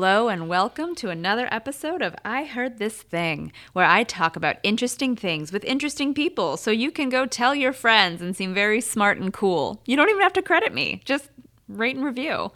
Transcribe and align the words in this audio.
Hello, 0.00 0.28
and 0.28 0.48
welcome 0.48 0.94
to 0.94 1.10
another 1.10 1.46
episode 1.52 2.00
of 2.00 2.16
I 2.24 2.44
Heard 2.46 2.78
This 2.78 3.02
Thing, 3.02 3.52
where 3.74 3.84
I 3.84 4.02
talk 4.02 4.34
about 4.34 4.56
interesting 4.62 5.14
things 5.14 5.52
with 5.52 5.62
interesting 5.62 6.14
people 6.14 6.56
so 6.56 6.70
you 6.70 6.90
can 6.90 7.10
go 7.10 7.26
tell 7.26 7.54
your 7.54 7.74
friends 7.74 8.22
and 8.22 8.34
seem 8.34 8.54
very 8.54 8.80
smart 8.80 9.18
and 9.18 9.30
cool. 9.30 9.82
You 9.84 9.96
don't 9.96 10.08
even 10.08 10.22
have 10.22 10.32
to 10.32 10.40
credit 10.40 10.72
me, 10.72 11.02
just 11.04 11.28
rate 11.68 11.96
and 11.96 12.04
review. 12.06 12.50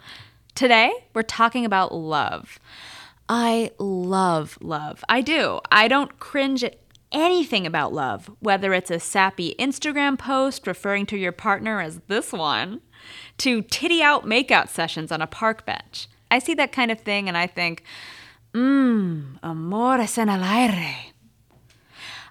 Today, 0.55 0.91
we're 1.13 1.21
talking 1.21 1.65
about 1.65 1.93
love. 1.93 2.57
I 3.29 3.69
love 3.77 4.57
love. 4.59 5.03
I 5.07 5.21
do. 5.21 5.59
I 5.71 5.87
don't 5.87 6.17
cringe 6.17 6.63
at 6.63 6.79
anything 7.11 7.67
about 7.67 7.93
love, 7.93 8.27
whether 8.39 8.73
it's 8.73 8.89
a 8.89 8.99
sappy 8.99 9.53
Instagram 9.59 10.17
post 10.17 10.65
referring 10.65 11.05
to 11.05 11.15
your 11.15 11.31
partner 11.31 11.79
as 11.79 12.01
this 12.07 12.33
one, 12.33 12.81
to 13.37 13.61
titty 13.61 14.01
out 14.01 14.25
makeout 14.25 14.67
sessions 14.67 15.11
on 15.11 15.21
a 15.21 15.27
park 15.27 15.63
bench. 15.63 16.07
I 16.29 16.39
see 16.39 16.53
that 16.55 16.71
kind 16.71 16.91
of 16.91 16.99
thing 17.01 17.27
and 17.27 17.37
I 17.37 17.47
think, 17.47 17.83
mmm, 18.53 19.37
amores 19.43 20.17
en 20.17 20.29
el 20.29 20.43
aire. 20.43 21.13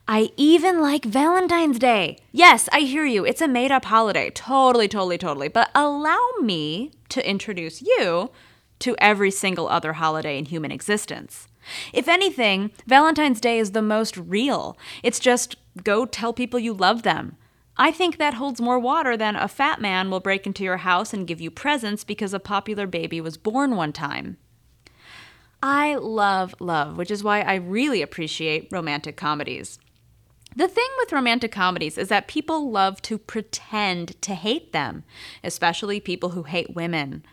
I 0.07 0.33
even 0.37 0.81
like 0.83 1.07
Valentine's 1.07 1.79
Day. 1.79 2.19
Yes, 2.31 2.69
I 2.73 2.81
hear 2.81 3.07
you. 3.07 3.25
It's 3.25 3.41
a 3.41 3.49
made 3.49 3.71
up 3.71 3.87
holiday. 3.87 4.29
Totally, 4.31 4.87
totally, 4.87 5.17
totally. 5.17 5.49
But 5.49 5.71
allow 5.75 6.21
me 6.43 6.91
to 7.09 7.27
introduce 7.27 7.81
you 7.81 8.31
to 8.81 8.95
every 8.99 9.31
single 9.31 9.67
other 9.67 9.95
holiday 9.95 10.37
in 10.37 10.45
human 10.45 10.71
existence. 10.71 11.49
If 11.95 12.07
anything, 12.07 12.71
Valentine's 12.87 13.41
Day 13.41 13.59
is 13.59 13.73
the 13.73 13.81
most 13.81 14.19
real. 14.19 14.77
It's 15.03 15.19
just 15.19 15.57
go 15.83 16.05
tell 16.05 16.35
people 16.35 16.61
you 16.61 16.75
love 16.75 17.03
them. 17.03 17.37
I 17.77 17.91
think 17.91 18.19
that 18.19 18.35
holds 18.35 18.61
more 18.61 18.79
water 18.79 19.17
than 19.17 19.35
a 19.35 19.49
fat 19.49 19.81
man 19.81 20.11
will 20.11 20.21
break 20.21 20.47
into 20.47 20.63
your 20.63 20.79
house 20.79 21.13
and 21.13 21.27
give 21.27 21.41
you 21.41 21.51
presents 21.51 22.05
because 22.05 22.33
a 22.33 22.39
popular 22.39 22.87
baby 22.87 23.21
was 23.21 23.37
born 23.37 23.75
one 23.75 23.93
time. 23.93 24.37
I 25.63 25.95
love 25.95 26.55
love, 26.61 26.97
which 26.99 27.11
is 27.11 27.25
why 27.25 27.41
I 27.41 27.55
really 27.55 28.03
appreciate 28.03 28.69
romantic 28.71 29.17
comedies. 29.17 29.79
The 30.55 30.69
thing 30.69 30.89
with 30.99 31.13
romantic 31.13 31.51
comedies 31.51 31.99
is 31.99 32.09
that 32.09 32.29
people 32.29 32.71
love 32.71 33.03
to 33.03 33.19
pretend 33.19 34.21
to 34.23 34.35
hate 34.35 34.73
them, 34.73 35.03
especially 35.43 35.99
people 35.99 36.31
who 36.31 36.45
hate 36.45 36.77
women. 36.77 37.25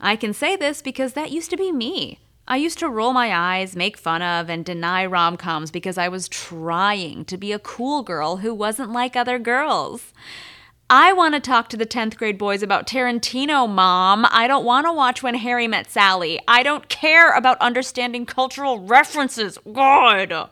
I 0.00 0.16
can 0.16 0.32
say 0.32 0.56
this 0.56 0.82
because 0.82 1.12
that 1.12 1.30
used 1.30 1.50
to 1.50 1.56
be 1.56 1.70
me. 1.70 2.18
I 2.48 2.56
used 2.58 2.78
to 2.78 2.88
roll 2.88 3.12
my 3.12 3.34
eyes, 3.34 3.74
make 3.74 3.96
fun 3.96 4.22
of, 4.22 4.48
and 4.48 4.64
deny 4.64 5.04
rom 5.04 5.36
coms 5.36 5.72
because 5.72 5.98
I 5.98 6.08
was 6.08 6.28
trying 6.28 7.24
to 7.24 7.36
be 7.36 7.50
a 7.50 7.58
cool 7.58 8.04
girl 8.04 8.36
who 8.36 8.54
wasn't 8.54 8.92
like 8.92 9.16
other 9.16 9.40
girls. 9.40 10.12
I 10.88 11.12
want 11.12 11.34
to 11.34 11.40
talk 11.40 11.68
to 11.70 11.76
the 11.76 11.84
10th 11.84 12.16
grade 12.16 12.38
boys 12.38 12.62
about 12.62 12.86
Tarantino, 12.86 13.68
Mom. 13.68 14.24
I 14.30 14.46
don't 14.46 14.64
want 14.64 14.86
to 14.86 14.92
watch 14.92 15.24
When 15.24 15.34
Harry 15.34 15.66
Met 15.66 15.90
Sally. 15.90 16.38
I 16.46 16.62
don't 16.62 16.88
care 16.88 17.32
about 17.32 17.60
understanding 17.60 18.24
cultural 18.24 18.78
references. 18.78 19.58
God. 19.72 20.48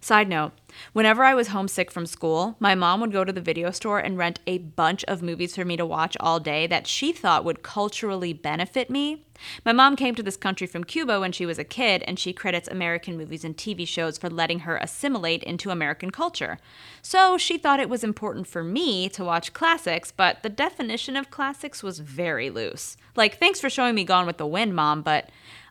Side 0.00 0.28
note 0.30 0.52
Whenever 0.94 1.24
I 1.24 1.34
was 1.34 1.48
homesick 1.48 1.90
from 1.90 2.06
school, 2.06 2.54
my 2.60 2.76
mom 2.76 3.00
would 3.00 3.10
go 3.10 3.24
to 3.24 3.32
the 3.32 3.40
video 3.40 3.72
store 3.72 3.98
and 3.98 4.16
rent 4.16 4.38
a 4.46 4.58
bunch 4.58 5.02
of 5.06 5.22
movies 5.22 5.56
for 5.56 5.64
me 5.64 5.76
to 5.76 5.84
watch 5.84 6.16
all 6.20 6.38
day 6.38 6.68
that 6.68 6.86
she 6.86 7.10
thought 7.10 7.44
would 7.44 7.64
culturally 7.64 8.32
benefit 8.32 8.88
me. 8.88 9.26
My 9.64 9.72
mom 9.72 9.96
came 9.96 10.14
to 10.14 10.22
this 10.22 10.36
country 10.36 10.68
from 10.68 10.84
Cuba 10.84 11.18
when 11.18 11.32
she 11.32 11.46
was 11.46 11.58
a 11.58 11.64
kid, 11.64 12.04
and 12.06 12.16
she 12.16 12.32
credits 12.32 12.68
American 12.68 13.16
movies 13.16 13.44
and 13.44 13.56
TV 13.56 13.88
shows 13.88 14.16
for 14.16 14.30
letting 14.30 14.60
her 14.60 14.76
assimilate 14.76 15.42
into 15.42 15.70
American 15.70 16.12
culture. 16.12 16.58
So 17.02 17.36
she 17.38 17.58
thought 17.58 17.80
it 17.80 17.90
was 17.90 18.04
important 18.04 18.46
for 18.46 18.62
me 18.62 19.08
to 19.08 19.24
watch 19.24 19.52
classics, 19.52 20.12
but 20.12 20.44
the 20.44 20.48
definition 20.48 21.16
of 21.16 21.28
classics 21.28 21.82
was 21.82 21.98
very 21.98 22.50
loose. 22.50 22.96
Like, 23.16 23.40
thanks 23.40 23.58
for 23.60 23.68
showing 23.68 23.96
me 23.96 24.04
Gone 24.04 24.26
with 24.26 24.38
the 24.38 24.46
Wind, 24.46 24.76
Mom, 24.76 25.02
but 25.02 25.28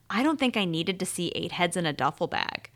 I 0.10 0.22
don't 0.22 0.38
think 0.38 0.58
I 0.58 0.66
needed 0.66 1.00
to 1.00 1.06
see 1.06 1.32
Eight 1.34 1.54
Heads 1.54 1.78
in 1.78 1.86
a 1.86 1.94
Duffel 1.94 2.28
Bag. 2.28 2.70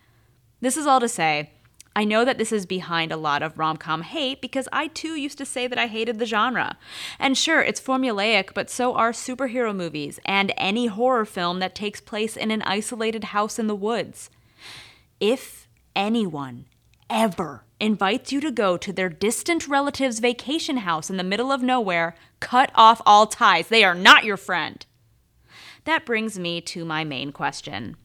This 0.60 0.78
is 0.78 0.88
all 0.88 1.00
to 1.02 1.10
say, 1.10 1.52
I 1.98 2.04
know 2.04 2.24
that 2.26 2.38
this 2.38 2.52
is 2.52 2.68
behind 2.68 3.12
a 3.12 3.18
lot 3.18 3.42
of 3.42 3.58
rom 3.58 3.78
com 3.78 4.04
hate 4.04 4.40
because 4.40 4.70
I 4.72 4.86
too 4.86 5.16
used 5.16 5.40
to 5.40 5.48
say 5.48 5.66
that 5.66 5.80
I 5.80 5.88
hated 5.88 6.20
the 6.20 6.28
genre. 6.28 6.78
And 7.18 7.36
sure, 7.36 7.60
it's 7.60 7.82
formulaic, 7.82 8.54
but 8.54 8.70
so 8.70 8.94
are 8.94 9.12
superhero 9.12 9.76
movies 9.76 10.20
and 10.24 10.54
any 10.58 10.86
horror 10.86 11.26
film 11.26 11.58
that 11.58 11.74
takes 11.74 12.00
place 12.00 12.38
in 12.38 12.52
an 12.52 12.62
isolated 12.62 13.24
house 13.24 13.58
in 13.58 13.66
the 13.66 13.74
woods. 13.74 14.30
If 15.20 15.68
anyone 15.96 16.66
ever 17.10 17.64
invites 17.80 18.32
you 18.32 18.42
to 18.42 18.52
go 18.52 18.78
to 18.78 18.94
their 18.94 19.10
distant 19.10 19.68
relative's 19.68 20.20
vacation 20.20 20.78
house 20.78 21.10
in 21.10 21.18
the 21.18 21.24
middle 21.24 21.52
of 21.52 21.64
nowhere, 21.64 22.14
cut 22.40 22.70
off 22.76 23.02
all 23.08 23.26
ties. 23.26 23.70
They 23.70 23.84
are 23.84 23.96
not 23.96 24.24
your 24.24 24.38
friend. 24.38 24.86
That 25.86 26.06
brings 26.06 26.38
me 26.38 26.62
to 26.62 26.86
my 26.86 27.04
main 27.04 27.32
question. 27.32 27.98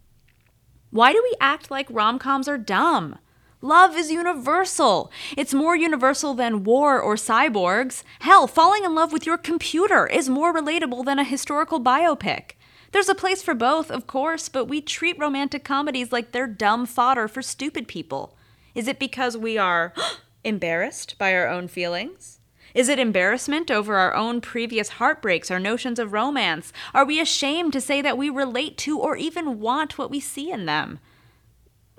Why 0.88 1.12
do 1.12 1.20
we 1.22 1.36
act 1.42 1.70
like 1.70 1.88
rom 1.90 2.18
coms 2.18 2.48
are 2.48 2.56
dumb? 2.56 3.18
Love 3.64 3.96
is 3.96 4.10
universal. 4.10 5.12
It's 5.36 5.54
more 5.54 5.76
universal 5.76 6.34
than 6.34 6.64
war 6.64 7.00
or 7.00 7.14
cyborgs. 7.14 8.02
Hell, 8.18 8.48
falling 8.48 8.82
in 8.82 8.96
love 8.96 9.12
with 9.12 9.24
your 9.24 9.38
computer 9.38 10.04
is 10.08 10.28
more 10.28 10.52
relatable 10.52 11.04
than 11.04 11.20
a 11.20 11.24
historical 11.24 11.80
biopic. 11.80 12.54
There's 12.90 13.08
a 13.08 13.14
place 13.14 13.40
for 13.40 13.54
both, 13.54 13.88
of 13.88 14.08
course, 14.08 14.48
but 14.48 14.64
we 14.64 14.80
treat 14.80 15.16
romantic 15.16 15.62
comedies 15.62 16.10
like 16.10 16.32
they're 16.32 16.48
dumb 16.48 16.86
fodder 16.86 17.28
for 17.28 17.40
stupid 17.40 17.86
people. 17.86 18.36
Is 18.74 18.88
it 18.88 18.98
because 18.98 19.36
we 19.36 19.56
are 19.56 19.92
embarrassed 20.44 21.16
by 21.16 21.32
our 21.32 21.46
own 21.46 21.68
feelings? 21.68 22.40
Is 22.74 22.88
it 22.88 22.98
embarrassment 22.98 23.70
over 23.70 23.94
our 23.94 24.12
own 24.12 24.40
previous 24.40 24.88
heartbreaks 24.88 25.52
or 25.52 25.60
notions 25.60 26.00
of 26.00 26.12
romance? 26.12 26.72
Are 26.92 27.04
we 27.04 27.20
ashamed 27.20 27.74
to 27.74 27.80
say 27.80 28.02
that 28.02 28.18
we 28.18 28.28
relate 28.28 28.76
to 28.78 28.98
or 28.98 29.14
even 29.14 29.60
want 29.60 29.98
what 29.98 30.10
we 30.10 30.18
see 30.18 30.50
in 30.50 30.66
them? 30.66 30.98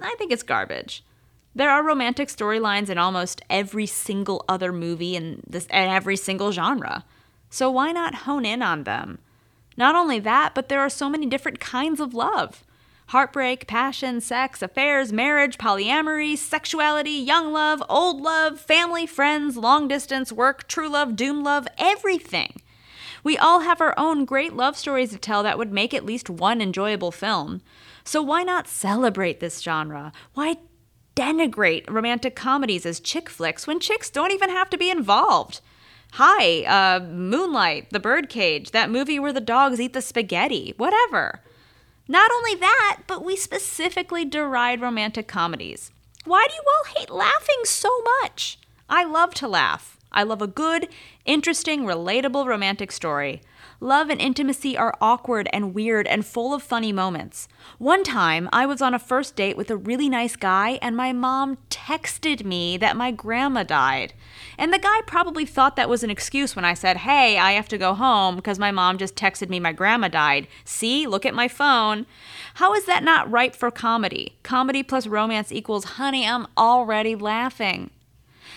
I 0.02 0.14
think 0.18 0.34
it's 0.34 0.44
garbage. 0.44 1.06
There 1.56 1.70
are 1.70 1.84
romantic 1.84 2.30
storylines 2.30 2.90
in 2.90 2.98
almost 2.98 3.42
every 3.50 3.86
single 3.86 4.44
other 4.50 4.72
movie 4.74 5.16
in 5.16 5.44
this 5.48 5.68
and 5.70 5.92
every 5.92 6.18
single 6.18 6.52
genre. 6.52 7.06
So 7.50 7.70
why 7.70 7.92
not 7.92 8.16
hone 8.16 8.46
in 8.46 8.64
on 8.64 8.84
them? 8.84 9.20
Not 9.78 9.96
only 9.96 10.20
that, 10.20 10.56
but 10.56 10.70
there 10.70 10.80
are 10.80 10.90
so 10.90 11.10
many 11.10 11.28
different 11.28 11.60
kinds 11.60 12.00
of 12.00 12.14
love. 12.14 12.64
Heartbreak, 13.08 13.68
passion, 13.68 14.22
sex, 14.22 14.62
affairs, 14.62 15.14
marriage, 15.14 15.58
polyamory, 15.58 16.38
sexuality, 16.38 17.12
young 17.12 17.54
love, 17.54 17.84
old 17.90 18.22
love, 18.22 18.60
family, 18.60 19.06
friends, 19.06 19.58
long 19.58 19.88
distance, 19.88 20.32
work, 20.32 20.68
true 20.68 20.90
love, 20.90 21.16
doom 21.16 21.44
love, 21.44 21.68
everything. 21.78 22.62
We 23.24 23.38
all 23.38 23.62
have 23.62 23.82
our 23.82 23.94
own 23.98 24.26
great 24.26 24.54
love 24.54 24.76
stories 24.76 25.12
to 25.12 25.18
tell 25.18 25.44
that 25.44 25.58
would 25.58 25.72
make 25.72 25.94
at 25.94 26.06
least 26.06 26.30
one 26.30 26.62
enjoyable 26.62 27.12
film. 27.12 27.62
So 28.04 28.22
why 28.22 28.44
not 28.44 28.68
celebrate 28.68 29.40
this 29.40 29.62
genre? 29.62 30.12
Why 30.34 30.58
denigrate 31.16 31.90
romantic 31.90 32.36
comedies 32.36 32.86
as 32.86 33.00
chick 33.00 33.30
flicks 33.30 33.68
when 33.68 33.80
chicks 33.80 34.10
don't 34.10 34.32
even 34.32 34.50
have 34.50 34.70
to 34.70 34.78
be 34.78 34.90
involved. 34.90 35.62
Hi, 36.14 36.64
uh, 36.64 37.00
Moonlight, 37.00 37.90
The 37.90 38.00
Birdcage, 38.00 38.72
that 38.72 38.92
movie 38.92 39.20
where 39.20 39.34
the 39.34 39.42
dogs 39.42 39.80
eat 39.80 39.94
the 39.94 40.02
spaghetti, 40.02 40.74
whatever. 40.78 41.42
Not 42.08 42.32
only 42.32 42.56
that, 42.56 43.02
but 43.08 43.24
we 43.24 43.36
specifically 43.36 44.26
deride 44.26 44.82
romantic 44.82 45.28
comedies. 45.28 45.92
Why 46.26 46.46
do 46.48 46.54
you 46.54 46.64
all 46.68 46.96
hate 46.96 47.10
laughing 47.10 47.62
so 47.64 47.90
much? 48.22 48.60
I 48.90 49.06
love 49.06 49.34
to 49.36 49.48
laugh. 49.48 49.98
I 50.12 50.24
love 50.24 50.42
a 50.42 50.48
good, 50.48 50.88
interesting, 51.26 51.84
relatable 51.84 52.46
romantic 52.46 52.92
story. 52.92 53.42
Love 53.84 54.10
and 54.10 54.22
intimacy 54.22 54.78
are 54.78 54.96
awkward 55.02 55.50
and 55.52 55.74
weird 55.74 56.08
and 56.08 56.26
full 56.26 56.54
of 56.54 56.64
funny 56.64 56.94
moments. 56.94 57.50
One 57.80 58.06
time, 58.06 58.48
I 58.54 58.66
was 58.66 58.82
on 58.82 58.94
a 58.94 58.98
first 58.98 59.36
date 59.36 59.58
with 59.58 59.70
a 59.70 59.76
really 59.76 60.08
nice 60.08 60.38
guy, 60.38 60.80
and 60.82 60.96
my 60.96 61.12
mom 61.12 61.58
texted 61.70 62.46
me 62.46 62.78
that 62.78 62.96
my 62.96 63.12
grandma 63.12 63.64
died. 63.64 64.14
And 64.58 64.72
the 64.72 64.80
guy 64.80 65.02
probably 65.06 65.46
thought 65.46 65.76
that 65.76 65.90
was 65.90 66.02
an 66.02 66.10
excuse 66.10 66.56
when 66.56 66.64
I 66.64 66.76
said, 66.76 66.96
Hey, 66.96 67.38
I 67.38 67.52
have 67.52 67.68
to 67.68 67.78
go 67.78 67.94
home 67.94 68.38
because 68.38 68.58
my 68.58 68.72
mom 68.72 68.98
just 68.98 69.18
texted 69.18 69.50
me 69.50 69.60
my 69.60 69.74
grandma 69.74 70.08
died. 70.08 70.48
See, 70.64 71.06
look 71.06 71.26
at 71.26 71.36
my 71.36 71.50
phone. 71.50 72.06
How 72.54 72.74
is 72.74 72.86
that 72.86 73.04
not 73.04 73.30
ripe 73.30 73.54
for 73.54 73.70
comedy? 73.70 74.38
Comedy 74.44 74.84
plus 74.84 75.08
romance 75.08 75.52
equals, 75.52 75.84
honey, 76.00 76.26
I'm 76.26 76.48
already 76.58 77.18
laughing. 77.18 77.90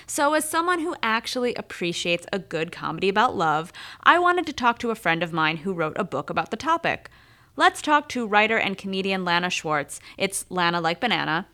So, 0.09 0.35
as 0.35 0.49
someone 0.49 0.81
who 0.81 0.95
actually 1.03 1.55
appreciates 1.57 2.27
a 2.33 2.39
good 2.39 2.71
comedy 2.71 3.09
about 3.09 3.37
love, 3.37 3.73
I 4.05 4.21
wanted 4.21 4.47
to 4.47 4.53
talk 4.53 4.79
to 4.79 4.91
a 4.91 4.95
friend 4.95 5.23
of 5.23 5.33
mine 5.33 5.59
who 5.59 5.73
wrote 5.73 5.97
a 5.99 6.05
book 6.05 6.31
about 6.31 6.51
the 6.51 6.57
topic. 6.57 7.11
Let's 7.57 7.83
talk 7.83 8.09
to 8.11 8.27
writer 8.27 8.57
and 8.57 8.79
comedian 8.79 9.25
Lana 9.25 9.51
Schwartz. 9.51 9.99
It's 10.17 10.45
Lana 10.49 10.81
like 10.81 11.01
banana. 11.01 11.49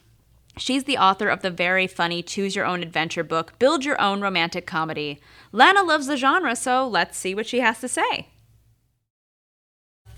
She's 0.58 0.84
the 0.84 0.98
author 0.98 1.28
of 1.28 1.40
the 1.40 1.50
very 1.50 1.86
funny 1.86 2.22
Choose 2.22 2.54
Your 2.54 2.66
Own 2.66 2.82
Adventure 2.82 3.24
book, 3.24 3.58
Build 3.58 3.86
Your 3.86 3.98
Own 3.98 4.20
Romantic 4.20 4.66
Comedy. 4.66 5.18
Lana 5.50 5.82
loves 5.82 6.06
the 6.06 6.18
genre, 6.18 6.54
so 6.54 6.86
let's 6.86 7.16
see 7.16 7.34
what 7.34 7.46
she 7.46 7.60
has 7.60 7.80
to 7.80 7.88
say. 7.88 8.28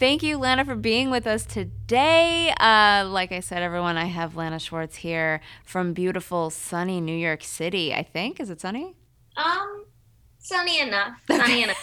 Thank 0.04 0.22
you, 0.22 0.36
Lana, 0.36 0.66
for 0.66 0.74
being 0.74 1.08
with 1.10 1.26
us 1.26 1.46
today. 1.46 2.52
Uh, 2.60 3.08
like 3.08 3.32
I 3.32 3.40
said, 3.40 3.62
everyone, 3.62 3.96
I 3.96 4.04
have 4.04 4.36
Lana 4.36 4.58
Schwartz 4.58 4.96
here 4.96 5.40
from 5.64 5.94
beautiful, 5.94 6.50
sunny 6.50 7.00
New 7.00 7.16
York 7.16 7.42
City. 7.42 7.94
I 7.94 8.02
think 8.02 8.38
is 8.38 8.50
it 8.50 8.60
sunny? 8.60 8.96
Um, 9.38 9.86
sunny 10.38 10.78
enough. 10.80 11.16
Sunny 11.26 11.62
enough. 11.62 11.78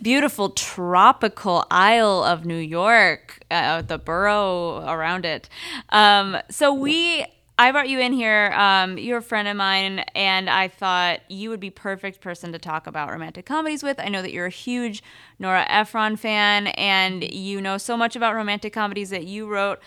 beautiful 0.00 0.48
tropical 0.48 1.66
Isle 1.70 2.24
of 2.24 2.46
New 2.46 2.56
York, 2.56 3.40
uh, 3.50 3.82
the 3.82 3.98
borough 3.98 4.82
around 4.88 5.26
it. 5.26 5.50
Um, 5.90 6.38
so 6.48 6.72
we. 6.72 7.26
I 7.60 7.72
brought 7.72 7.90
you 7.90 8.00
in 8.00 8.14
here. 8.14 8.54
Um, 8.56 8.96
you're 8.96 9.18
a 9.18 9.22
friend 9.22 9.46
of 9.46 9.54
mine, 9.54 9.98
and 10.14 10.48
I 10.48 10.66
thought 10.66 11.20
you 11.28 11.50
would 11.50 11.60
be 11.60 11.68
perfect 11.68 12.22
person 12.22 12.52
to 12.52 12.58
talk 12.58 12.86
about 12.86 13.10
romantic 13.10 13.44
comedies 13.44 13.82
with. 13.82 14.00
I 14.00 14.08
know 14.08 14.22
that 14.22 14.32
you're 14.32 14.46
a 14.46 14.48
huge 14.48 15.02
Nora 15.38 15.66
Ephron 15.68 16.16
fan, 16.16 16.68
and 16.68 17.22
you 17.22 17.60
know 17.60 17.76
so 17.76 17.98
much 17.98 18.16
about 18.16 18.34
romantic 18.34 18.72
comedies 18.72 19.10
that 19.10 19.24
you 19.24 19.46
wrote 19.46 19.78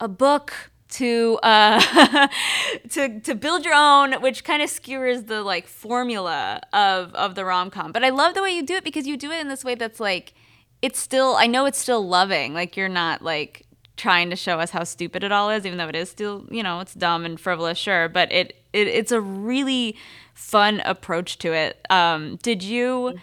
a 0.00 0.08
book 0.08 0.72
to 0.94 1.38
uh, 1.44 2.26
to 2.90 3.20
to 3.20 3.34
build 3.36 3.64
your 3.64 3.74
own, 3.74 4.14
which 4.14 4.42
kind 4.42 4.60
of 4.60 4.68
skewers 4.68 5.22
the 5.22 5.44
like 5.44 5.68
formula 5.68 6.60
of 6.72 7.14
of 7.14 7.36
the 7.36 7.44
rom 7.44 7.70
com. 7.70 7.92
But 7.92 8.02
I 8.02 8.08
love 8.08 8.34
the 8.34 8.42
way 8.42 8.50
you 8.50 8.64
do 8.64 8.74
it 8.74 8.82
because 8.82 9.06
you 9.06 9.16
do 9.16 9.30
it 9.30 9.40
in 9.40 9.46
this 9.46 9.62
way 9.62 9.76
that's 9.76 10.00
like 10.00 10.34
it's 10.82 10.98
still. 10.98 11.36
I 11.36 11.46
know 11.46 11.66
it's 11.66 11.78
still 11.78 12.04
loving. 12.04 12.52
Like 12.52 12.76
you're 12.76 12.88
not 12.88 13.22
like 13.22 13.64
trying 14.02 14.30
to 14.30 14.36
show 14.36 14.58
us 14.58 14.70
how 14.70 14.82
stupid 14.82 15.22
it 15.22 15.30
all 15.30 15.48
is, 15.48 15.64
even 15.64 15.78
though 15.78 15.88
it 15.88 15.94
is 15.94 16.10
still 16.10 16.44
you 16.50 16.62
know 16.62 16.80
it's 16.80 16.92
dumb 16.92 17.24
and 17.24 17.38
frivolous, 17.38 17.78
sure. 17.78 18.08
But 18.08 18.32
it, 18.32 18.56
it 18.72 18.88
it's 18.88 19.12
a 19.12 19.20
really 19.20 19.96
fun 20.34 20.82
approach 20.84 21.38
to 21.38 21.52
it. 21.52 21.86
Um, 21.88 22.36
did 22.42 22.62
you? 22.64 23.18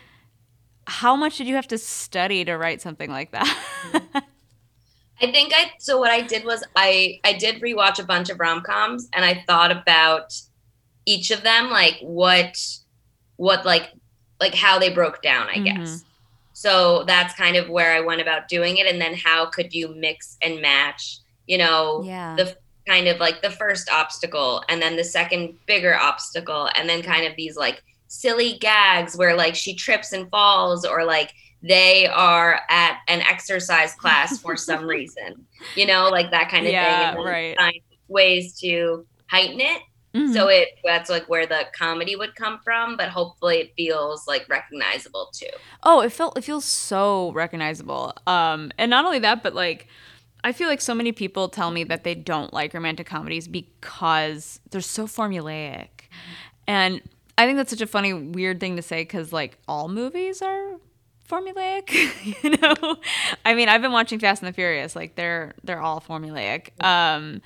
How 0.88 1.16
much 1.16 1.38
did 1.38 1.48
you 1.48 1.56
have 1.56 1.68
to 1.68 1.78
study 1.78 2.46
to 2.46 2.58
write 2.58 2.82
something 2.82 3.12
like 3.12 3.32
that? 3.32 3.46
I 5.22 5.32
think 5.32 5.52
I 5.54 5.74
so 5.80 6.00
what 6.00 6.12
I 6.12 6.22
did 6.22 6.46
was 6.46 6.64
I 6.78 7.20
I 7.26 7.34
did 7.34 7.62
rewatch 7.62 8.00
a 8.00 8.06
bunch 8.06 8.30
of 8.30 8.40
rom 8.40 8.62
coms 8.62 9.10
and 9.14 9.26
I 9.26 9.44
thought 9.46 9.72
about 9.72 10.34
each 11.06 11.30
of 11.30 11.44
them 11.44 11.70
like 11.70 11.98
what 12.02 12.58
what 13.36 13.66
like 13.66 13.90
like 14.40 14.56
how 14.56 14.80
they 14.80 14.94
broke 14.94 15.22
down 15.22 15.50
I 15.50 15.56
mm-hmm. 15.56 15.64
guess. 15.66 16.06
So 16.60 17.06
that's 17.08 17.34
kind 17.36 17.56
of 17.56 17.70
where 17.70 17.94
I 17.94 18.02
went 18.02 18.20
about 18.20 18.50
doing 18.50 18.80
it 18.80 18.86
and 18.86 19.00
then 19.00 19.14
how 19.14 19.46
could 19.46 19.74
you 19.74 19.96
mix 19.96 20.36
and 20.42 20.62
match, 20.62 21.20
you 21.48 21.58
know, 21.58 22.04
yeah. 22.04 22.36
the 22.36 22.54
kind 22.86 23.08
of 23.08 23.18
like 23.18 23.42
the 23.42 23.50
first 23.50 23.90
obstacle 23.90 24.62
and 24.68 24.82
then 24.82 24.98
the 24.98 25.04
second 25.06 25.58
bigger 25.68 25.96
obstacle 25.96 26.70
and 26.76 26.90
then 26.90 27.02
kind 27.02 27.26
of 27.26 27.34
these 27.38 27.56
like 27.56 27.82
silly 28.10 28.58
gags 28.58 29.16
where 29.16 29.38
like 29.38 29.56
she 29.56 29.74
trips 29.74 30.12
and 30.12 30.30
falls 30.32 30.84
or 30.84 31.06
like 31.06 31.32
they 31.64 32.08
are 32.08 32.60
at 32.70 32.98
an 33.08 33.22
exercise 33.22 33.94
class 33.94 34.42
for 34.42 34.58
some 34.58 34.86
reason, 34.98 35.46
you 35.78 35.86
know, 35.88 36.10
like 36.10 36.30
that 36.32 36.50
kind 36.50 36.66
of 36.66 36.74
yeah, 36.74 37.14
thing. 37.14 37.24
right. 37.24 37.58
Find 37.58 37.80
ways 38.10 38.60
to 38.60 39.06
heighten 39.28 39.62
it. 39.62 39.82
Mm-hmm. 40.14 40.34
So 40.34 40.48
it 40.48 40.70
that's 40.84 41.10
like 41.10 41.30
where 41.30 41.46
the 41.46 41.66
comedy 41.74 42.16
would 42.16 42.36
come 42.36 42.60
from, 42.64 42.98
but 42.98 43.10
hopefully 43.10 43.58
it 43.58 43.74
feels 43.76 44.28
like 44.28 44.48
recognizable 44.50 45.30
too. 45.32 45.50
Oh, 45.84 46.02
it 46.02 46.12
felt 46.12 46.38
it 46.38 46.44
feels 46.44 46.66
so 46.66 47.32
recognizable. 47.34 48.14
Um, 48.26 48.72
and 48.78 48.90
not 48.90 49.06
only 49.06 49.20
that, 49.20 49.44
but 49.44 49.54
like 49.54 49.88
I 50.44 50.52
feel 50.52 50.68
like 50.68 50.82
so 50.82 50.96
many 50.96 51.12
people 51.12 51.50
tell 51.50 51.70
me 51.70 51.84
that 51.86 52.04
they 52.04 52.16
don't 52.16 52.54
like 52.54 52.74
romantic 52.74 53.06
comedies 53.06 53.48
because 53.48 54.60
they're 54.72 54.82
so 54.82 55.06
formulaic. 55.06 55.88
And 56.66 57.02
I 57.38 57.46
think 57.46 57.58
that's 57.58 57.70
such 57.70 57.82
a 57.82 57.88
funny, 57.88 58.14
weird 58.14 58.60
thing 58.60 58.76
to 58.78 58.82
say 58.82 59.02
because 59.02 59.32
like 59.32 59.58
all 59.68 59.90
movies 59.90 60.42
are 60.42 60.78
formulaic 61.30 61.92
you 62.44 62.58
know 62.58 62.98
i 63.46 63.54
mean 63.54 63.70
i've 63.70 63.84
been 63.84 63.92
watching 63.92 64.18
fast 64.18 64.42
and 64.42 64.50
the 64.50 64.54
furious 64.54 64.96
like 64.96 65.14
they're 65.14 65.54
they're 65.64 65.80
all 65.80 66.02
formulaic 66.02 66.70
um 66.84 67.40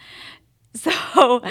so 0.76 1.42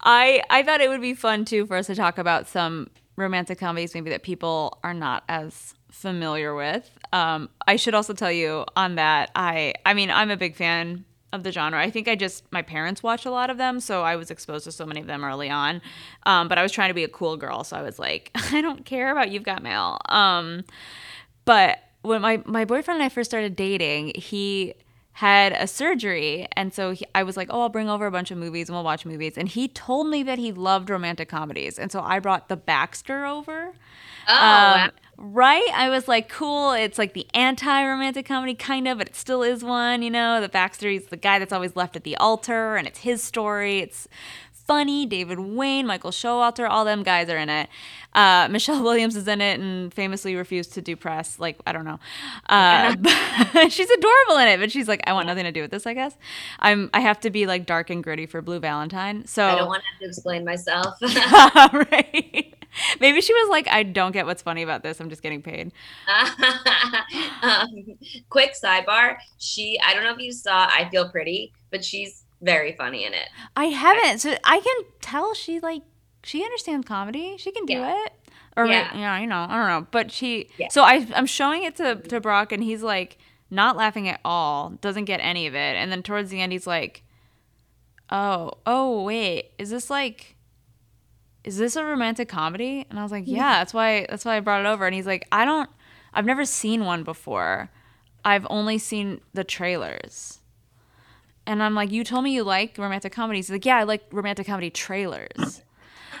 i 0.00 0.42
i 0.50 0.62
thought 0.62 0.80
it 0.80 0.88
would 0.88 1.00
be 1.00 1.14
fun 1.14 1.44
too 1.44 1.66
for 1.66 1.76
us 1.76 1.86
to 1.86 1.94
talk 1.94 2.18
about 2.18 2.48
some 2.48 2.88
romantic 3.16 3.58
comedies 3.58 3.94
maybe 3.94 4.10
that 4.10 4.22
people 4.22 4.78
are 4.82 4.94
not 4.94 5.22
as 5.28 5.74
familiar 5.90 6.54
with 6.54 6.98
um 7.12 7.48
i 7.68 7.76
should 7.76 7.94
also 7.94 8.12
tell 8.12 8.32
you 8.32 8.64
on 8.76 8.96
that 8.96 9.30
i 9.36 9.72
i 9.86 9.94
mean 9.94 10.10
i'm 10.10 10.30
a 10.30 10.36
big 10.36 10.56
fan 10.56 11.04
of 11.34 11.42
the 11.42 11.50
genre. 11.50 11.78
I 11.78 11.90
think 11.90 12.06
I 12.06 12.14
just 12.14 12.50
my 12.52 12.62
parents 12.62 13.02
watched 13.02 13.26
a 13.26 13.30
lot 13.30 13.50
of 13.50 13.58
them, 13.58 13.80
so 13.80 14.02
I 14.02 14.16
was 14.16 14.30
exposed 14.30 14.64
to 14.64 14.72
so 14.72 14.86
many 14.86 15.00
of 15.00 15.08
them 15.08 15.24
early 15.24 15.50
on. 15.50 15.82
Um, 16.24 16.48
but 16.48 16.58
I 16.58 16.62
was 16.62 16.70
trying 16.70 16.90
to 16.90 16.94
be 16.94 17.02
a 17.02 17.08
cool 17.08 17.36
girl, 17.36 17.64
so 17.64 17.76
I 17.76 17.82
was 17.82 17.98
like, 17.98 18.30
I 18.52 18.60
don't 18.60 18.86
care 18.86 19.10
about 19.10 19.30
You've 19.30 19.42
Got 19.42 19.62
Mail. 19.62 19.98
Um, 20.08 20.64
but 21.44 21.80
when 22.02 22.22
my, 22.22 22.42
my 22.46 22.64
boyfriend 22.64 23.00
and 23.00 23.04
I 23.04 23.08
first 23.08 23.30
started 23.30 23.56
dating, 23.56 24.12
he 24.14 24.74
had 25.14 25.52
a 25.52 25.66
surgery. 25.68 26.48
And 26.52 26.74
so 26.74 26.90
he, 26.90 27.06
I 27.14 27.22
was 27.22 27.36
like, 27.36 27.48
oh, 27.50 27.62
I'll 27.62 27.68
bring 27.68 27.88
over 27.88 28.04
a 28.04 28.10
bunch 28.10 28.32
of 28.32 28.38
movies 28.38 28.68
and 28.68 28.74
we'll 28.74 28.84
watch 28.84 29.06
movies. 29.06 29.38
And 29.38 29.48
he 29.48 29.68
told 29.68 30.08
me 30.08 30.24
that 30.24 30.38
he 30.38 30.50
loved 30.50 30.90
romantic 30.90 31.28
comedies. 31.28 31.78
And 31.78 31.92
so 31.92 32.00
I 32.00 32.18
brought 32.18 32.48
The 32.48 32.56
Baxter 32.56 33.24
over. 33.24 33.74
Oh, 34.26 34.74
um, 34.74 34.90
right? 35.16 35.68
I 35.72 35.88
was 35.88 36.08
like, 36.08 36.28
cool. 36.28 36.72
It's 36.72 36.98
like 36.98 37.14
the 37.14 37.28
anti 37.32 37.86
romantic 37.86 38.26
comedy, 38.26 38.56
kind 38.56 38.88
of, 38.88 38.98
but 38.98 39.08
it 39.08 39.14
still 39.14 39.44
is 39.44 39.62
one, 39.62 40.02
you 40.02 40.10
know? 40.10 40.40
The 40.40 40.48
Baxter, 40.48 40.88
he's 40.88 41.06
the 41.06 41.16
guy 41.16 41.38
that's 41.38 41.52
always 41.52 41.76
left 41.76 41.94
at 41.94 42.02
the 42.02 42.16
altar 42.16 42.74
and 42.74 42.88
it's 42.88 42.98
his 42.98 43.22
story. 43.22 43.78
It's 43.78 44.08
funny. 44.66 45.06
David 45.06 45.38
Wain, 45.38 45.86
Michael 45.86 46.10
Showalter, 46.10 46.68
all 46.68 46.84
them 46.84 47.02
guys 47.02 47.28
are 47.28 47.36
in 47.36 47.48
it. 47.48 47.68
Uh, 48.14 48.48
Michelle 48.50 48.82
Williams 48.82 49.16
is 49.16 49.26
in 49.28 49.40
it 49.40 49.60
and 49.60 49.92
famously 49.92 50.34
refused 50.34 50.72
to 50.74 50.82
do 50.82 50.96
press. 50.96 51.38
Like, 51.38 51.58
I 51.66 51.72
don't 51.72 51.84
know. 51.84 52.00
Uh, 52.48 52.94
she's 53.68 53.90
adorable 53.90 54.38
in 54.38 54.48
it, 54.48 54.60
but 54.60 54.70
she's 54.72 54.88
like, 54.88 55.02
I 55.06 55.12
want 55.12 55.26
nothing 55.26 55.44
to 55.44 55.52
do 55.52 55.62
with 55.62 55.70
this, 55.70 55.86
I 55.86 55.94
guess. 55.94 56.16
I'm, 56.58 56.90
I 56.94 57.00
have 57.00 57.20
to 57.20 57.30
be 57.30 57.46
like 57.46 57.66
dark 57.66 57.90
and 57.90 58.02
gritty 58.02 58.26
for 58.26 58.42
Blue 58.42 58.60
Valentine. 58.60 59.26
So 59.26 59.46
I 59.46 59.54
don't 59.56 59.68
want 59.68 59.82
to 59.82 59.88
have 59.92 60.00
to 60.00 60.06
explain 60.06 60.44
myself. 60.44 60.94
right. 61.02 62.54
Maybe 63.00 63.20
she 63.20 63.32
was 63.32 63.48
like, 63.50 63.68
I 63.68 63.84
don't 63.84 64.12
get 64.12 64.26
what's 64.26 64.42
funny 64.42 64.62
about 64.62 64.82
this. 64.82 65.00
I'm 65.00 65.08
just 65.08 65.22
getting 65.22 65.42
paid. 65.42 65.70
um, 67.42 67.68
quick 68.28 68.54
sidebar. 68.60 69.16
She, 69.38 69.78
I 69.84 69.94
don't 69.94 70.02
know 70.02 70.12
if 70.12 70.18
you 70.18 70.32
saw 70.32 70.66
I 70.66 70.88
Feel 70.90 71.08
Pretty, 71.08 71.52
but 71.70 71.84
she's 71.84 72.23
very 72.44 72.72
funny 72.72 73.04
in 73.04 73.14
it. 73.14 73.28
I 73.56 73.66
haven't. 73.66 74.18
So 74.18 74.36
I 74.44 74.60
can 74.60 74.76
tell 75.00 75.34
she 75.34 75.60
like 75.60 75.82
she 76.22 76.42
understands 76.42 76.86
comedy. 76.86 77.36
She 77.38 77.50
can 77.50 77.66
do 77.66 77.74
yeah. 77.74 78.04
it. 78.04 78.12
Or 78.56 78.66
yeah. 78.66 78.96
yeah, 78.96 79.18
you 79.18 79.26
know, 79.26 79.46
I 79.48 79.56
don't 79.56 79.66
know. 79.66 79.86
But 79.90 80.12
she 80.12 80.50
yeah. 80.58 80.68
so 80.68 80.82
I 80.82 81.06
I'm 81.14 81.26
showing 81.26 81.64
it 81.64 81.76
to 81.76 81.96
to 81.96 82.20
Brock 82.20 82.52
and 82.52 82.62
he's 82.62 82.82
like 82.82 83.18
not 83.50 83.76
laughing 83.76 84.08
at 84.08 84.20
all, 84.24 84.70
doesn't 84.80 85.04
get 85.04 85.20
any 85.20 85.46
of 85.46 85.54
it. 85.54 85.76
And 85.76 85.90
then 85.90 86.02
towards 86.02 86.30
the 86.30 86.40
end 86.40 86.52
he's 86.52 86.66
like, 86.66 87.02
"Oh, 88.10 88.52
oh 88.66 89.02
wait, 89.02 89.52
is 89.58 89.70
this 89.70 89.90
like 89.90 90.36
is 91.42 91.58
this 91.58 91.76
a 91.76 91.84
romantic 91.84 92.28
comedy?" 92.28 92.86
And 92.90 92.98
I 92.98 93.02
was 93.02 93.12
like, 93.12 93.24
"Yeah, 93.26 93.58
that's 93.58 93.74
why 93.74 94.06
that's 94.08 94.24
why 94.24 94.36
I 94.36 94.40
brought 94.40 94.60
it 94.64 94.68
over." 94.68 94.86
And 94.86 94.94
he's 94.94 95.06
like, 95.06 95.26
"I 95.32 95.44
don't 95.44 95.70
I've 96.12 96.26
never 96.26 96.44
seen 96.44 96.84
one 96.84 97.02
before. 97.02 97.70
I've 98.24 98.46
only 98.48 98.78
seen 98.78 99.20
the 99.32 99.44
trailers." 99.44 100.40
And 101.46 101.62
I'm 101.62 101.74
like, 101.74 101.90
you 101.90 102.04
told 102.04 102.24
me 102.24 102.32
you 102.32 102.42
like 102.42 102.78
romantic 102.78 103.12
comedies. 103.12 103.48
He's 103.48 103.52
like, 103.52 103.66
yeah, 103.66 103.76
I 103.76 103.82
like 103.82 104.04
romantic 104.10 104.46
comedy 104.46 104.70
trailers. 104.70 105.62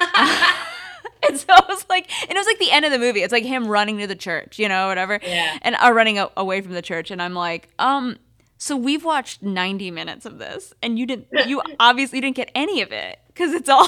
and 0.00 1.38
so 1.38 1.46
I 1.48 1.64
was 1.68 1.86
like, 1.88 2.10
and 2.22 2.32
it 2.32 2.36
was 2.36 2.46
like 2.46 2.58
the 2.58 2.70
end 2.70 2.84
of 2.84 2.92
the 2.92 2.98
movie. 2.98 3.22
It's 3.22 3.32
like 3.32 3.44
him 3.44 3.66
running 3.66 3.98
to 3.98 4.06
the 4.06 4.14
church, 4.14 4.58
you 4.58 4.68
know, 4.68 4.88
whatever. 4.88 5.18
Yeah. 5.22 5.58
And 5.62 5.76
are 5.76 5.92
uh, 5.92 5.94
running 5.94 6.18
a- 6.18 6.30
away 6.36 6.60
from 6.60 6.72
the 6.72 6.82
church. 6.82 7.10
And 7.10 7.22
I'm 7.22 7.34
like, 7.34 7.68
um, 7.78 8.18
so 8.58 8.76
we've 8.76 9.04
watched 9.04 9.42
90 9.42 9.90
minutes 9.90 10.24
of 10.26 10.38
this, 10.38 10.72
and 10.82 10.98
you 10.98 11.06
didn't, 11.06 11.26
you 11.46 11.60
obviously 11.80 12.20
didn't 12.20 12.36
get 12.36 12.50
any 12.54 12.82
of 12.82 12.92
it 12.92 13.18
because 13.26 13.52
it's 13.52 13.68
all 13.68 13.86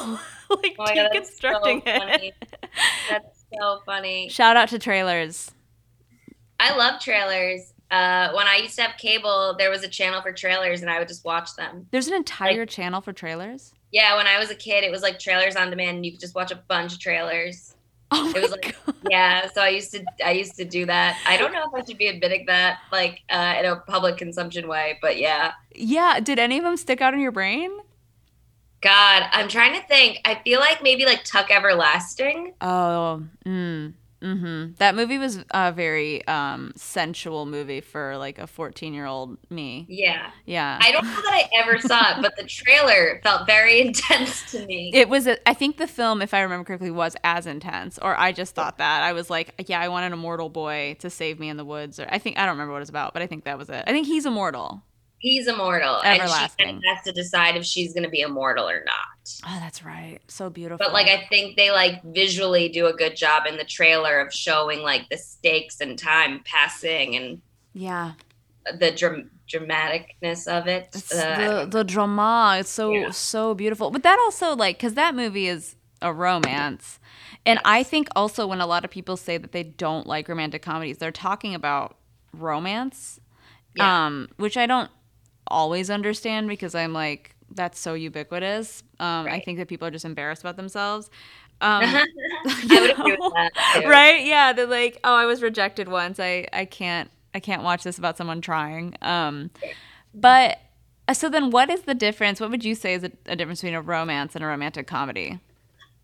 like 0.51 0.77
oh 0.79 0.85
deconstructing 0.85 1.85
God, 1.85 2.03
so 2.03 2.25
it. 2.25 2.35
That's 3.09 3.45
so 3.59 3.81
funny. 3.87 4.29
Shout 4.29 4.57
out 4.57 4.69
to 4.71 4.79
trailers. 4.79 5.51
I 6.59 6.77
love 6.77 7.01
trailers 7.01 7.73
uh, 7.91 8.33
when 8.33 8.47
I 8.47 8.57
used 8.57 8.77
to 8.77 8.83
have 8.83 8.97
cable, 8.99 9.55
there 9.59 9.71
was 9.71 9.83
a 9.83 9.89
channel 9.89 10.21
for 10.21 10.33
trailers, 10.33 10.83
and 10.83 10.91
I 10.91 10.99
would 10.99 11.09
just 11.09 11.25
watch 11.25 11.55
them. 11.57 11.87
There's 11.91 12.09
an 12.09 12.15
entire 12.15 12.61
like, 12.61 12.69
channel 12.69 13.01
for 13.01 13.13
trailers. 13.13 13.73
Yeah, 13.93 14.17
when 14.17 14.27
I 14.27 14.39
was 14.39 14.51
a 14.51 14.55
kid, 14.55 14.85
it 14.85 14.91
was 14.91 15.03
like 15.03 15.19
trailers 15.19 15.57
on 15.57 15.71
demand, 15.71 15.97
and 15.97 16.07
you 16.07 16.13
could 16.13 16.21
just 16.21 16.35
watch 16.35 16.51
a 16.51 16.57
bunch 16.69 16.95
of 16.95 16.99
trailers. 16.99 17.75
Oh 18.13 18.33
it 18.37 18.41
was 18.41 18.53
like 18.53 18.77
God. 18.87 18.95
yeah. 19.11 19.49
So 19.53 19.61
I 19.61 19.69
used 19.71 19.91
to 19.93 20.05
I 20.25 20.31
used 20.33 20.55
to 20.57 20.65
do 20.65 20.87
that. 20.87 21.19
I 21.27 21.37
don't 21.37 21.53
know 21.53 21.65
if 21.65 21.75
I 21.75 21.85
should 21.85 21.99
be 21.99 22.07
admitting 22.07 22.47
that 22.47 22.79
like 22.93 23.23
uh, 23.31 23.57
in 23.59 23.65
a 23.65 23.77
public 23.77 24.17
consumption 24.17 24.69
way, 24.69 24.99
but 25.03 25.19
yeah. 25.19 25.53
Yeah. 25.75 26.21
Did 26.21 26.39
any 26.39 26.59
of 26.59 26.65
them 26.65 26.77
stick 26.77 27.01
out 27.01 27.15
in 27.15 27.21
your 27.21 27.33
brain? 27.33 27.77
God, 28.81 29.25
I'm 29.33 29.49
trying 29.49 29.81
to 29.81 29.87
think. 29.89 30.21
I 30.25 30.41
feel 30.45 30.61
like 30.61 30.83
maybe 30.83 31.05
like 31.05 31.25
Tuck 31.25 31.51
Everlasting. 31.51 32.55
Oh, 32.61 33.25
mm. 33.45 33.95
Mm-hmm. 34.23 34.75
That 34.79 34.95
movie 34.95 35.19
was 35.19 35.45
a 35.51 35.73
very 35.73 36.27
um, 36.27 36.73
sensual 36.77 37.47
movie 37.47 37.81
for 37.81 38.17
like 38.17 38.39
a 38.39 38.47
14 38.47 38.95
year 38.95 39.07
old 39.07 39.37
me. 39.51 39.87
Yeah. 39.89 40.31
Yeah. 40.45 40.79
I 40.81 40.93
don't 40.93 41.05
know 41.05 41.23
that 41.23 41.33
I 41.33 41.49
ever 41.59 41.79
saw 41.79 42.17
it, 42.17 42.23
but 42.23 42.37
the 42.37 42.45
trailer 42.45 43.21
felt 43.23 43.47
very 43.47 43.81
intense 43.87 44.51
to 44.53 44.65
me. 44.67 44.91
It 44.95 45.09
was, 45.09 45.27
a, 45.27 45.49
I 45.49 45.55
think 45.55 45.77
the 45.77 45.87
film, 45.87 46.23
if 46.23 46.33
I 46.35 46.41
remember 46.41 46.65
correctly, 46.65 46.91
was 46.91 47.17
as 47.25 47.47
intense, 47.47 47.99
or 48.01 48.19
I 48.19 48.33
just 48.33 48.55
thought 48.55 48.79
that. 48.79 49.03
I 49.03 49.13
was 49.13 49.31
like, 49.31 49.55
yeah, 49.67 49.81
I 49.81 49.89
want 49.89 50.07
an 50.07 50.13
immortal 50.13 50.49
boy 50.49 50.97
to 51.01 51.11
save 51.11 51.39
me 51.39 51.49
in 51.49 51.57
the 51.57 51.65
woods. 51.65 52.01
Or 52.01 52.07
I 52.11 52.19
think, 52.19 52.39
I 52.39 52.43
don't 52.43 52.55
remember 52.55 52.73
what 52.73 52.83
it's 52.83 52.91
about, 52.91 53.13
but 53.13 53.23
I 53.23 53.27
think 53.27 53.45
that 53.45 53.59
was 53.59 53.69
it. 53.69 53.85
I 53.87 53.93
think 53.93 54.07
he's 54.07 54.27
immortal. 54.27 54.83
He's 55.19 55.49
immortal, 55.49 56.03
and 56.03 56.17
she 56.17 56.21
Everlasting. 56.23 56.67
kind 56.67 56.77
of 56.79 56.83
has 56.95 57.05
to 57.05 57.13
decide 57.13 57.57
if 57.57 57.65
she's 57.65 57.93
going 57.95 58.05
to 58.05 58.11
be 58.11 58.21
immortal 58.21 58.69
or 58.69 58.85
not. 58.85 59.41
Oh, 59.47 59.59
that's 59.61 59.83
right. 59.85 60.21
So 60.29 60.51
beautiful. 60.51 60.79
But 60.79 60.93
like, 60.93 61.09
I 61.09 61.27
think 61.31 61.57
they 61.57 61.71
like 61.71 62.03
visually 62.05 62.69
do 62.69 62.87
a 62.87 62.93
good 62.93 63.17
job 63.17 63.45
in 63.47 63.57
the 63.57 63.65
trailer 63.65 64.21
of 64.21 64.33
showing 64.33 64.83
like 64.83 65.09
the 65.09 65.17
stakes 65.17 65.81
and 65.81 65.99
time 65.99 66.43
passing 66.45 67.17
and 67.17 67.41
yeah, 67.73 68.13
the 68.79 68.91
dram- 68.93 69.31
dramaticness 69.53 70.47
of 70.47 70.67
it. 70.67 70.89
Uh, 71.15 71.61
the 71.63 71.67
the 71.67 71.85
drama. 71.85 72.57
It's 72.61 72.71
so 72.71 72.93
Yeah. 72.93 73.11
so 73.11 73.55
beautiful. 73.55 73.91
But 73.91 74.03
that 74.03 74.19
also 74.19 74.55
like 74.55 74.77
because 74.77 74.95
that 74.95 75.15
movie 75.15 75.49
is 75.49 75.77
a 76.03 76.13
romance, 76.13 76.99
and 77.47 77.59
I 77.65 77.83
think 77.83 78.09
also 78.15 78.47
when 78.47 78.61
a 78.61 78.67
lot 78.67 78.85
of 78.85 78.91
people 78.91 79.17
say 79.17 79.39
that 79.39 79.53
they 79.53 79.63
don't 79.63 80.07
like 80.07 80.29
romantic 80.29 80.63
comedies, 80.63 80.99
they're 80.99 81.11
talking 81.11 81.55
about 81.55 81.97
romance, 82.33 83.19
Yeah. 83.75 84.07
um, 84.07 84.29
which 84.37 84.57
I 84.57 84.67
don't 84.67 84.91
always 85.49 85.91
understand 85.91 86.49
because 86.49 86.75
I'm 86.75 86.93
like 86.93 87.35
that's 87.55 87.79
so 87.79 87.95
ubiquitous. 87.95 88.83
Um, 88.99 89.27
I 89.29 89.41
think 89.41 89.59
that 89.59 89.69
people 89.69 89.87
are 89.87 89.91
just 89.91 90.05
embarrassed 90.05 90.43
about 90.43 90.57
themselves. 90.57 91.11
Um, 91.63 91.85
you 92.69 92.81
would 92.83 92.91
agree 92.91 93.17
know? 93.19 93.31
that. 93.35 93.85
Right 93.87 94.27
yeah 94.27 94.53
they're 94.53 94.67
like 94.67 95.01
oh 95.05 95.15
i 95.15 95.25
was 95.25 95.41
rejected 95.41 95.89
once 95.89 96.21
i 96.21 96.47
i 96.53 96.67
can't 96.67 97.11
i 97.35 97.41
can't 97.41 97.63
watch 97.63 97.83
this 97.83 97.97
about 97.97 98.19
someone 98.19 98.43
trying 98.43 98.95
um 99.01 99.51
but 100.13 100.59
uh, 101.09 101.15
so 101.15 101.31
then 101.31 101.51
what 101.51 101.71
is 101.71 101.83
the 101.83 101.95
difference 101.95 102.41
what 102.41 102.51
would 102.51 102.63
you 102.63 102.75
say 102.75 102.93
is 102.93 103.05
a, 103.05 103.13
a 103.25 103.37
difference 103.37 103.61
between 103.63 103.75
a 103.75 103.81
romance 103.81 104.35
and 104.35 104.45
a 104.45 104.47
romantic 104.47 104.87
comedy 104.87 105.41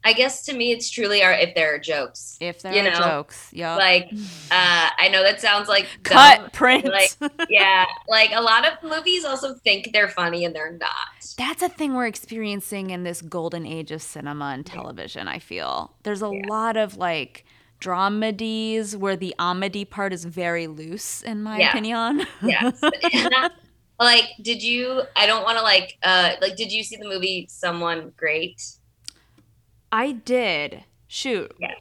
I 0.05 0.13
guess 0.15 0.45
to 0.47 0.53
me, 0.53 0.73
it's 0.73 0.91
truly 0.91 1.23
are 1.23 1.33
if 1.33 1.55
there 1.55 1.75
are 1.75 1.79
jokes. 1.79 2.37
if 2.41 2.63
there 2.63 2.73
You 2.75 2.81
are 2.81 2.91
know, 2.91 2.99
jokes 2.99 3.49
yeah 3.53 3.77
Like, 3.77 4.09
uh, 4.51 4.89
I 4.99 5.09
know 5.13 5.23
that 5.23 5.41
sounds 5.41 5.69
like 5.69 5.87
dumb, 6.03 6.19
cut 6.43 6.53
print 6.53 6.85
like 6.87 7.11
yeah, 7.49 7.87
like 8.09 8.31
a 8.35 8.41
lot 8.43 8.67
of 8.67 8.75
movies 8.83 9.25
also 9.25 9.55
think 9.65 9.91
they're 9.93 10.09
funny 10.09 10.45
and 10.45 10.55
they're 10.55 10.73
not. 10.79 10.89
that's 11.39 11.63
a 11.63 11.69
thing 11.69 11.95
we're 11.95 12.07
experiencing 12.07 12.91
in 12.91 13.05
this 13.05 13.23
golden 13.23 13.65
age 13.67 13.91
of 13.93 14.03
cinema 14.03 14.47
and 14.47 14.67
television 14.67 15.29
i 15.29 15.39
feel 15.39 15.95
there's 16.03 16.23
a 16.23 16.27
Yeah. 16.27 16.47
lot 16.47 16.77
of 16.77 16.97
like 16.97 17.45
dramedies 17.81 18.95
where 18.97 19.17
the 19.17 19.35
comedy 19.39 19.85
part 19.85 20.13
is 20.13 20.25
very 20.25 20.67
loose 20.67 21.23
in 21.23 21.43
my 21.43 21.59
Yeah. 21.59 21.71
opinion 21.71 22.27
Yes. 22.45 22.81
like, 23.99 24.25
did 24.43 24.63
you? 24.63 25.03
I 25.17 25.27
don't 25.27 25.45
want 25.45 25.59
to 25.59 25.63
like, 25.65 25.97
uh, 26.03 26.33
like, 26.41 26.57
did 26.57 26.73
you 26.73 26.83
see 26.83 26.97
the 26.97 27.09
movie 27.09 27.47
Someone 27.49 28.13
Great? 28.17 28.61
I 29.93 30.13
did 30.13 30.85
shoot 31.07 31.55
Yeah. 31.61 31.75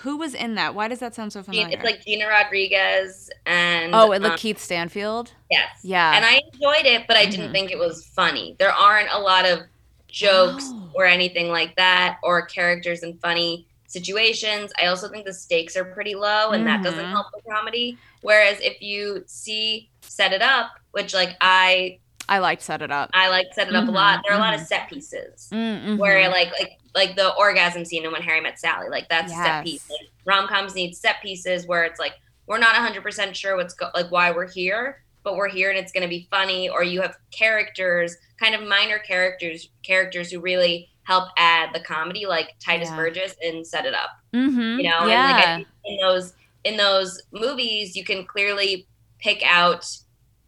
who 0.00 0.16
was 0.18 0.34
in 0.34 0.54
that 0.56 0.74
why 0.74 0.88
does 0.88 0.98
that 0.98 1.14
sound 1.14 1.32
so 1.32 1.42
familiar 1.42 1.68
It's 1.74 1.82
like 1.84 2.04
Gina 2.04 2.26
Rodriguez 2.28 3.30
and 3.46 3.94
Oh, 3.94 4.12
and 4.12 4.24
um, 4.24 4.32
Lakeith 4.32 4.58
Stanfield. 4.58 5.28
Stanfield. 5.28 5.32
yes, 5.50 5.78
Yeah. 5.82 6.14
and 6.14 6.24
I 6.24 6.40
enjoyed 6.52 6.84
it, 6.86 7.06
but 7.08 7.16
I 7.16 7.24
didn't 7.26 7.52
think 7.52 7.70
it 7.70 7.78
was 7.78 8.06
funny. 8.14 8.54
There 8.58 8.72
aren't 8.72 9.08
a 9.10 9.18
lot 9.18 9.46
of 9.46 9.60
jokes 10.08 10.70
No. 10.70 10.90
or 10.94 11.06
anything 11.06 11.48
like 11.50 11.74
that, 11.76 12.18
or 12.22 12.44
characters 12.46 13.02
in 13.02 13.18
funny 13.18 13.66
situations. 13.86 14.72
I 14.80 14.86
also 14.86 15.08
think 15.08 15.24
the 15.24 15.32
stakes 15.32 15.76
are 15.76 15.84
pretty 15.84 16.14
low, 16.14 16.50
and 16.50 16.66
that 16.66 16.82
doesn't 16.82 17.04
Mhm. 17.04 17.10
help 17.10 17.26
the 17.32 17.40
comedy. 17.50 17.96
Whereas 18.22 18.60
if 18.60 18.82
you 18.82 19.22
see 19.26 19.88
Set 20.02 20.32
It 20.32 20.42
Up, 20.42 20.72
which 20.92 21.14
like 21.14 21.36
I 21.40 21.98
I 22.28 22.38
liked 22.40 22.62
Set 22.62 22.82
It 22.82 22.90
Up. 22.90 23.10
I 23.14 23.28
like 23.28 23.46
Set 23.54 23.68
It 23.68 23.74
Up 23.74 23.84
Mhm, 23.84 23.88
a 23.88 23.92
lot. 23.92 24.20
There 24.24 24.32
are 24.34 24.38
a 24.38 24.42
lot 24.42 24.54
of 24.54 24.60
mhm. 24.60 24.66
set 24.66 24.88
pieces 24.88 25.48
Mm-hmm. 25.52 25.96
where 25.96 26.28
like 26.28 26.50
like 26.58 26.78
like 26.94 27.16
the 27.16 27.34
orgasm 27.34 27.84
scene 27.84 28.04
in 28.04 28.12
When 28.12 28.22
Harry 28.22 28.40
Met 28.40 28.58
Sally, 28.58 28.88
like 28.88 29.08
that's 29.08 29.32
a 29.32 29.36
set 29.36 29.64
piece. 29.64 29.88
Like, 29.90 30.08
Rom 30.24 30.48
coms 30.48 30.74
need 30.74 30.94
set 30.96 31.20
pieces 31.22 31.66
where 31.66 31.84
it's 31.84 32.00
like 32.00 32.14
we're 32.46 32.58
not 32.58 32.74
100 32.74 33.02
percent 33.02 33.36
sure 33.36 33.56
what's 33.56 33.74
go- 33.74 33.90
like 33.94 34.10
why 34.10 34.30
we're 34.32 34.48
here, 34.50 35.04
but 35.22 35.36
we're 35.36 35.48
here 35.48 35.70
and 35.70 35.78
it's 35.78 35.92
going 35.92 36.02
to 36.02 36.08
be 36.08 36.26
funny. 36.30 36.68
Or 36.68 36.82
you 36.82 37.00
have 37.02 37.16
characters, 37.30 38.16
kind 38.40 38.54
of 38.54 38.62
minor 38.66 38.98
characters, 38.98 39.68
characters 39.82 40.30
who 40.30 40.40
really 40.40 40.88
help 41.04 41.28
add 41.36 41.70
the 41.72 41.80
comedy, 41.80 42.26
like 42.26 42.54
Tituss 42.58 42.84
Yeah. 42.86 42.96
Burgess 42.96 43.36
and 43.42 43.64
Set 43.66 43.86
It 43.86 43.94
Up. 43.94 44.10
mm-hmm. 44.34 44.80
You 44.80 44.90
know, 44.90 44.98
and 45.00 45.08
like 45.08 45.10
yeah. 45.10 45.42
I 45.52 45.54
think 45.56 45.68
in 45.84 45.98
those 46.00 46.32
in 46.64 46.76
those 46.76 47.22
movies, 47.32 47.94
you 47.94 48.04
can 48.04 48.24
clearly 48.26 48.88
pick 49.20 49.42
out 49.44 49.86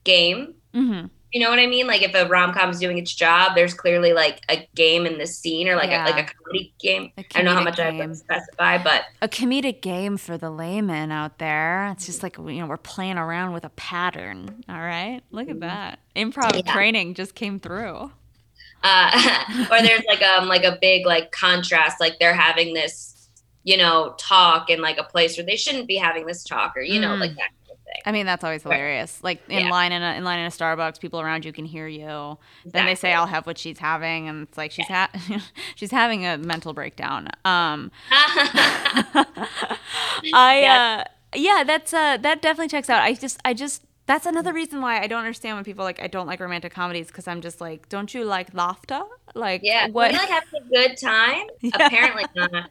game 0.05 0.55
mm-hmm. 0.75 1.07
You 1.33 1.41
know 1.41 1.51
what 1.51 1.59
I 1.59 1.67
mean? 1.67 1.87
Like 1.87 2.03
if 2.03 2.15
a 2.15 2.27
rom 2.29 2.53
com 2.55 2.71
is 2.71 2.79
doing 2.79 2.99
its 2.99 3.15
job, 3.15 3.55
there's 3.55 3.75
clearly 3.75 4.13
like 4.13 4.41
a 4.49 4.69
game 4.75 5.05
in 5.07 5.19
the 5.19 5.27
scene 5.27 5.69
or 5.69 5.77
like 5.77 5.91
Yeah. 5.91 6.05
a, 6.05 6.11
like 6.11 6.31
a 6.31 6.35
comedy 6.35 6.73
game. 6.81 7.13
A 7.19 7.21
I 7.21 7.25
don't 7.43 7.45
know 7.47 7.55
how 7.55 7.63
much 7.63 7.79
I 7.79 7.91
have 7.91 8.09
to 8.09 8.15
specify, 8.15 8.83
but 8.83 9.03
A 9.23 9.29
comedic 9.29 9.81
game 9.83 10.17
for 10.17 10.39
the 10.39 10.51
layman 10.51 11.11
out 11.13 11.39
there. 11.39 11.89
It's 11.93 12.07
just 12.07 12.23
like 12.23 12.39
you 12.39 12.45
know 12.61 12.67
we're 12.67 12.77
playing 12.79 13.19
around 13.19 13.53
with 13.53 13.65
a 13.65 13.71
pattern. 13.71 14.65
All 14.69 14.81
right, 14.81 15.21
look 15.31 15.49
at 15.49 15.61
that. 15.61 15.99
Improv 16.17 16.53
Mm-hmm. 16.53 16.67
Yeah. 16.67 16.73
training 16.73 17.15
just 17.15 17.35
came 17.35 17.59
through. 17.59 18.11
uh, 18.85 19.45
or 19.71 19.83
there's 19.83 20.03
like 20.09 20.23
um 20.23 20.49
like 20.49 20.65
a 20.65 20.79
big 20.81 21.05
like 21.07 21.33
contrast, 21.33 22.01
like 22.01 22.19
they're 22.19 22.35
having 22.35 22.75
this 22.75 23.29
you 23.65 23.77
know 23.77 24.15
talk 24.19 24.71
in 24.71 24.81
like 24.81 24.99
a 24.99 25.05
place 25.05 25.37
where 25.37 25.45
they 25.45 25.57
shouldn't 25.57 25.87
be 25.89 25.97
having 25.97 26.25
this 26.27 26.43
talk, 26.45 26.77
or 26.77 26.81
you 26.81 27.01
know 27.01 27.09
Mm. 27.17 27.21
like 27.21 27.35
that 27.37 27.51
I 28.07 28.13
mean, 28.13 28.27
that's 28.27 28.45
always 28.45 28.63
hilarious. 28.63 29.23
Like 29.23 29.43
in 29.49 29.67
Yeah. 29.67 29.71
line 29.71 29.93
in 29.93 30.03
a 30.03 30.15
in 30.15 30.25
line 30.25 30.39
in 30.39 30.47
a 30.47 30.51
Starbucks, 30.51 31.01
people 31.01 31.21
around 31.21 31.45
you 31.45 31.53
can 31.53 31.65
hear 31.65 31.87
you. 31.87 32.39
Then 32.65 32.87
they 32.87 32.95
say, 32.95 33.13
"I'll 33.13 33.27
have 33.27 33.47
what 33.47 33.59
she's 33.59 33.79
having," 33.79 34.29
and 34.29 34.47
it's 34.49 34.57
like 34.59 34.71
she's 34.73 34.89
ha- 34.89 35.11
she's 35.75 35.91
having 35.91 36.25
a 36.27 36.39
mental 36.39 36.73
breakdown. 36.73 37.29
Um, 37.45 37.91
I 40.35 40.61
Yes. 40.61 40.79
uh 41.01 41.05
yeah, 41.37 41.63
that's 41.67 41.93
uh 41.93 42.17
that 42.19 42.41
definitely 42.43 42.69
checks 42.69 42.89
out. 42.91 43.03
I 43.03 43.15
just 43.15 43.41
I 43.45 43.55
just 43.55 43.85
that's 44.07 44.25
another 44.25 44.53
reason 44.55 44.81
why 44.81 45.01
I 45.03 45.07
don't 45.07 45.19
understand 45.19 45.57
when 45.57 45.65
people 45.65 45.85
like 45.85 46.01
I 46.03 46.07
don't 46.07 46.27
like 46.27 46.41
romantic 46.41 46.73
comedies 46.73 47.09
because 47.09 47.29
I'm 47.29 47.41
just 47.43 47.61
like, 47.61 47.89
don't 47.89 48.13
you 48.15 48.25
like 48.25 48.55
laughter? 48.55 49.03
Like 49.35 49.61
yeah, 49.63 49.87
what? 49.89 50.13
what? 50.13 50.15
like 50.15 50.29
having 50.29 50.49
a 50.55 50.69
good 50.71 50.97
time? 50.97 51.47
Yeah. 51.61 51.87
Apparently 51.87 52.25
not. 52.35 52.71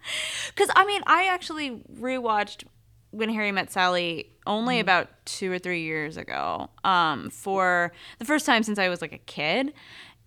Because 0.50 0.70
I 0.76 0.86
mean, 0.86 1.04
I 1.06 1.28
actually 1.28 1.82
rewatched 2.00 2.64
When 3.12 3.30
Harry 3.30 3.52
Met 3.52 3.72
Sally 3.72 4.32
only 4.46 4.76
Mm-hmm. 4.76 4.82
about 4.82 5.10
two 5.26 5.52
or 5.52 5.60
three 5.60 5.82
years 5.84 6.18
ago, 6.18 6.70
um, 6.84 7.30
for 7.30 7.92
the 8.20 8.26
first 8.26 8.46
time 8.46 8.64
since 8.64 8.78
I 8.80 8.90
was 8.90 9.02
like 9.02 9.14
a 9.14 9.18
kid, 9.20 9.74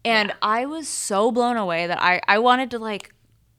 and 0.05 0.29
Yeah. 0.31 0.35
I 0.43 0.67
was 0.67 0.89
so 0.89 1.31
blown 1.31 1.57
away 1.57 1.87
that 1.87 2.01
I 2.03 2.21
I 2.27 2.39
wanted 2.39 2.71
to 2.73 2.79
like 2.79 3.13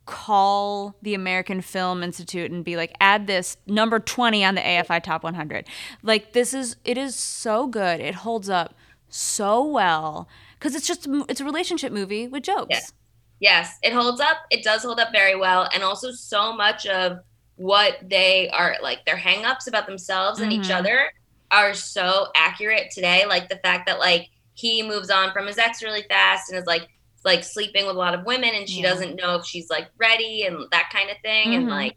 call 0.05 0.95
the 1.01 1.13
American 1.13 1.61
Film 1.61 2.03
Institute 2.03 2.51
and 2.51 2.65
be 2.65 2.75
like, 2.75 2.93
add 2.99 3.27
this 3.27 3.57
number 3.67 3.99
20 3.99 4.43
on 4.43 4.55
the 4.55 4.61
AFI 4.61 5.01
Top 5.01 5.23
100. 5.23 5.67
Like, 6.03 6.33
this 6.33 6.53
is, 6.53 6.75
it 6.83 6.97
is 6.97 7.15
so 7.15 7.67
good. 7.67 8.01
It 8.01 8.15
holds 8.15 8.49
up 8.49 8.73
so 9.07 9.63
well 9.63 10.27
because 10.57 10.75
it's 10.75 10.87
just, 10.87 11.07
it's 11.29 11.39
a 11.39 11.45
relationship 11.45 11.93
movie 11.93 12.27
with 12.27 12.43
jokes. 12.43 12.91
Yes, 13.39 13.77
it 13.83 13.93
holds 13.93 14.19
up. 14.19 14.37
It 14.49 14.63
does 14.63 14.83
hold 14.83 14.99
up 14.99 15.11
very 15.13 15.35
well. 15.35 15.69
And 15.73 15.81
also, 15.83 16.11
so 16.11 16.51
much 16.53 16.85
of 16.87 17.19
what 17.62 17.98
they 18.01 18.50
are 18.50 18.75
like, 18.82 19.06
their 19.06 19.15
hangups 19.18 19.68
about 19.68 19.86
themselves 19.86 20.39
and 20.39 20.51
each 20.51 20.70
Mhm. 20.70 20.80
other 20.80 21.12
are 21.51 21.74
so 21.74 22.27
accurate 22.36 22.89
today. 22.91 23.25
Like 23.27 23.50
the 23.50 23.58
fact 23.58 23.86
that, 23.88 24.00
like, 24.00 24.30
he 24.53 24.82
moves 24.82 25.10
on 25.10 25.32
from 25.32 25.46
his 25.48 25.58
ex 25.58 25.84
really 25.84 26.03
fast 26.03 26.50
and 26.50 26.58
is 26.60 26.65
like, 26.65 26.88
like 27.24 27.44
sleeping 27.44 27.86
with 27.86 27.96
a 27.96 28.00
lot 28.00 28.15
of 28.15 28.25
women 28.25 28.50
and 28.56 28.68
she 28.68 28.82
Yeah. 28.82 28.89
doesn't 28.89 29.15
know 29.15 29.36
if 29.36 29.46
she's 29.46 29.70
like 29.70 29.88
ready 29.98 30.44
and 30.44 30.65
that 30.72 30.89
kind 30.91 31.10
of 31.12 31.18
thing. 31.22 31.53
And 31.53 31.68
Mhm. 31.68 31.72
like, 31.72 31.96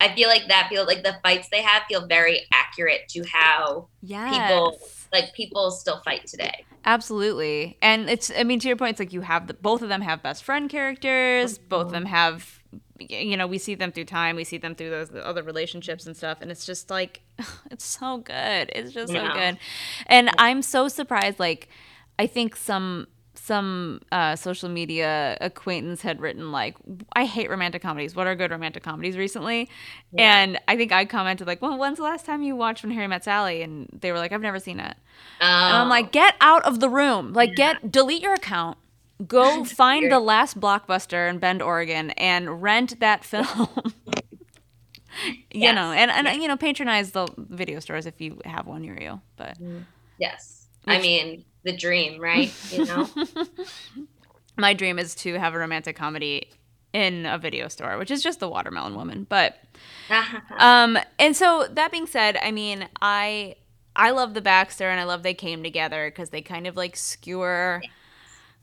I 0.00 0.14
feel 0.14 0.28
like 0.28 0.46
that 0.48 0.68
feels 0.70 0.86
like 0.86 1.02
the 1.02 1.16
fights 1.24 1.48
they 1.50 1.60
have 1.62 1.82
feel 1.88 2.06
very 2.06 2.46
accurate 2.52 3.08
to 3.10 3.24
how 3.30 3.88
Yes. 4.02 4.32
People- 4.32 4.78
like 5.12 5.34
people 5.34 5.70
still 5.72 6.00
fight 6.04 6.26
today. 6.26 6.64
Absolutely. 6.84 7.76
And 7.82 8.08
it's 8.08 8.30
I 8.36 8.44
mean 8.44 8.60
to 8.60 8.68
your 8.68 8.76
point 8.76 8.92
it's 8.92 9.00
like 9.00 9.12
you 9.12 9.22
have 9.22 9.48
the 9.48 9.54
both 9.54 9.82
of 9.82 9.88
them 9.88 10.02
have 10.02 10.22
best 10.22 10.44
friend 10.44 10.70
characters, 10.70 11.58
both 11.58 11.86
of 11.86 11.92
them 11.92 12.06
have 12.06 12.59
you 12.98 13.36
know, 13.36 13.46
we 13.46 13.58
see 13.58 13.74
them 13.74 13.92
through 13.92 14.04
time, 14.04 14.36
we 14.36 14.44
see 14.44 14.58
them 14.58 14.74
through 14.74 14.90
those 14.90 15.10
other 15.22 15.42
relationships 15.42 16.06
and 16.06 16.16
stuff 16.16 16.38
and 16.40 16.50
it's 16.50 16.66
just 16.66 16.90
like 16.90 17.22
it's 17.70 17.84
so 17.84 18.18
good. 18.18 18.70
It's 18.74 18.92
just 18.92 19.12
so 19.12 19.32
good. 19.32 19.58
And 20.06 20.30
I'm 20.38 20.62
so 20.62 20.88
surprised 20.88 21.38
like 21.38 21.68
I 22.18 22.26
think 22.26 22.56
some 22.56 23.06
some 23.34 24.00
uh, 24.12 24.36
social 24.36 24.68
media 24.68 25.38
acquaintance 25.40 26.02
had 26.02 26.20
written 26.20 26.52
like 26.52 26.76
I 27.14 27.24
hate 27.24 27.48
romantic 27.48 27.80
comedies. 27.80 28.14
What 28.14 28.26
are 28.26 28.34
good 28.34 28.50
romantic 28.50 28.82
comedies 28.82 29.16
recently? 29.16 29.68
Yeah. 30.12 30.36
And 30.42 30.60
I 30.68 30.76
think 30.76 30.92
I 30.92 31.06
commented 31.06 31.46
like, 31.46 31.62
"Well, 31.62 31.78
when's 31.78 31.96
the 31.96 32.02
last 32.02 32.26
time 32.26 32.42
you 32.42 32.54
watched 32.54 32.82
When 32.82 32.92
Harry 32.92 33.06
Met 33.06 33.24
Sally?" 33.24 33.62
And 33.62 33.88
they 33.98 34.12
were 34.12 34.18
like, 34.18 34.32
"I've 34.32 34.42
never 34.42 34.58
seen 34.58 34.78
it." 34.78 34.94
And 35.40 35.74
I'm 35.74 35.82
Um, 35.84 35.88
like, 35.88 36.12
get 36.12 36.34
out 36.42 36.64
of 36.64 36.80
the 36.80 36.90
room. 36.90 37.32
Like, 37.32 37.54
get 37.54 37.90
delete 37.90 38.20
your 38.22 38.34
account. 38.34 38.76
Go 39.26 39.64
find 39.64 40.10
the 40.10 40.20
last 40.20 40.60
blockbuster 40.60 41.28
in 41.28 41.38
Bend, 41.38 41.62
Oregon, 41.62 42.10
and 42.12 42.62
rent 42.62 43.00
that 43.00 43.24
film. 43.24 43.46
you 45.50 45.72
Yes. 45.72 45.74
know, 45.74 45.92
and, 45.92 46.10
and 46.10 46.42
you 46.42 46.48
know, 46.48 46.56
patronize 46.56 47.12
the 47.12 47.28
video 47.36 47.80
stores 47.80 48.06
if 48.06 48.20
you 48.20 48.40
have 48.44 48.66
one 48.66 48.82
near 48.82 49.00
you. 49.00 49.20
But 49.36 49.58
yes. 50.18 50.68
I 50.86 51.00
mean, 51.00 51.44
the 51.64 51.76
dream, 51.76 52.20
right? 52.20 52.54
You 52.68 52.84
know? 52.84 53.10
my 54.56 54.74
dream 54.74 54.98
is 54.98 55.14
to 55.16 55.34
have 55.38 55.54
a 55.54 55.58
romantic 55.58 55.96
comedy 55.96 56.50
in 56.92 57.26
a 57.26 57.38
video 57.38 57.68
store, 57.68 57.98
which 57.98 58.10
is 58.10 58.22
just 58.22 58.40
The 58.40 58.48
Watermelon 58.48 58.94
Woman. 58.94 59.26
But 59.28 59.58
um, 60.58 60.98
and 61.18 61.36
so 61.36 61.66
that 61.70 61.92
being 61.92 62.06
said, 62.06 62.36
I 62.42 62.50
mean, 62.50 62.88
I 63.00 63.56
I 63.94 64.10
love 64.10 64.34
the 64.34 64.40
Baxter 64.40 64.88
and 64.88 65.00
I 65.00 65.04
love 65.04 65.22
they 65.22 65.34
came 65.34 65.62
together 65.62 66.10
because 66.10 66.30
they 66.30 66.42
kind 66.42 66.66
of 66.66 66.76
like 66.76 66.96
skewer 66.96 67.86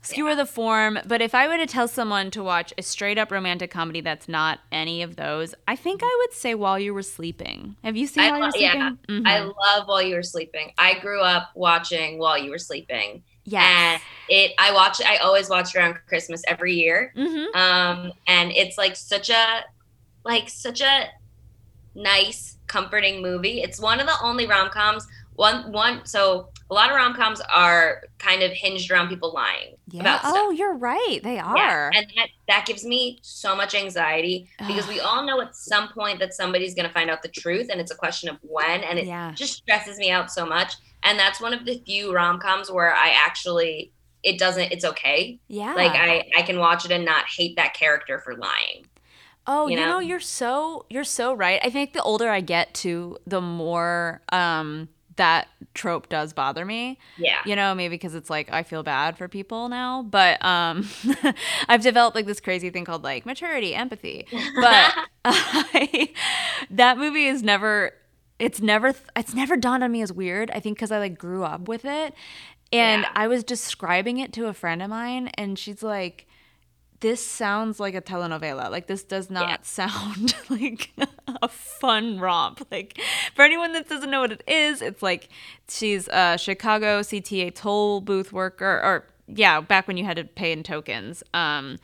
skewer 0.02 0.34
the 0.34 0.46
form. 0.46 0.98
But 1.06 1.20
if 1.20 1.34
I 1.34 1.48
were 1.48 1.56
to 1.58 1.66
tell 1.66 1.88
someone 1.88 2.30
to 2.32 2.42
watch 2.42 2.72
a 2.78 2.82
straight 2.82 3.18
up 3.18 3.30
romantic 3.30 3.70
comedy 3.70 4.00
that's 4.00 4.28
not 4.28 4.60
any 4.72 5.02
of 5.02 5.16
those, 5.16 5.54
I 5.66 5.76
think 5.76 6.00
I 6.02 6.16
would 6.20 6.32
say 6.34 6.54
While 6.54 6.78
You 6.78 6.94
Were 6.94 7.02
Sleeping. 7.02 7.76
Have 7.84 7.96
you 7.96 8.06
seen 8.06 8.24
I 8.24 8.30
While 8.30 8.38
You 8.38 8.44
Were 8.46 8.50
Sleeping? 8.52 8.80
yeah, 8.80 8.90
Mhm. 9.08 9.26
I 9.26 9.40
love 9.40 9.88
While 9.88 10.02
You 10.02 10.14
Were 10.16 10.22
Sleeping. 10.22 10.72
I 10.78 10.98
grew 10.98 11.20
up 11.20 11.50
watching 11.54 12.18
While 12.18 12.38
You 12.38 12.50
Were 12.50 12.58
Sleeping. 12.58 13.22
yes. 13.44 13.64
And 13.64 14.02
it 14.30 14.52
I 14.58 14.72
watch 14.72 15.00
I 15.04 15.16
always 15.18 15.48
watch 15.48 15.74
around 15.74 15.98
Christmas 16.06 16.42
every 16.46 16.74
year. 16.74 17.12
hmm 17.16 17.44
Um 17.54 18.12
and 18.26 18.52
it's 18.52 18.76
like 18.78 18.94
such 18.94 19.30
a 19.30 19.64
like 20.24 20.48
such 20.50 20.80
a 20.82 21.06
nice 21.94 22.56
comforting 22.66 23.22
movie. 23.22 23.62
It's 23.62 23.80
one 23.80 24.00
of 24.00 24.06
the 24.06 24.14
only 24.22 24.46
rom-coms 24.46 25.06
one 25.38 25.70
one 25.72 26.04
so 26.04 26.48
a 26.70 26.74
lot 26.74 26.90
of 26.90 26.96
rom-coms 26.96 27.40
are 27.50 28.02
kind 28.18 28.42
of 28.42 28.50
hinged 28.52 28.90
around 28.90 29.08
people 29.08 29.32
lying 29.32 29.76
Yeah. 29.90 30.02
about 30.02 30.20
stuff. 30.20 30.34
Oh, 30.36 30.50
you're 30.50 30.74
right. 30.74 31.20
They 31.22 31.38
are. 31.38 31.56
Yeah. 31.56 31.90
and 31.94 32.06
that, 32.16 32.28
that 32.48 32.66
gives 32.66 32.84
me 32.84 33.18
so 33.22 33.56
much 33.56 33.74
anxiety 33.74 34.50
because 34.66 34.86
we 34.86 35.00
all 35.00 35.24
know 35.24 35.40
at 35.40 35.56
some 35.56 35.88
point 35.88 36.18
that 36.18 36.34
somebody's 36.34 36.74
going 36.74 36.86
to 36.86 36.92
find 36.92 37.08
out 37.08 37.22
the 37.22 37.28
truth 37.28 37.68
and 37.70 37.80
it's 37.80 37.90
a 37.90 37.94
question 37.96 38.28
of 38.28 38.36
when 38.42 38.82
and 38.82 38.98
it 38.98 39.06
yeah. 39.06 39.32
just 39.34 39.54
stresses 39.54 39.96
me 39.98 40.10
out 40.10 40.30
so 40.30 40.44
much 40.44 40.74
and 41.04 41.18
that's 41.18 41.40
one 41.40 41.54
of 41.54 41.64
the 41.64 41.80
few 41.86 42.12
rom-coms 42.14 42.70
where 42.70 42.92
i 42.94 43.10
actually 43.10 43.90
it 44.24 44.38
doesn't 44.38 44.70
it's 44.72 44.84
okay 44.84 45.38
Yeah. 45.48 45.72
like 45.74 45.92
i 45.92 46.28
i 46.36 46.42
can 46.42 46.58
watch 46.58 46.84
it 46.84 46.90
and 46.90 47.04
not 47.04 47.24
hate 47.34 47.56
that 47.56 47.72
character 47.74 48.18
for 48.18 48.34
lying 48.36 48.84
Oh, 49.50 49.66
you 49.68 49.78
you 49.78 49.80
know? 49.82 49.92
know? 49.92 49.98
you're 50.00 50.20
so 50.20 50.84
you're 50.90 51.04
so 51.04 51.32
right. 51.32 51.58
I 51.64 51.70
think 51.70 51.94
the 51.94 52.02
older 52.02 52.28
I 52.28 52.42
get 52.42 52.74
to, 52.84 53.16
the 53.26 53.40
more 53.40 54.20
um 54.30 54.90
that 55.18 55.46
trope 55.74 56.08
does 56.08 56.32
bother 56.32 56.64
me. 56.64 56.98
yeah 57.18 57.38
You 57.44 57.54
know, 57.54 57.74
maybe 57.74 57.94
because 57.94 58.14
it's 58.16 58.30
like 58.30 58.50
I 58.52 58.62
feel 58.64 58.82
bad 58.82 59.16
for 59.18 59.28
people 59.28 59.68
now, 59.68 60.02
but 60.02 60.42
um 60.44 60.88
I've 61.68 61.82
developed 61.82 62.16
like 62.16 62.26
this 62.26 62.40
crazy 62.40 62.70
thing 62.70 62.84
called 62.84 63.04
like 63.04 63.26
maturity, 63.26 63.74
empathy. 63.74 64.26
But 64.56 64.94
I, 65.24 66.12
that 66.70 66.98
movie 66.98 67.26
is 67.26 67.42
never 67.42 67.92
it's 68.38 68.60
never 68.60 68.94
it's 69.16 69.34
never 69.34 69.56
dawned 69.56 69.84
on 69.84 69.92
me 69.92 70.00
as 70.02 70.12
weird. 70.12 70.50
I 70.52 70.60
think 70.60 70.76
because 70.78 70.90
I 70.92 70.98
like 70.98 71.18
grew 71.18 71.44
up 71.44 71.68
with 71.68 71.84
it, 71.84 72.14
and 72.72 73.02
Yeah. 73.02 73.10
I 73.14 73.26
was 73.28 73.44
describing 73.44 74.18
it 74.18 74.32
to 74.34 74.46
a 74.46 74.54
friend 74.54 74.80
of 74.82 74.88
mine, 74.90 75.28
and 75.34 75.58
she's 75.58 75.82
like, 75.82 76.26
"This 77.00 77.24
sounds 77.24 77.78
like 77.80 77.94
a 77.94 78.00
telenovela. 78.02 78.70
Like 78.70 78.86
this 78.86 79.02
does 79.04 79.30
not 79.30 79.48
Yeah. 79.48 79.56
sound 79.62 80.34
like 80.48 80.90
a 81.42 81.48
fun 81.48 82.18
romp. 82.18 82.66
Like 82.70 82.98
for 83.34 83.42
anyone 83.42 83.72
that 83.72 83.88
doesn't 83.88 84.10
know 84.10 84.20
what 84.20 84.32
it 84.32 84.42
is, 84.46 84.82
it's 84.82 85.02
like 85.02 85.28
she's 85.68 86.08
a 86.08 86.36
Chicago 86.38 87.00
CTA 87.00 87.54
toll 87.54 88.00
booth 88.00 88.32
worker, 88.32 88.80
or 88.82 89.04
yeah, 89.26 89.60
back 89.60 89.86
when 89.86 89.96
you 89.96 90.04
had 90.04 90.16
to 90.16 90.24
pay 90.24 90.52
in 90.52 90.62
tokens. 90.62 91.22
Um, 91.34 91.78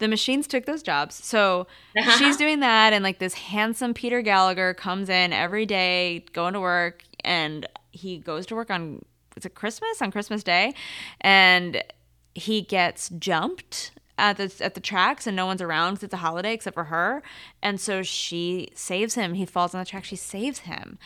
the 0.00 0.08
machines 0.08 0.46
took 0.46 0.64
those 0.66 0.82
jobs, 0.82 1.14
so 1.14 1.66
she's 2.18 2.36
doing 2.36 2.60
that, 2.60 2.92
and 2.92 3.02
like 3.02 3.18
this 3.18 3.34
handsome 3.34 3.94
Peter 3.94 4.20
Gallagher 4.22 4.74
comes 4.74 5.08
in 5.08 5.32
every 5.32 5.66
day, 5.66 6.24
going 6.32 6.54
to 6.54 6.60
work, 6.60 7.02
and 7.24 7.66
he 7.90 8.18
goes 8.18 8.46
to 8.46 8.54
work 8.54 8.70
on 8.70 9.04
is 9.36 9.44
it 9.46 9.54
Christmas 9.54 10.02
on 10.02 10.10
Christmas 10.10 10.42
Day, 10.42 10.74
and 11.20 11.82
he 12.34 12.60
gets 12.62 13.08
jumped 13.10 13.92
at 14.18 14.36
the 14.36 14.52
at 14.60 14.74
the 14.74 14.80
tracks 14.80 15.26
and 15.26 15.36
no 15.36 15.46
one's 15.46 15.62
around 15.62 15.94
because 15.94 16.04
it's 16.04 16.14
a 16.14 16.18
holiday 16.18 16.52
except 16.52 16.74
for 16.74 16.84
her. 16.84 17.22
And 17.62 17.80
so 17.80 18.02
she 18.02 18.68
saves 18.74 19.14
him. 19.14 19.34
He 19.34 19.46
falls 19.46 19.74
on 19.74 19.80
the 19.80 19.84
track. 19.84 20.04
She 20.04 20.16
saves 20.16 20.60
him. 20.60 20.98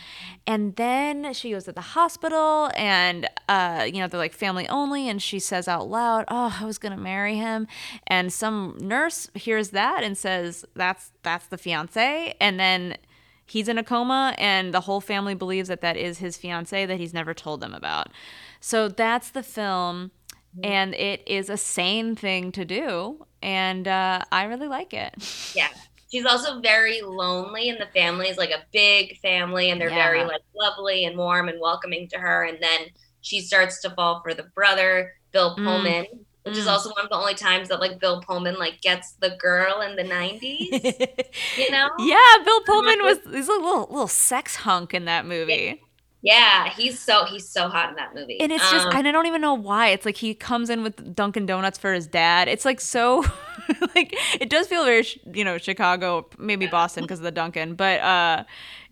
And 0.45 0.75
then 0.75 1.33
she 1.33 1.51
goes 1.51 1.65
to 1.65 1.71
the 1.71 1.81
hospital 1.81 2.71
and 2.75 3.29
uh 3.47 3.87
you 3.91 3.99
know 3.99 4.07
they're 4.07 4.19
like 4.19 4.33
family 4.33 4.67
only. 4.67 5.07
And 5.07 5.21
she 5.21 5.39
says 5.39 5.67
out 5.67 5.87
loud 5.87 6.25
oh 6.27 6.57
i 6.59 6.65
was 6.65 6.77
gonna 6.77 6.97
marry 6.97 7.35
him. 7.35 7.67
And 8.07 8.33
some 8.33 8.77
nurse 8.81 9.29
hears 9.35 9.69
that 9.69 10.03
and 10.03 10.17
says 10.17 10.65
that's 10.75 11.11
that's 11.21 11.47
the 11.47 11.57
fiance. 11.57 12.35
And 12.41 12.59
then 12.59 12.97
he's 13.45 13.67
in 13.67 13.77
a 13.77 13.83
coma 13.83 14.33
and 14.37 14.73
the 14.73 14.81
whole 14.81 15.01
family 15.01 15.35
believes 15.35 15.67
that 15.67 15.81
that 15.81 15.97
is 15.97 16.17
his 16.17 16.37
fiance 16.37 16.85
that 16.85 16.99
he's 16.99 17.13
never 17.13 17.33
told 17.33 17.61
them 17.61 17.73
about. 17.73 18.09
So 18.59 18.87
that's 18.87 19.29
the 19.29 19.43
film 19.43 20.11
and 20.63 20.93
it 20.95 21.23
is 21.27 21.49
a 21.49 21.57
sane 21.57 22.15
thing 22.15 22.51
to 22.51 22.65
do 22.65 23.25
and 23.41 23.87
uh, 23.87 24.21
i 24.31 24.43
really 24.43 24.67
like 24.67 24.93
it. 24.93 25.13
Yeah. 25.55 25.69
She's 26.11 26.25
also 26.27 26.61
very 26.61 27.01
lonely 27.01 27.69
and 27.69 27.79
the 27.81 27.87
family 27.87 28.27
is 28.29 28.37
like 28.37 28.51
a 28.51 28.63
big 28.71 29.17
family 29.21 29.71
and 29.71 29.81
they're 29.81 29.89
Yeah. 29.89 29.95
very 30.09 30.23
like 30.23 30.41
lovely 30.55 31.05
and 31.05 31.17
warm 31.17 31.49
and 31.49 31.59
welcoming 31.59 32.07
to 32.09 32.19
her 32.19 32.43
and 32.43 32.59
then 32.61 32.81
she 33.21 33.41
starts 33.41 33.81
to 33.81 33.89
fall 33.91 34.21
for 34.21 34.33
the 34.35 34.43
brother 34.53 35.13
bill 35.31 35.55
Mm. 35.57 35.65
pullman 35.65 36.05
which 36.43 36.57
is 36.57 36.67
Mm. 36.67 36.71
also 36.71 36.89
one 36.91 37.03
of 37.05 37.09
the 37.09 37.15
only 37.15 37.33
times 37.33 37.69
that 37.69 37.79
like 37.79 37.99
bill 37.99 38.21
pullman 38.21 38.59
like 38.59 38.79
gets 38.81 39.13
the 39.13 39.31
girl 39.39 39.81
in 39.81 39.95
the 39.95 40.03
90s 40.03 40.69
you 41.57 41.71
know? 41.71 41.89
Yeah 41.97 42.43
bill 42.45 42.61
pullman 42.61 42.99
was 43.01 43.17
he's 43.31 43.47
a 43.47 43.51
little 43.53 43.87
little 43.89 44.07
sex 44.07 44.57
hunk 44.57 44.93
in 44.93 45.05
that 45.05 45.25
movie. 45.25 45.53
yeah 45.53 45.87
he's 46.69 46.99
so 46.99 47.25
he's 47.25 47.47
so 47.47 47.67
hot 47.67 47.89
in 47.89 47.95
that 47.95 48.15
movie. 48.15 48.39
And 48.39 48.51
it's 48.51 48.69
just 48.71 48.87
Um, 48.87 48.95
and 48.95 49.07
i 49.07 49.11
don't 49.11 49.25
even 49.25 49.41
know 49.41 49.53
why. 49.53 49.89
It's 49.89 50.05
like 50.05 50.17
he 50.17 50.33
comes 50.33 50.69
in 50.69 50.81
with 50.81 51.13
dunkin 51.13 51.45
donuts 51.45 51.77
for 51.77 51.93
his 51.93 52.07
dad. 52.07 52.47
It's 52.47 52.63
like 52.63 52.79
so 52.79 53.25
like 53.95 54.15
it 54.39 54.49
does 54.49 54.67
feel 54.67 54.85
very 54.85 55.05
you 55.33 55.43
know 55.43 55.57
chicago 55.57 56.27
maybe 56.37 56.67
boston 56.67 57.03
because 57.03 57.19
of 57.19 57.23
the 57.23 57.31
dunkin 57.31 57.75
but 57.75 57.99
uh 58.01 58.43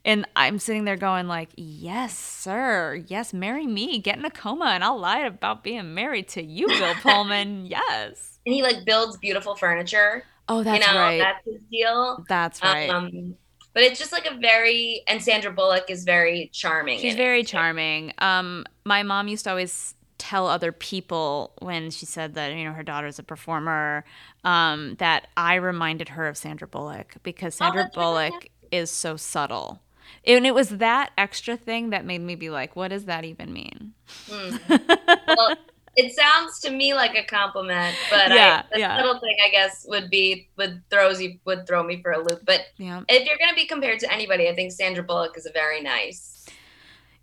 and 0.06 0.26
i'm 0.36 0.60
sitting 0.60 0.86
there 0.86 0.98
going 0.98 1.28
like 1.28 1.50
yes 1.56 2.18
sir. 2.18 3.02
Yes 3.08 3.34
marry 3.34 3.66
me. 3.66 4.00
Get 4.00 4.18
in 4.18 4.26
a 4.26 4.32
coma 4.32 4.66
and 4.66 4.84
i'll 4.84 5.00
lie 5.00 5.20
about 5.20 5.64
being 5.64 5.94
married 5.94 6.28
to 6.30 6.44
you 6.44 6.68
bill 6.68 6.96
pullman. 7.02 7.66
Yes. 7.66 8.40
And 8.46 8.54
he 8.54 8.62
like 8.62 8.84
builds 8.86 9.18
beautiful 9.18 9.56
furniture. 9.56 10.26
Oh 10.50 10.64
that's 10.64 10.86
you 10.86 10.94
know 10.94 11.00
right. 11.00 11.20
that's 11.20 11.46
his 11.46 11.62
deal. 11.72 12.26
That's 12.28 12.62
right. 12.62 12.90
Um 12.90 13.36
but 13.74 13.84
it's 13.84 14.00
just 14.00 14.12
like 14.12 14.26
a 14.26 14.36
very 14.38 15.02
and 15.08 15.22
sandra 15.22 15.52
bullock 15.52 15.90
is 15.90 16.04
very 16.04 16.50
charming 16.54 17.00
She's 17.00 17.14
in 17.14 17.20
it. 17.20 17.24
very 17.24 17.44
charming. 17.44 18.14
Um, 18.20 18.66
my 18.86 19.04
mom 19.04 19.28
used 19.28 19.44
to 19.46 19.50
always 19.52 19.96
tell 20.18 20.46
other 20.48 20.72
people 20.72 21.52
when 21.60 21.90
she 21.90 22.06
said 22.06 22.36
that 22.36 22.54
you 22.56 22.64
know 22.64 22.74
her 22.74 22.84
daughter's 22.84 23.18
a 23.18 23.24
performer 23.24 24.04
um, 24.44 24.96
that 25.00 25.28
I 25.36 25.56
reminded 25.56 26.10
her 26.10 26.28
of 26.28 26.38
Sandra 26.38 26.68
Bullock 26.68 27.16
because 27.24 27.56
Oh, 27.56 27.66
Sandra 27.66 27.82
really 27.84 27.92
Bullock 27.96 28.50
is 28.72 28.92
so 28.92 29.16
subtle. 29.18 29.82
And 30.26 30.46
it 30.46 30.54
was 30.54 30.70
that 30.78 31.12
extra 31.18 31.58
thing 31.58 31.90
that 31.92 32.06
made 32.06 32.22
me 32.22 32.36
be 32.36 32.50
like, 32.50 32.76
what 32.76 32.90
does 32.90 33.06
that 33.06 33.24
even 33.26 33.52
mean? 33.52 33.94
Mm. 34.28 34.98
well, 35.28 35.56
it 35.96 36.14
sounds 36.16 36.60
to 36.62 36.72
me 36.72 36.94
like 36.94 37.16
a 37.16 37.24
compliment, 37.24 37.96
but 38.10 38.30
Yeah, 38.30 38.64
I, 38.72 38.74
the 38.74 38.80
yeah. 38.80 38.96
little 38.98 39.20
thing 39.20 39.36
I 39.46 39.50
guess 39.50 39.86
would 39.90 40.10
be 40.10 40.50
would 40.58 40.82
throws 40.90 41.22
you 41.22 41.38
would 41.46 41.68
throw 41.68 41.84
me 41.84 42.02
for 42.02 42.12
a 42.12 42.20
loop. 42.20 42.42
But 42.46 42.62
yeah. 42.78 43.02
if 43.10 43.26
you're 43.28 43.38
gonna 43.38 43.56
be 43.56 43.66
compared 43.66 44.00
to 44.00 44.12
anybody, 44.14 44.48
I 44.50 44.56
think 44.56 44.72
Sandra 44.72 45.04
Bullock 45.04 45.38
is 45.38 45.46
a 45.46 45.52
very 45.52 45.82
nice 45.82 46.46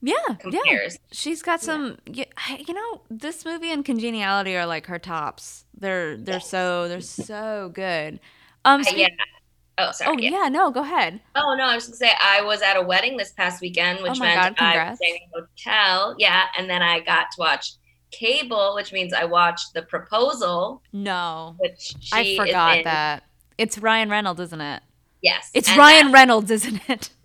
Yeah. 0.01 0.15
Yeah. 0.49 0.89
She's 1.11 1.43
got 1.43 1.61
some, 1.61 1.99
y- 2.07 2.27
I- 2.37 2.65
you 2.69 2.75
know, 2.75 3.03
this 3.11 3.45
movie 3.45 3.73
and 3.73 3.85
Congeniality 3.85 4.57
are 4.57 4.67
like 4.67 4.87
her 4.87 4.99
tops. 4.99 5.65
They're 5.77 6.17
they're 6.17 6.35
Yes. 6.37 6.51
so 6.51 6.89
they're 6.89 7.01
so 7.01 7.71
good. 7.75 8.21
Um, 8.65 8.83
Uh, 8.83 8.91
yeah. 8.95 9.09
Oh, 9.81 9.93
sorry. 9.93 10.11
oh 10.11 10.19
yeah. 10.21 10.31
yeah, 10.43 10.49
no, 10.49 10.71
go 10.73 10.81
ahead. 10.83 11.21
Oh 11.37 11.55
no, 11.57 11.65
I 11.65 11.77
was 11.77 11.87
gonna 11.87 11.97
say 11.97 12.11
I 12.21 12.43
was 12.43 12.63
at 12.63 12.77
a 12.77 12.83
wedding 12.83 13.17
this 13.17 13.31
past 13.33 13.61
weekend, 13.61 14.03
which 14.03 14.19
Oh 14.19 14.25
meant 14.25 14.59
God, 14.59 14.65
I 14.77 14.91
was 14.91 14.99
staying 14.99 15.21
in 15.23 15.41
a 15.41 15.47
hotel. 15.47 16.17
Yeah, 16.19 16.47
and 16.59 16.69
then 16.69 16.83
I 16.83 16.99
got 17.01 17.31
to 17.33 17.37
watch 17.39 17.75
cable, 18.11 18.75
which 18.75 18.93
means 18.93 19.13
I 19.13 19.25
watched 19.25 19.75
The 19.75 19.83
Proposal, 19.83 20.83
No, 20.93 21.55
which 21.59 21.95
she 22.01 22.11
I 22.13 22.37
forgot 22.37 22.85
that. 22.85 23.25
It's 23.59 23.79
Ryan 23.79 24.09
Reynolds, 24.11 24.41
isn't 24.41 24.61
it? 24.61 24.83
Yes, 25.21 25.51
It's 25.53 25.69
and 25.69 25.79
Ryan 25.79 26.13
Reynolds, 26.13 26.51
isn't 26.51 26.81
it? 26.89 27.11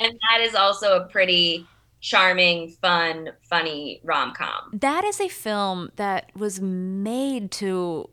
and 0.00 0.18
that 0.30 0.40
is 0.40 0.54
also 0.54 0.96
a 0.96 1.06
pretty 1.06 1.66
charming, 2.00 2.70
fun, 2.82 3.30
funny 3.48 4.00
rom 4.04 4.32
com. 4.34 4.70
That 4.72 5.04
is 5.04 5.20
a 5.20 5.28
film 5.28 5.90
that 5.96 6.30
was 6.36 6.60
made 6.60 7.50
to 7.52 8.08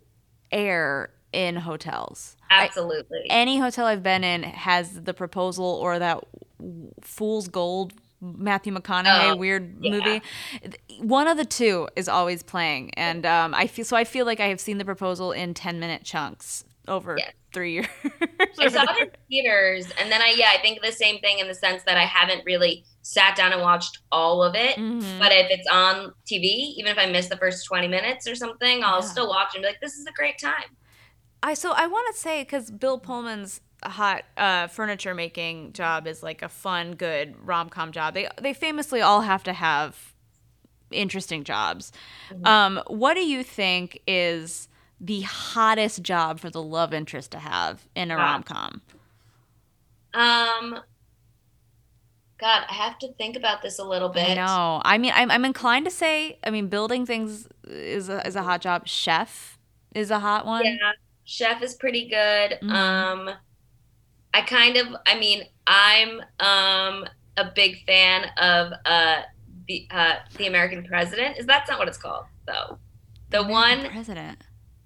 air 0.51 1.09
in 1.31 1.55
hotels. 1.57 2.37
I- 2.49 2.65
Absolutely. 2.65 3.25
any 3.29 3.57
hotel 3.57 3.85
I've 3.87 4.03
been 4.03 4.23
in 4.23 4.43
has 4.43 5.03
the 5.03 5.13
proposal 5.13 5.65
or 5.65 5.97
that 5.99 6.23
Fool's 7.01 7.47
Gold 7.47 7.93
Matthew 8.23 8.73
McConaughey 8.73 9.31
Oh, 9.31 9.36
weird 9.36 9.75
yeah. 9.81 9.91
movie. 9.91 10.21
One 10.99 11.27
of 11.27 11.38
the 11.38 11.45
two 11.45 11.88
is 11.95 12.07
always 12.07 12.41
playing, 12.41 12.91
and 12.95 13.25
um, 13.25 13.53
I 13.53 13.67
feel 13.67 13.86
so. 13.86 13.97
I 13.97 14.05
feel 14.05 14.25
like 14.25 14.39
I 14.39 14.47
have 14.47 14.59
seen 14.62 14.77
the 14.77 14.86
proposal 14.86 15.31
in 15.33 15.53
ten 15.53 15.79
minute 15.79 16.03
chunks 16.03 16.63
over 16.88 17.15
Yes. 17.17 17.33
three 17.53 17.73
years. 17.73 17.88
I 18.59 18.67
saw 18.69 18.83
it 18.83 19.01
in 19.01 19.09
theaters, 19.29 19.88
and 19.99 20.12
then 20.12 20.21
I 20.21 20.33
yeah, 20.38 20.51
I 20.53 20.62
think 20.62 20.81
the 20.81 20.91
same 20.91 21.19
thing 21.19 21.39
in 21.39 21.47
the 21.47 21.55
sense 21.55 21.83
that 21.83 21.97
I 21.97 22.05
haven't 22.05 22.43
really 22.45 22.83
sat 23.01 23.36
down 23.36 23.51
and 23.51 23.62
watched 23.62 23.99
all 24.12 24.41
of 24.43 24.55
it. 24.55 24.77
Mhm. 24.77 25.19
But 25.19 25.31
if 25.33 25.47
it's 25.49 25.67
on 25.67 26.13
TV, 26.25 26.45
even 26.77 26.91
if 26.91 26.97
I 26.97 27.05
miss 27.05 27.27
the 27.27 27.36
first 27.38 27.65
20 27.65 27.88
minutes 27.89 28.27
or 28.27 28.36
something, 28.36 28.81
I'll 28.83 29.01
Yeah. 29.01 29.07
still 29.07 29.27
watch 29.27 29.53
and 29.55 29.62
be 29.62 29.67
like, 29.67 29.81
this 29.81 29.95
is 29.95 30.05
a 30.05 30.12
great 30.13 30.38
time. 30.39 30.77
I 31.45 31.53
so 31.55 31.73
I 31.73 31.88
want 31.88 32.13
to 32.15 32.19
say 32.19 32.43
because 32.43 32.71
Bill 32.71 32.97
Pullman's 32.97 33.59
hot 33.85 34.23
uh, 34.37 34.67
furniture 34.67 35.13
making 35.13 35.73
job 35.73 36.07
is 36.07 36.23
like 36.23 36.41
a 36.41 36.49
fun, 36.49 36.95
good 36.95 37.35
rom 37.45 37.69
com 37.69 37.91
job. 37.91 38.13
They 38.13 38.27
they 38.41 38.53
famously 38.53 39.01
all 39.01 39.21
have 39.21 39.43
to 39.43 39.53
have 39.53 40.13
interesting 40.91 41.43
jobs. 41.43 41.91
Mm-hmm. 42.31 42.45
Um, 42.45 42.81
what 42.87 43.15
do 43.15 43.25
you 43.25 43.43
think 43.43 44.01
is 44.07 44.67
the 45.01 45.21
hottest 45.21 46.01
job 46.03 46.39
for 46.39 46.49
the 46.49 46.61
love 46.61 46.93
interest 46.93 47.31
to 47.31 47.39
have 47.39 47.87
in 47.95 48.11
a 48.11 48.15
rom 48.15 48.43
com? 48.43 48.81
Um, 50.13 50.79
God, 52.37 52.63
I 52.69 52.73
have 52.73 52.99
to 52.99 53.13
think 53.13 53.35
about 53.35 53.61
this 53.61 53.79
a 53.79 53.83
little 53.83 54.09
bit. 54.09 54.35
No. 54.35 54.81
I 54.85 54.97
mean, 54.97 55.11
I'm, 55.15 55.31
I'm 55.31 55.45
inclined 55.45 55.85
to 55.85 55.91
say, 55.91 56.37
I 56.43 56.51
mean, 56.51 56.67
building 56.67 57.05
things 57.05 57.47
is 57.67 58.09
a, 58.09 58.25
is 58.27 58.35
a 58.35 58.43
hot 58.43 58.61
job. 58.61 58.87
Chef 58.87 59.57
is 59.95 60.11
a 60.11 60.19
hot 60.19 60.45
one. 60.45 60.65
Yeah, 60.65 60.91
chef 61.23 61.63
is 61.63 61.73
pretty 61.73 62.07
good. 62.07 62.59
Mm-hmm. 62.61 62.69
Um, 62.71 63.29
I 64.33 64.41
kind 64.41 64.77
of, 64.77 64.87
I 65.05 65.17
mean, 65.19 65.43
I'm 65.67 66.21
um 66.39 67.05
a 67.37 67.51
big 67.55 67.83
fan 67.85 68.25
of 68.37 68.73
uh 68.85 69.21
the 69.67 69.87
uh 69.91 70.15
the 70.37 70.47
American 70.47 70.83
President. 70.83 71.37
Is 71.37 71.45
that's 71.45 71.69
not 71.69 71.79
what 71.79 71.87
it's 71.87 71.97
called 71.97 72.25
though? 72.47 72.77
The 73.29 73.41
American 73.41 73.83
one 73.83 73.91
president. 73.91 74.39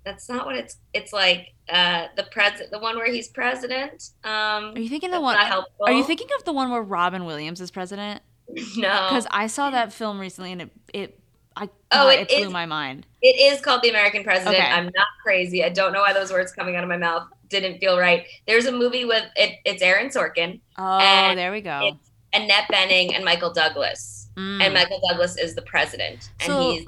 That's 0.05 0.29
not 0.29 0.45
what 0.45 0.55
it's. 0.55 0.77
It's 0.93 1.12
like 1.12 1.53
uh 1.69 2.07
the 2.15 2.23
president, 2.31 2.71
the 2.71 2.79
one 2.79 2.95
where 2.95 3.12
he's 3.12 3.27
president. 3.27 4.12
Um, 4.23 4.73
are 4.75 4.79
you 4.79 4.89
thinking 4.89 5.12
the 5.12 5.19
one? 5.19 5.38
Are 5.38 5.91
you 5.91 6.03
thinking 6.03 6.27
of 6.38 6.45
the 6.45 6.53
one 6.53 6.69
where 6.71 6.81
Robin 6.81 7.25
Williams 7.25 7.62
is 7.62 7.71
president? 7.71 8.21
No, 8.77 9.07
because 9.10 9.27
I 9.29 9.47
saw 9.47 9.71
that 9.71 9.91
film 9.91 10.19
recently 10.19 10.53
and 10.53 10.62
it 10.62 10.71
it 10.93 11.19
I 11.58 11.70
oh 11.91 12.10
it, 12.10 12.22
it 12.22 12.30
blew 12.30 12.48
is, 12.48 12.54
my 12.54 12.65
mind. 12.65 13.06
It 13.22 13.54
is 13.54 13.62
called 13.62 13.82
The 13.82 13.89
American 13.89 14.24
President. 14.24 14.56
Okay. 14.56 14.65
I'm 14.65 14.86
not 14.86 15.08
crazy. 15.24 15.63
I 15.63 15.70
don't 15.70 15.91
know 15.91 16.02
why 16.02 16.13
those 16.13 16.32
words 16.32 16.52
coming 16.52 16.76
out 16.76 16.84
of 16.84 16.89
my 16.89 16.98
mouth 16.98 17.28
didn't 17.50 17.80
feel 17.80 17.98
right. 17.98 18.26
There's 18.46 18.65
a 18.65 18.72
movie 18.72 19.06
with 19.06 19.26
it. 19.36 19.56
It's 19.65 19.82
Aaron 19.82 20.10
Sorkin. 20.10 20.60
Oh, 20.78 21.36
there 21.36 21.52
we 21.52 21.62
go. 21.62 21.98
Annette 22.34 22.65
Bening 22.72 23.15
and 23.15 23.26
Michael 23.26 23.52
Douglas. 23.52 24.30
Mm. 24.36 24.62
And 24.62 24.74
Michael 24.74 25.02
Douglas 25.10 25.36
is 25.38 25.56
the 25.56 25.63
president, 25.63 26.30
and 26.41 26.48
so, 26.48 26.72
he's 26.72 26.88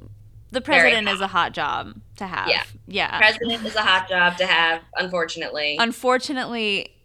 the 0.51 0.61
president 0.61 1.07
is 1.09 1.21
a 1.21 1.27
hot 1.27 1.53
job 1.53 1.99
to 2.17 2.27
have. 2.27 2.47
Yeah. 2.47 2.63
Yeah. 2.87 3.17
President 3.17 3.65
is 3.65 3.75
a 3.75 3.81
hot 3.81 4.07
job 4.07 4.37
to 4.37 4.45
have, 4.45 4.81
unfortunately. 4.97 5.77
Unfortunately, 5.79 6.95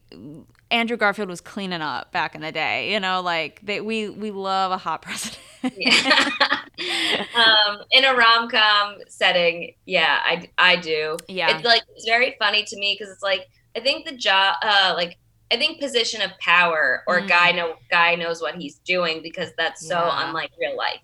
Andrew 0.75 0.97
Garfield 0.97 1.29
was 1.29 1.41
cleaning 1.41 1.81
up 1.81 2.11
back 2.11 2.35
in 2.35 2.41
the 2.41 2.51
day. 2.51 2.93
You 2.93 2.99
know, 2.99 3.23
like 3.23 3.61
they, 3.63 3.81
we 3.81 4.09
we 4.09 4.33
love 4.33 4.73
a 4.73 4.77
hot 4.77 5.03
president. 5.03 5.39
yeah. 5.77 6.29
um, 7.37 7.79
in 7.93 8.05
a 8.05 8.13
rom 8.13 8.51
com 8.51 8.97
setting, 9.09 9.75
yeah, 9.87 10.19
I 10.25 10.51
I 10.59 10.77
do. 10.77 11.17
Yeah. 11.29 11.57
It's 11.57 11.65
like 11.65 11.83
it's 11.95 12.05
very 12.05 12.35
funny 12.41 12.65
to 12.65 12.77
me 12.77 12.97
because 12.99 13.13
it's 13.13 13.23
like 13.23 13.49
I 13.77 13.81
think 13.81 14.05
the 14.05 14.17
job, 14.17 14.57
uh, 14.63 14.95
like 14.97 15.17
I 15.53 15.57
think 15.57 15.81
position 15.81 16.21
of 16.23 16.37
power 16.39 17.05
or 17.07 17.21
mm. 17.21 17.29
guy 17.29 17.53
know 17.53 17.77
guy 17.89 18.17
knows 18.17 18.43
what 18.43 18.57
he's 18.57 18.81
doing 18.81 19.23
because 19.23 19.51
that's 19.57 19.87
so 19.87 19.95
yeah. 19.95 20.27
unlike 20.29 20.51
real 20.61 20.77
life. 20.77 21.01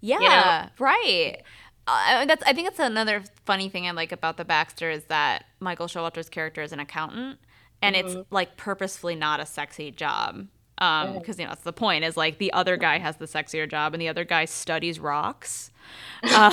Yeah, 0.00 0.20
you 0.20 0.28
know? 0.28 0.68
right. 0.78 1.36
Uh, 1.86 2.24
that's 2.24 2.42
I 2.44 2.54
think 2.54 2.68
that's 2.68 2.78
another 2.78 3.24
funny 3.44 3.68
thing 3.68 3.86
I 3.86 3.90
like 3.90 4.10
about 4.10 4.38
the 4.38 4.44
Baxter 4.46 4.90
is 4.90 5.04
that 5.04 5.44
Michael 5.60 5.86
Showalter's 5.86 6.30
character 6.30 6.62
is 6.62 6.72
an 6.72 6.80
accountant, 6.80 7.40
and 7.82 7.96
mm-hmm. 7.96 8.18
it's 8.18 8.26
like 8.30 8.56
purposefully 8.56 9.14
not 9.14 9.40
a 9.40 9.46
sexy 9.46 9.90
job. 9.90 10.46
Um, 10.78 11.18
because 11.18 11.38
you 11.38 11.44
know 11.44 11.50
that's 11.50 11.62
the 11.62 11.72
point 11.72 12.02
is 12.02 12.16
like 12.16 12.38
the 12.38 12.52
other 12.52 12.76
guy 12.76 12.98
has 12.98 13.16
the 13.16 13.26
sexier 13.26 13.70
job, 13.70 13.94
and 13.94 14.00
the 14.00 14.08
other 14.08 14.24
guy 14.24 14.44
studies 14.46 14.98
rocks. 14.98 15.70
Uh, 16.24 16.52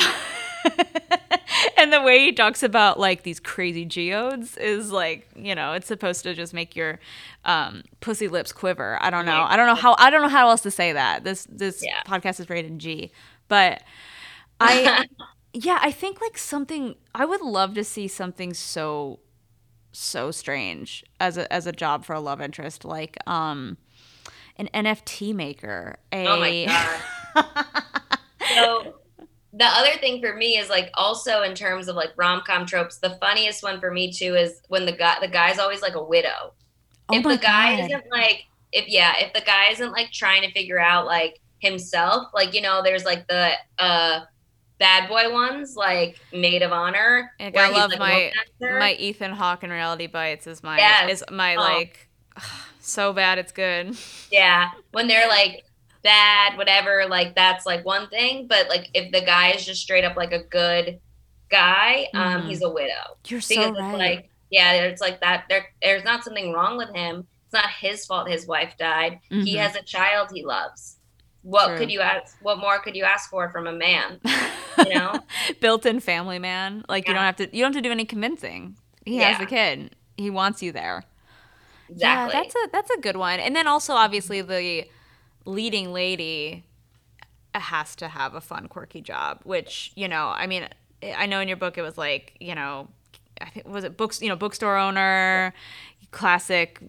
and 1.77 1.93
the 1.93 2.01
way 2.01 2.19
he 2.19 2.31
talks 2.31 2.63
about 2.63 2.99
like 2.99 3.23
these 3.23 3.39
crazy 3.39 3.85
geodes 3.85 4.57
is 4.57 4.91
like 4.91 5.27
you 5.35 5.55
know 5.55 5.73
it's 5.73 5.87
supposed 5.87 6.23
to 6.23 6.33
just 6.33 6.53
make 6.53 6.75
your 6.75 6.99
um, 7.45 7.83
pussy 8.01 8.27
lips 8.27 8.51
quiver. 8.51 8.97
I 9.01 9.09
don't 9.09 9.25
know. 9.25 9.45
I 9.47 9.55
don't 9.55 9.67
know 9.67 9.75
how. 9.75 9.95
I 9.97 10.09
don't 10.09 10.21
know 10.21 10.27
how 10.27 10.49
else 10.49 10.61
to 10.61 10.71
say 10.71 10.93
that. 10.93 11.23
This 11.23 11.47
this 11.49 11.83
yeah. 11.83 12.01
podcast 12.05 12.39
is 12.39 12.49
rated 12.49 12.79
G, 12.79 13.11
but 13.47 13.83
I 14.59 15.07
yeah, 15.53 15.79
I 15.81 15.91
think 15.91 16.21
like 16.21 16.37
something 16.37 16.95
I 17.13 17.25
would 17.25 17.41
love 17.41 17.73
to 17.75 17.83
see 17.83 18.07
something 18.07 18.53
so 18.53 19.19
so 19.91 20.31
strange 20.31 21.03
as 21.19 21.37
a 21.37 21.51
as 21.51 21.65
a 21.65 21.71
job 21.71 22.05
for 22.05 22.13
a 22.13 22.19
love 22.19 22.41
interest 22.41 22.85
like 22.85 23.17
um 23.27 23.77
an 24.59 24.69
NFT 24.73 25.33
maker. 25.33 25.95
A 26.11 26.27
Oh 26.27 26.39
my 26.39 26.65
god. 26.65 27.45
so 28.55 28.95
the 29.53 29.65
other 29.65 29.97
thing 29.99 30.21
for 30.21 30.35
me 30.35 30.57
is 30.57 30.69
like 30.69 30.91
also 30.93 31.41
in 31.41 31.55
terms 31.55 31.87
of 31.87 31.95
like 31.95 32.11
rom 32.17 32.41
com 32.45 32.65
tropes, 32.65 32.97
the 32.97 33.17
funniest 33.21 33.63
one 33.63 33.79
for 33.79 33.89
me 33.89 34.11
too 34.11 34.35
is 34.35 34.61
when 34.67 34.85
the 34.85 34.91
guy 34.91 35.15
the 35.21 35.27
guy's 35.27 35.57
always 35.57 35.81
like 35.81 35.95
a 35.95 36.03
widow. 36.03 36.53
Oh 37.09 37.15
if 37.15 37.23
the 37.23 37.37
guy 37.37 37.77
God. 37.77 37.85
isn't 37.85 38.11
like 38.11 38.45
if 38.71 38.87
yeah, 38.87 39.13
if 39.17 39.33
the 39.33 39.41
guy 39.41 39.69
isn't 39.71 39.91
like 39.91 40.11
trying 40.11 40.43
to 40.43 40.51
figure 40.51 40.79
out 40.79 41.05
like 41.05 41.39
himself, 41.59 42.27
like 42.33 42.53
you 42.53 42.61
know, 42.61 42.83
there's 42.83 43.05
like 43.05 43.27
the 43.27 43.53
uh 43.79 44.21
bad 44.79 45.09
boy 45.09 45.31
ones 45.31 45.75
like 45.75 46.19
Maid 46.33 46.63
of 46.63 46.71
Honor. 46.71 47.31
I 47.39 47.69
love 47.69 47.91
like 47.91 47.99
my 47.99 48.31
my 48.61 48.93
Ethan 48.93 49.31
Hawke 49.33 49.63
in 49.63 49.69
Reality 49.69 50.07
Bites 50.07 50.47
is 50.47 50.63
my 50.63 50.77
yes. 50.77 51.11
is 51.11 51.23
my 51.31 51.55
oh. 51.55 51.59
like 51.59 52.09
so 52.79 53.13
bad 53.13 53.37
it's 53.37 53.51
good. 53.51 53.95
Yeah, 54.31 54.69
when 54.91 55.07
they're 55.07 55.27
like 55.27 55.65
bad, 56.03 56.55
whatever, 56.55 57.05
like 57.07 57.35
that's 57.35 57.65
like 57.65 57.83
one 57.83 58.07
thing. 58.09 58.47
But 58.47 58.69
like 58.69 58.89
if 58.93 59.11
the 59.11 59.21
guy 59.21 59.51
is 59.51 59.65
just 59.65 59.81
straight 59.81 60.03
up 60.03 60.15
like 60.15 60.31
a 60.31 60.43
good 60.43 60.99
guy, 61.49 62.07
um, 62.13 62.21
um, 62.21 62.47
he's 62.47 62.61
a 62.61 62.69
widow. 62.69 63.17
You're 63.27 63.39
because 63.39 63.47
so 63.47 63.73
right. 63.73 63.97
like 63.97 64.29
yeah, 64.51 64.73
it's 64.73 65.01
like 65.01 65.19
that. 65.21 65.45
There, 65.49 65.65
there's 65.81 66.03
not 66.03 66.23
something 66.23 66.53
wrong 66.53 66.77
with 66.77 66.93
him. 66.95 67.27
It's 67.45 67.53
not 67.53 67.69
his 67.69 68.05
fault. 68.05 68.29
His 68.29 68.45
wife 68.45 68.75
died. 68.77 69.19
Mm-hmm. 69.31 69.41
He 69.41 69.55
has 69.55 69.75
a 69.75 69.81
child 69.81 70.29
he 70.31 70.45
loves 70.45 70.98
what 71.49 71.67
True. 71.67 71.77
could 71.77 71.91
you 71.91 72.01
ask 72.01 72.37
what 72.41 72.59
more 72.59 72.79
could 72.79 72.95
you 72.95 73.03
ask 73.03 73.29
for 73.29 73.49
from 73.49 73.67
a 73.67 73.73
man 73.73 74.19
you 74.77 74.93
know? 74.93 75.19
Built-in 75.59 75.99
family 75.99 76.39
man. 76.39 76.85
Like 76.87 77.05
yeah. 77.05 77.11
you 77.11 77.15
don't 77.15 77.23
have 77.23 77.35
to 77.37 77.55
you 77.55 77.63
don't 77.63 77.73
have 77.73 77.83
to 77.83 77.87
do 77.87 77.91
any 77.91 78.05
convincing. 78.05 78.75
He 79.05 79.17
yeah. 79.17 79.31
has 79.31 79.41
a 79.41 79.45
kid. 79.45 79.95
He 80.17 80.29
wants 80.29 80.61
you 80.61 80.71
there. 80.71 81.03
Exactly. 81.89 81.99
Yeah 81.99 82.43
that's 82.43 82.55
a 82.55 82.69
that's 82.71 82.91
a 82.91 82.99
good 82.99 83.17
one. 83.17 83.39
And 83.39 83.55
then 83.55 83.67
also 83.67 83.93
obviously 83.93 84.41
the 84.41 84.85
leading 85.45 85.91
lady 85.91 86.65
has 87.55 87.95
to 87.95 88.07
have 88.07 88.35
a 88.35 88.41
fun 88.41 88.67
quirky 88.67 89.01
job 89.01 89.39
which 89.43 89.91
you 89.95 90.07
know 90.07 90.27
i 90.27 90.45
mean 90.45 90.67
i 91.17 91.25
know 91.25 91.39
in 91.39 91.47
your 91.47 91.57
book 91.57 91.77
it 91.77 91.81
was 91.81 91.97
like 91.97 92.35
you 92.39 92.53
know 92.53 92.87
i 93.41 93.49
think 93.49 93.67
was 93.67 93.83
it 93.83 93.97
books 93.97 94.21
you 94.21 94.29
know 94.29 94.35
bookstore 94.35 94.77
owner 94.77 95.53
classic 96.11 96.79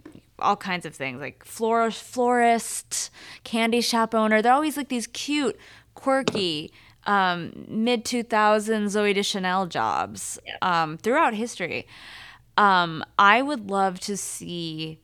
all 0.40 0.56
kinds 0.56 0.86
of 0.86 0.94
things 0.94 1.20
like 1.20 1.44
florist, 1.44 2.02
florist, 2.02 3.10
candy 3.44 3.80
shop 3.80 4.14
owner. 4.14 4.42
They're 4.42 4.52
always 4.52 4.76
like 4.76 4.88
these 4.88 5.06
cute, 5.06 5.58
quirky, 5.94 6.72
um, 7.06 7.66
mid 7.68 8.04
2000s 8.04 8.94
Zooey 8.94 9.14
Deschanel 9.14 9.66
jobs 9.66 10.38
um, 10.62 10.98
throughout 10.98 11.34
history. 11.34 11.86
Um, 12.56 13.04
I 13.18 13.42
would 13.42 13.70
love 13.70 14.00
to 14.00 14.16
see 14.16 15.00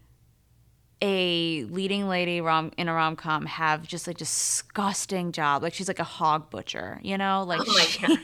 a 1.02 1.64
leading 1.64 2.09
lady 2.09 2.40
rom 2.40 2.72
in 2.78 2.88
a 2.88 2.94
rom 2.94 3.16
com 3.16 3.44
have 3.46 3.87
just 3.87 4.09
a 4.09 4.14
disgusting 4.14 5.32
job. 5.32 5.62
Like 5.62 5.74
she's 5.74 5.88
like 5.88 5.98
a 5.98 6.04
hog 6.04 6.48
butcher, 6.50 6.98
you 7.02 7.18
know? 7.18 7.44
Like 7.46 7.61
oh 7.61 7.72
my 7.72 8.09
god. 8.09 8.18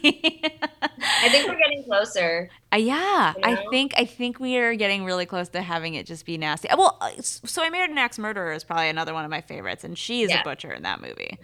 I 1.25 1.29
think 1.29 1.49
we're 1.49 1.59
getting 1.59 1.85
closer. 1.85 2.49
Uh, 2.73 2.77
yeah, 2.77 3.35
you 3.35 3.41
know? 3.41 3.49
I 3.49 3.67
think 3.71 3.93
I 3.97 4.05
think 4.05 4.41
we 4.41 4.57
are 4.57 4.75
getting 4.75 5.05
really 5.05 5.27
close 5.27 5.49
to 5.51 5.63
having 5.63 5.95
it 5.95 6.07
just 6.07 6.25
be 6.25 6.39
nasty. 6.39 6.69
Well, 6.77 6.97
uh, 7.01 7.11
so 7.21 7.63
I 7.63 7.71
married 7.71 7.91
an 7.91 7.99
axe 7.99 8.19
murderer 8.19 8.53
is 8.53 8.65
probably 8.65 8.89
another 8.89 9.13
one 9.13 9.25
of 9.25 9.31
my 9.31 9.43
favorites, 9.43 9.85
and 9.85 9.97
she 9.97 10.23
is 10.23 10.31
yeah. 10.31 10.41
a 10.41 10.45
butcher 10.45 10.73
in 10.73 10.83
that 10.83 11.01
movie. 11.01 11.39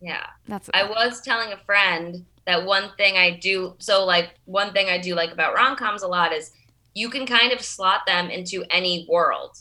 Yeah, 0.00 0.24
that's. 0.46 0.70
I 0.72 0.84
was 0.84 1.20
telling 1.20 1.52
a 1.52 1.58
friend 1.58 2.24
that 2.46 2.64
one 2.64 2.90
thing 2.96 3.16
I 3.16 3.38
do 3.38 3.74
so 3.78 4.04
like 4.04 4.34
one 4.44 4.72
thing 4.72 4.88
I 4.88 4.98
do 4.98 5.14
like 5.14 5.32
about 5.32 5.54
rom 5.54 5.76
coms 5.76 6.02
a 6.02 6.08
lot 6.08 6.32
is 6.32 6.52
you 6.94 7.08
can 7.08 7.26
kind 7.26 7.52
of 7.52 7.60
slot 7.60 8.00
them 8.06 8.30
into 8.30 8.64
any 8.70 9.06
world 9.08 9.58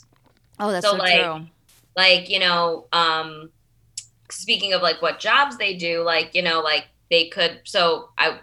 Oh, 0.60 0.72
that's 0.72 0.86
so, 0.86 0.94
so 0.94 0.98
like, 0.98 1.22
true. 1.22 1.48
Like, 1.96 2.30
you 2.30 2.40
know, 2.40 2.88
um, 2.94 3.50
speaking 4.30 4.74
of 4.74 4.82
like 4.82 5.02
what 5.02 5.20
jobs 5.20 5.58
they 5.58 5.76
do, 5.76 6.04
like, 6.04 6.34
you 6.34 6.42
know, 6.42 6.62
like 6.62 6.88
they 7.10 7.28
could, 7.28 7.62
so 7.64 8.10
I, 8.18 8.40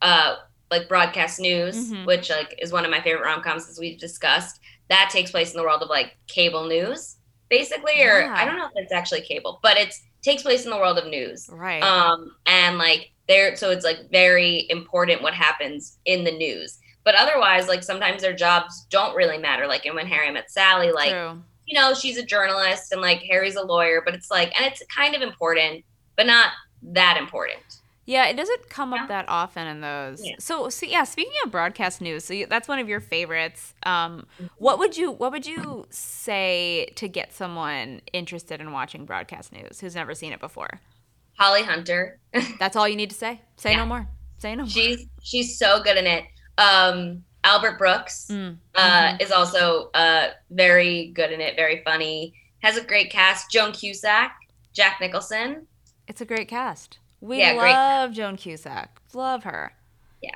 uh, 0.00 0.36
like 0.70 0.88
broadcast 0.88 1.40
news, 1.40 1.92
mm-hmm. 1.92 2.04
which 2.04 2.30
like 2.30 2.58
is 2.60 2.72
one 2.72 2.84
of 2.84 2.90
my 2.90 3.00
favorite 3.00 3.24
rom 3.24 3.42
coms 3.42 3.68
as 3.68 3.78
we've 3.78 3.98
discussed. 3.98 4.60
That 4.88 5.10
takes 5.12 5.30
place 5.30 5.52
in 5.52 5.56
the 5.56 5.62
world 5.62 5.82
of 5.82 5.88
like 5.88 6.16
cable 6.26 6.66
news, 6.66 7.16
basically, 7.48 8.02
or 8.02 8.20
yeah. 8.20 8.34
I 8.36 8.44
don't 8.44 8.56
know 8.56 8.66
if 8.66 8.72
it's 8.74 8.92
actually 8.92 9.22
cable, 9.22 9.60
but 9.62 9.76
it's 9.76 10.02
takes 10.22 10.42
place 10.42 10.64
in 10.64 10.70
the 10.70 10.76
world 10.76 10.98
of 10.98 11.06
news, 11.06 11.48
right? 11.52 11.82
Um, 11.82 12.34
and 12.46 12.78
like 12.78 13.12
there, 13.28 13.56
so 13.56 13.70
it's 13.70 13.84
like 13.84 14.10
very 14.10 14.66
important 14.70 15.22
what 15.22 15.34
happens 15.34 15.98
in 16.04 16.24
the 16.24 16.32
news. 16.32 16.78
But 17.04 17.14
otherwise, 17.14 17.68
like 17.68 17.82
sometimes 17.82 18.22
their 18.22 18.32
jobs 18.32 18.86
don't 18.90 19.14
really 19.14 19.38
matter. 19.38 19.66
Like 19.66 19.84
in 19.86 19.94
When 19.94 20.06
Harry 20.06 20.30
Met 20.30 20.50
Sally, 20.50 20.90
like 20.92 21.10
True. 21.10 21.42
you 21.66 21.78
know, 21.78 21.92
she's 21.94 22.16
a 22.16 22.24
journalist 22.24 22.92
and 22.92 23.00
like 23.02 23.22
Harry's 23.28 23.56
a 23.56 23.62
lawyer, 23.62 24.02
but 24.04 24.14
it's 24.14 24.30
like, 24.30 24.52
and 24.58 24.64
it's 24.70 24.82
kind 24.94 25.14
of 25.14 25.22
important, 25.22 25.84
but 26.16 26.26
not 26.26 26.50
that 26.82 27.16
important. 27.18 27.60
Yeah, 28.06 28.26
it 28.26 28.36
doesn't 28.36 28.68
come 28.68 28.92
up 28.92 29.08
that 29.08 29.24
often 29.28 29.66
in 29.66 29.80
those. 29.80 30.22
Yeah. 30.22 30.34
So, 30.38 30.68
so 30.68 30.84
yeah, 30.84 31.04
speaking 31.04 31.32
of 31.44 31.50
broadcast 31.50 32.02
news, 32.02 32.24
so 32.26 32.34
you, 32.34 32.46
that's 32.46 32.68
one 32.68 32.78
of 32.78 32.86
your 32.86 33.00
favorites. 33.00 33.72
Um, 33.86 34.26
what 34.58 34.78
would 34.78 34.94
you 34.98 35.10
what 35.10 35.32
would 35.32 35.46
you 35.46 35.86
say 35.88 36.90
to 36.96 37.08
get 37.08 37.32
someone 37.32 38.02
interested 38.12 38.60
in 38.60 38.72
watching 38.72 39.06
broadcast 39.06 39.52
news 39.52 39.80
who's 39.80 39.94
never 39.94 40.14
seen 40.14 40.34
it 40.34 40.40
before? 40.40 40.80
Holly 41.38 41.62
Hunter. 41.62 42.18
That's 42.58 42.76
all 42.76 42.86
you 42.86 42.94
need 42.96 43.08
to 43.10 43.16
say. 43.16 43.40
Say 43.56 43.70
Yeah. 43.72 43.78
no 43.78 43.86
more. 43.86 44.06
Say 44.36 44.54
no 44.54 44.64
more. 44.64 44.70
she's 44.70 45.06
she's 45.22 45.58
so 45.58 45.82
good 45.82 45.96
in 45.96 46.06
it. 46.06 46.24
Um, 46.58 47.24
Albert 47.42 47.76
Brooks 47.78 48.28
Mm, 48.30 48.56
uh, 48.74 48.80
mhm. 48.80 49.22
is 49.22 49.30
also 49.30 49.90
uh, 49.92 50.28
very 50.50 51.08
good 51.08 51.30
in 51.32 51.40
it. 51.40 51.56
Very 51.56 51.82
funny. 51.84 52.32
Has 52.60 52.76
a 52.78 52.84
great 52.84 53.10
cast. 53.10 53.50
Joan 53.50 53.72
Cusack, 53.72 54.32
Jack 54.72 54.98
Nicholson. 55.00 55.66
It's 56.08 56.20
a 56.20 56.24
great 56.24 56.48
cast. 56.48 56.98
We 57.20 57.38
Yeah, 57.38 57.54
great 57.54 57.72
love 57.72 58.12
Joan 58.12 58.36
Cusack. 58.36 58.98
Love 59.12 59.44
her. 59.44 59.72
Yeah. 60.22 60.34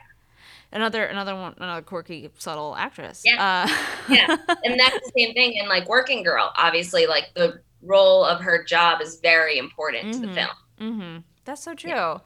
Another 0.70 1.04
another 1.04 1.34
one 1.34 1.54
another 1.56 1.80
quirky 1.82 2.28
subtle 2.38 2.76
actress. 2.76 3.22
Yeah. 3.24 3.66
Uh, 3.66 3.68
Yeah. 4.12 4.36
and 4.64 4.78
that's 4.80 4.98
the 5.00 5.12
same 5.16 5.32
thing 5.32 5.54
in 5.54 5.66
like 5.68 5.88
Working 5.88 6.22
Girl. 6.22 6.52
Obviously, 6.56 7.06
like 7.06 7.32
the 7.34 7.60
role 7.82 8.24
of 8.24 8.40
her 8.40 8.64
job 8.64 9.00
is 9.00 9.20
very 9.20 9.56
important 9.58 10.12
to 10.14 10.20
the 10.20 10.26
Mhm. 10.26 10.34
film. 10.34 10.48
Mm-hmm. 10.80 11.18
That's 11.46 11.62
so 11.62 11.74
true. 11.74 11.90
Yeah. 11.90 12.18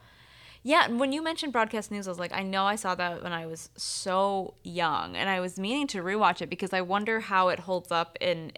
And 0.65 1.01
when 1.01 1.13
you 1.13 1.23
mentioned 1.23 1.53
broadcast 1.53 1.91
news, 1.91 2.07
I 2.07 2.11
was 2.11 2.19
like, 2.19 2.33
I 2.33 2.43
know 2.43 2.65
I 2.65 2.77
saw 2.77 2.95
that 2.95 3.23
when 3.23 3.33
I 3.33 3.47
was 3.47 3.69
so 3.77 4.55
young, 4.63 5.17
and 5.17 5.29
I 5.29 5.41
was 5.41 5.59
meaning 5.59 5.87
to 5.89 6.03
rewatch 6.03 6.41
it 6.41 6.49
because 6.51 6.73
I 6.73 6.81
wonder 6.83 7.21
how 7.21 7.49
it 7.49 7.61
holds 7.61 7.91
up 7.91 8.17
in 8.21 8.53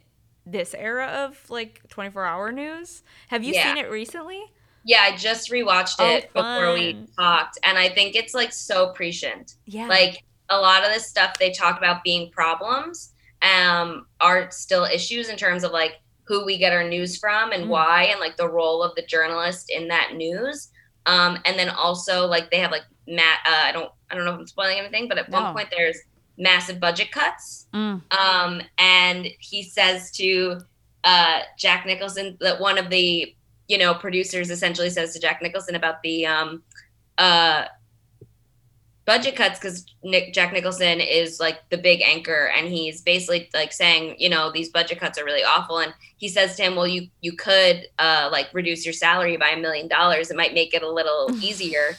this 0.46 0.74
era 0.74 1.06
of 1.06 1.48
like 1.48 1.80
24 1.88 2.24
hour 2.26 2.52
news. 2.52 3.02
Have 3.28 3.42
you 3.42 3.54
Yeah. 3.54 3.62
seen 3.74 3.78
it 3.84 3.90
recently? 3.90 4.44
Yeah, 4.84 5.00
I 5.00 5.16
just 5.16 5.50
rewatched 5.50 5.96
Oh, 5.98 6.10
it 6.10 6.30
before 6.34 6.74
we 6.74 7.06
talked, 7.18 7.58
and 7.64 7.78
I 7.78 7.88
think 7.88 8.14
it's 8.16 8.34
like 8.34 8.52
so 8.52 8.92
prescient. 8.92 9.54
Yeah. 9.64 9.86
Like 9.86 10.22
a 10.50 10.58
lot 10.60 10.84
of 10.84 10.90
this 10.92 11.06
stuff 11.08 11.38
they 11.38 11.50
talk 11.52 11.78
about 11.78 12.04
being 12.04 12.30
problems 12.30 13.12
um, 13.40 14.06
are 14.20 14.50
still 14.50 14.84
issues 14.84 15.30
in 15.30 15.36
terms 15.38 15.64
of 15.64 15.72
like 15.72 15.94
who 16.26 16.44
we 16.44 16.58
get 16.58 16.72
our 16.72 16.84
news 16.86 17.16
from 17.18 17.52
and 17.52 17.64
Mm. 17.64 17.68
why, 17.68 18.04
and 18.04 18.20
like 18.20 18.36
the 18.36 18.48
role 18.48 18.82
of 18.82 18.94
the 18.94 19.06
journalist 19.06 19.70
in 19.70 19.88
that 19.88 20.14
news. 20.14 20.68
Um, 21.06 21.38
and 21.44 21.58
then 21.58 21.68
also 21.68 22.26
like 22.26 22.50
they 22.50 22.58
have 22.58 22.70
like 22.70 22.84
Matt. 23.06 23.38
Uh, 23.46 23.62
I 23.64 23.72
don't 23.72 23.90
I 24.10 24.14
don't 24.14 24.24
know 24.24 24.32
if 24.34 24.40
I'm 24.40 24.46
spoiling 24.46 24.78
anything, 24.78 25.08
but 25.08 25.18
at 25.18 25.28
No. 25.30 25.40
one 25.40 25.54
point 25.54 25.68
there's 25.70 25.98
massive 26.36 26.80
budget 26.80 27.10
cuts. 27.12 27.66
Mm. 27.72 28.02
Um, 28.12 28.62
and 28.78 29.28
he 29.38 29.62
says 29.62 30.10
to 30.12 30.60
uh, 31.04 31.40
Jack 31.58 31.86
Nicholson 31.86 32.36
that 32.40 32.60
one 32.60 32.78
of 32.78 32.90
the 32.90 33.34
you 33.68 33.78
know 33.78 33.94
producers 33.94 34.50
essentially 34.50 34.90
says 34.90 35.12
to 35.14 35.20
Jack 35.20 35.42
Nicholson 35.42 35.74
about 35.74 36.02
the 36.02 36.26
um, 36.26 36.62
uh, 37.18 37.64
budget 39.04 39.36
cuts 39.36 39.58
because 39.58 39.84
Nick 40.02 40.32
Jack 40.32 40.52
Nicholson 40.52 41.00
is 41.00 41.38
like 41.38 41.68
the 41.68 41.76
big 41.76 42.00
anchor 42.02 42.50
and 42.56 42.68
he's 42.68 43.02
basically 43.02 43.50
like 43.52 43.72
saying 43.72 44.16
you 44.18 44.28
know 44.28 44.50
these 44.50 44.70
budget 44.70 44.98
cuts 44.98 45.18
are 45.18 45.24
really 45.24 45.44
awful 45.44 45.78
and 45.78 45.92
he 46.16 46.28
says 46.28 46.56
to 46.56 46.62
him 46.62 46.74
well 46.74 46.86
you 46.86 47.08
you 47.20 47.32
could 47.36 47.86
uh, 47.98 48.28
like 48.32 48.48
reduce 48.52 48.84
your 48.84 48.94
salary 48.94 49.36
by 49.36 49.50
a 49.50 49.60
million 49.60 49.88
dollars. 49.88 50.30
It 50.30 50.36
might 50.36 50.54
make 50.54 50.74
it 50.74 50.82
a 50.82 50.90
little 50.90 51.28
easier. 51.40 51.96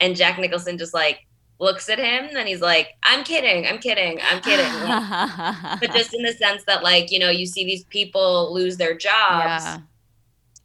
And 0.00 0.14
Jack 0.14 0.38
Nicholson 0.38 0.78
just 0.78 0.94
like 0.94 1.26
looks 1.58 1.88
at 1.88 1.98
him 1.98 2.36
and 2.36 2.46
he's 2.46 2.60
like 2.60 2.90
I'm 3.02 3.24
kidding 3.24 3.66
I'm 3.66 3.78
kidding 3.78 4.20
I'm 4.22 4.40
kidding. 4.40 4.66
But 5.80 5.92
just 5.92 6.14
in 6.14 6.22
the 6.22 6.32
sense 6.32 6.62
that 6.64 6.84
like 6.84 7.10
you 7.10 7.18
know 7.18 7.30
you 7.30 7.46
see 7.46 7.64
these 7.64 7.84
people 7.84 8.54
lose 8.54 8.76
their 8.76 8.96
jobs 8.96 9.64
yeah. 9.64 9.78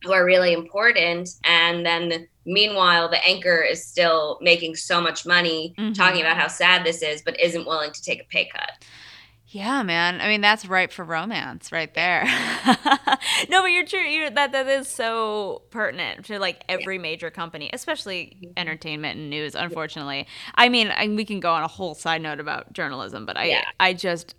who 0.03 0.12
are 0.12 0.23
really 0.23 0.53
important 0.53 1.29
and 1.43 1.83
then 1.83 2.27
meanwhile 2.45 3.10
the 3.10 3.23
anchor 3.25 3.62
is 3.62 3.86
still 3.86 4.38
making 4.41 4.75
so 4.75 4.99
much 5.01 5.25
money 5.25 5.73
Mhm. 5.77 5.93
talking 5.95 6.21
about 6.21 6.38
how 6.38 6.47
sad 6.47 6.86
this 6.86 7.01
is 7.01 7.21
but 7.21 7.39
isn't 7.39 7.65
willing 7.65 7.91
to 7.91 8.01
take 8.01 8.21
a 8.21 8.25
pay 8.25 8.45
cut 8.47 8.86
Yeah, 9.47 9.84
man. 9.84 10.19
I 10.19 10.27
mean, 10.29 10.41
that's 10.41 10.65
ripe 10.65 10.91
for 10.91 11.06
romance 11.06 11.71
right 11.71 11.93
there. 11.93 12.23
no, 13.49 13.62
but 13.62 13.67
you're 13.67 13.86
true. 13.86 14.01
You're, 14.01 14.32
that 14.32 14.51
that 14.51 14.67
is 14.67 14.88
so 14.88 15.62
pertinent 15.69 16.25
to 16.25 16.39
like 16.39 16.63
every 16.67 16.97
major 16.97 17.29
company, 17.29 17.69
especially 17.71 18.49
entertainment 18.58 19.19
and 19.19 19.29
news. 19.29 19.53
Unfortunately, 19.53 20.25
I 20.56 20.69
mean, 20.69 20.88
I, 20.88 21.08
we 21.08 21.23
can 21.23 21.39
go 21.39 21.53
on 21.53 21.62
a 21.62 21.67
whole 21.67 21.93
side 21.93 22.23
note 22.23 22.39
about 22.39 22.73
journalism, 22.73 23.27
but 23.27 23.38
I 23.38 23.45
Yeah. 23.45 23.63
I 23.79 23.93
just 23.93 24.34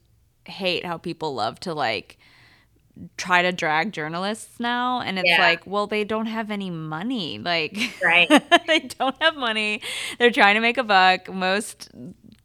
hate 0.46 0.84
how 0.84 0.98
people 0.98 1.32
love 1.34 1.60
to 1.60 1.74
like 1.74 2.18
try 3.16 3.42
to 3.42 3.50
drag 3.52 3.92
journalists 3.92 4.60
now 4.60 5.00
and 5.00 5.18
it's 5.18 5.28
Yeah. 5.28 5.40
like 5.40 5.66
well 5.66 5.86
they 5.88 6.04
don't 6.04 6.26
have 6.26 6.50
any 6.50 6.70
money 6.70 7.38
like 7.38 7.76
Right. 8.02 8.28
they 8.66 8.80
don't 8.80 9.16
have 9.20 9.36
money. 9.36 9.82
They're 10.18 10.30
trying 10.30 10.54
to 10.54 10.60
make 10.60 10.78
a 10.78 10.84
buck. 10.84 11.28
Most 11.32 11.90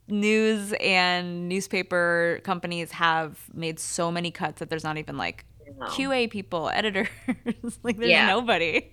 news 0.07 0.73
and 0.79 1.47
newspaper 1.47 2.41
companies 2.43 2.91
have 2.91 3.39
made 3.53 3.79
so 3.79 4.11
many 4.11 4.31
cuts 4.31 4.59
that 4.59 4.69
there's 4.69 4.83
not 4.83 4.97
even 4.97 5.17
like 5.17 5.45
qa 5.81 6.29
people 6.29 6.69
editors. 6.73 7.07
Like 7.83 7.97
there's 7.97 8.09
Yeah. 8.09 8.27
nobody. 8.27 8.91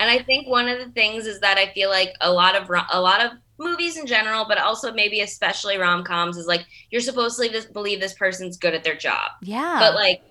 And 0.00 0.08
i 0.10 0.20
think 0.22 0.46
one 0.48 0.68
of 0.68 0.78
the 0.78 0.90
things 0.92 1.26
is 1.26 1.40
that 1.40 1.58
i 1.58 1.70
feel 1.74 1.90
like 1.90 2.14
a 2.20 2.32
lot 2.32 2.54
of 2.54 2.70
a 2.92 3.00
lot 3.00 3.20
of 3.24 3.32
movies 3.58 3.96
in 3.98 4.06
general 4.06 4.44
but 4.46 4.56
also 4.58 4.92
maybe 4.92 5.20
especially 5.20 5.76
rom-coms 5.78 6.36
is 6.36 6.46
like 6.46 6.64
you're 6.90 7.00
supposed 7.00 7.40
to 7.42 7.48
this, 7.48 7.64
believe 7.66 8.00
this 8.00 8.14
person's 8.14 8.56
good 8.56 8.72
at 8.74 8.84
their 8.84 8.96
job. 8.96 9.32
Yeah. 9.42 9.78
But 9.80 9.94
like 9.94 10.22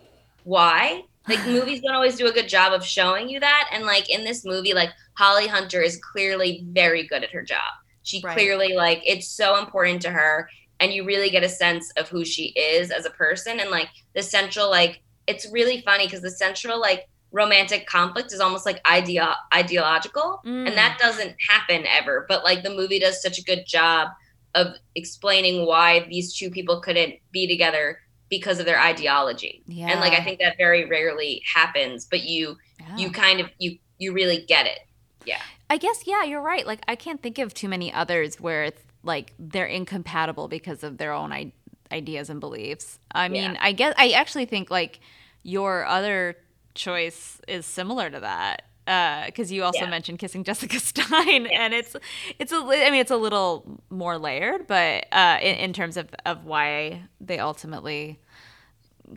why? 0.46 1.04
Like 1.28 1.46
movies 1.58 1.82
don't 1.82 1.94
always 1.96 2.16
do 2.16 2.28
a 2.28 2.32
good 2.32 2.48
job 2.48 2.72
of 2.72 2.86
showing 2.86 3.28
you 3.30 3.40
that. 3.42 3.70
And 3.74 3.84
like 3.86 4.10
in 4.10 4.24
this 4.24 4.46
movie 4.46 4.74
like 4.74 4.92
holly 5.18 5.48
hunter 5.48 5.82
is 5.82 5.98
clearly 6.12 6.66
very 6.70 7.06
good 7.08 7.24
at 7.24 7.32
her 7.32 7.42
job. 7.44 7.72
She 8.04 8.22
Right. 8.24 8.34
clearly 8.38 8.74
like 8.74 9.02
it's 9.06 9.28
so 9.28 9.58
important 9.60 10.02
to 10.04 10.12
her 10.12 10.48
and 10.80 10.94
you 10.94 11.04
really 11.06 11.30
get 11.30 11.44
a 11.44 11.50
sense 11.50 11.92
of 11.98 12.08
who 12.10 12.24
she 12.24 12.46
is 12.56 12.92
as 12.92 13.06
a 13.06 13.10
person. 13.10 13.60
And 13.60 13.70
like 13.70 13.90
the 14.14 14.22
central 14.24 14.70
like 14.70 15.02
it's 15.28 15.52
really 15.52 15.82
funny 15.82 16.06
because 16.06 16.22
the 16.22 16.30
central 16.32 16.80
like 16.80 17.08
romantic 17.32 17.88
conflict 17.88 18.32
is 18.32 18.40
almost 18.40 18.66
like 18.66 18.82
ideo- 18.84 19.36
ideological. 19.54 20.42
Mm. 20.46 20.68
and 20.68 20.78
that 20.78 20.98
doesn't 21.02 21.36
happen 21.50 21.86
ever. 21.88 22.26
But 22.30 22.44
like 22.44 22.62
the 22.64 22.70
movie 22.70 23.00
does 23.00 23.22
such 23.22 23.40
a 23.40 23.44
good 23.44 23.66
job 23.66 24.10
of 24.54 24.68
explaining 24.96 25.66
why 25.66 26.06
these 26.10 26.34
two 26.38 26.50
people 26.50 26.80
couldn't 26.80 27.16
be 27.32 27.48
together 27.48 28.00
because 28.30 28.60
of 28.60 28.66
their 28.66 28.80
ideology 28.80 29.62
yeah 29.68 29.88
and 29.92 30.00
like 30.00 30.14
i 30.14 30.24
think 30.24 30.40
that 30.40 30.58
very 30.58 30.86
rarely 30.86 31.42
happens 31.54 32.06
but 32.06 32.24
you 32.24 32.58
Yeah. 32.80 32.98
you 32.98 33.12
kind 33.12 33.40
of 33.40 33.50
you 33.60 33.78
you 33.98 34.14
really 34.14 34.44
get 34.46 34.66
it 34.66 34.80
Yeah. 35.26 35.42
I 35.70 35.78
guess 35.78 36.04
yeah, 36.06 36.24
you're 36.24 36.42
right. 36.42 36.68
Like 36.68 36.82
I 36.88 36.96
can't 36.96 37.24
think 37.24 37.40
of 37.40 37.52
too 37.54 37.68
many 37.68 37.92
others 37.92 38.40
where 38.40 38.66
it's 38.66 38.84
like 39.02 39.34
they're 39.40 39.66
incompatible 39.66 40.48
because 40.48 40.84
of 40.84 40.98
their 41.00 41.12
own 41.12 41.32
I- 41.34 41.54
ideas 41.92 42.30
and 42.30 42.40
beliefs. 42.40 43.00
I 43.12 43.30
mean, 43.30 43.54
Yeah. 43.54 43.58
I 43.60 43.72
guess 43.72 43.96
I 43.98 44.12
actually 44.12 44.46
think 44.46 44.70
like 44.70 45.00
your 45.42 45.84
other 45.86 46.36
choice 46.76 47.42
is 47.48 47.66
similar 47.66 48.12
to 48.12 48.20
that 48.20 48.62
because 48.86 49.52
you 49.52 49.64
also 49.64 49.82
Yeah. 49.86 49.90
mentioned 49.90 50.20
kissing 50.20 50.44
Jessica 50.44 50.80
Stein, 50.90 51.48
and 51.48 51.74
it's 51.74 51.96
it's 52.40 52.52
a 52.52 52.58
I 52.58 52.90
mean 52.92 53.02
it's 53.02 53.12
a 53.12 53.18
little 53.18 53.80
more 53.90 54.18
layered, 54.18 54.68
but 54.68 55.06
uh, 55.12 55.40
in, 55.42 55.56
in 55.56 55.74
terms 55.74 55.98
of 55.98 56.10
of 56.26 56.46
why 56.46 57.02
they 57.20 57.40
ultimately 57.40 58.20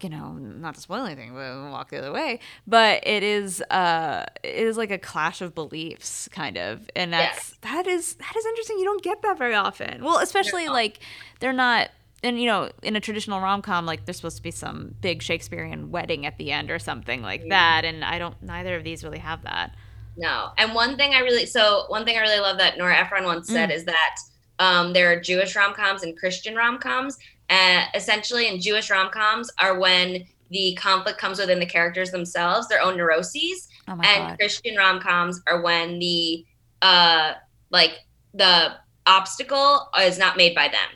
you 0.03 0.11
know, 0.11 0.33
not 0.35 0.75
to 0.75 0.81
spoil 0.83 1.07
anything, 1.07 1.33
but 1.33 1.71
walk 1.71 1.89
the 1.89 1.97
other 1.97 2.13
way. 2.13 2.41
But 2.67 3.07
it 3.07 3.23
is, 3.23 3.63
uh, 3.71 4.27
it 4.43 4.67
is 4.67 4.77
like 4.77 4.91
a 4.91 4.99
clash 4.99 5.41
of 5.41 5.55
beliefs, 5.55 6.29
kind 6.31 6.59
of, 6.59 6.91
and 6.95 7.11
that's 7.11 7.57
that 7.63 7.87
is 7.87 8.15
that 8.17 8.37
is 8.37 8.45
interesting. 8.45 8.79
You 8.79 8.85
don't 8.85 9.03
get 9.03 9.23
that 9.23 9.39
very 9.39 9.55
often. 9.55 10.05
Well, 10.05 10.19
especially 10.19 10.69
like 10.69 10.99
they're 11.41 11.55
not, 11.55 11.89
and 12.23 12.41
you 12.41 12.47
know, 12.47 12.71
in 12.83 12.97
a 12.97 13.01
traditional 13.01 13.41
rom 13.41 13.63
com, 13.63 13.87
like 13.87 14.05
there's 14.05 14.17
supposed 14.17 14.37
to 14.39 14.43
be 14.43 14.51
some 14.51 14.95
big 15.01 15.23
Shakespearean 15.23 15.91
wedding 15.91 16.27
at 16.27 16.37
the 16.39 16.51
end 16.53 16.71
or 16.71 16.79
something 16.79 17.23
like 17.23 17.43
Mhm. 17.45 17.51
that, 17.51 17.85
and 17.85 18.05
I 18.05 18.19
don't. 18.19 18.41
Neither 18.43 18.75
of 18.77 18.85
these 18.85 19.05
really 19.05 19.19
have 19.21 19.43
that. 19.45 19.75
no 20.21 20.51
and 20.59 20.75
one 20.75 20.97
thing 20.97 21.15
i 21.15 21.21
really 21.21 21.47
so 21.47 21.85
one 21.87 22.05
thing 22.05 22.17
i 22.17 22.21
really 22.21 22.41
love 22.41 22.59
that 22.59 22.77
nora 22.77 22.97
ephron 22.97 23.23
once 23.25 23.47
said 23.49 23.71
is 23.71 23.85
that 23.85 24.17
um, 24.59 24.93
there 24.93 25.13
are 25.13 25.21
jewish 25.21 25.55
rom-coms 25.55 26.03
and 26.03 26.19
christian 26.19 26.57
rom-coms 26.57 27.17
uh, 27.51 27.85
essentially 27.95 28.49
in 28.49 28.61
jewish 28.61 28.91
rom-coms 28.91 29.49
are 29.61 29.79
when 29.79 30.27
the 30.51 30.75
conflict 30.75 31.21
comes 31.21 31.39
within 31.39 31.61
the 31.61 31.67
characters 31.67 32.11
themselves 32.11 32.67
their 32.67 32.83
own 32.83 32.97
neuroses 32.97 33.69
Oh 33.87 33.93
and 33.93 34.03
god. 34.03 34.39
Christian 34.41 34.75
rom 34.77 34.99
coms 35.01 35.41
are 35.47 35.61
when 35.63 36.01
the 36.01 36.45
uh 36.83 37.35
like 37.71 38.01
the 38.35 38.73
obstacle 39.07 39.89
is 40.01 40.19
not 40.19 40.37
made 40.37 40.53
by 40.55 40.67
them. 40.67 40.91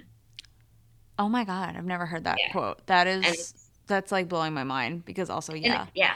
Oh 1.19 1.29
my 1.29 1.45
god. 1.45 1.77
I've 1.77 1.85
never 1.85 2.07
heard 2.07 2.25
that 2.25 2.39
Yeah. 2.39 2.53
quote. 2.53 2.87
That 2.87 3.07
is. 3.07 3.55
That's 3.89 4.13
like 4.13 4.29
blowing 4.29 4.55
my 4.55 4.65
mind 4.65 5.05
because 5.05 5.29
also 5.29 5.53
And 5.53 5.63
yeah. 5.65 5.87
yeah. 5.95 6.15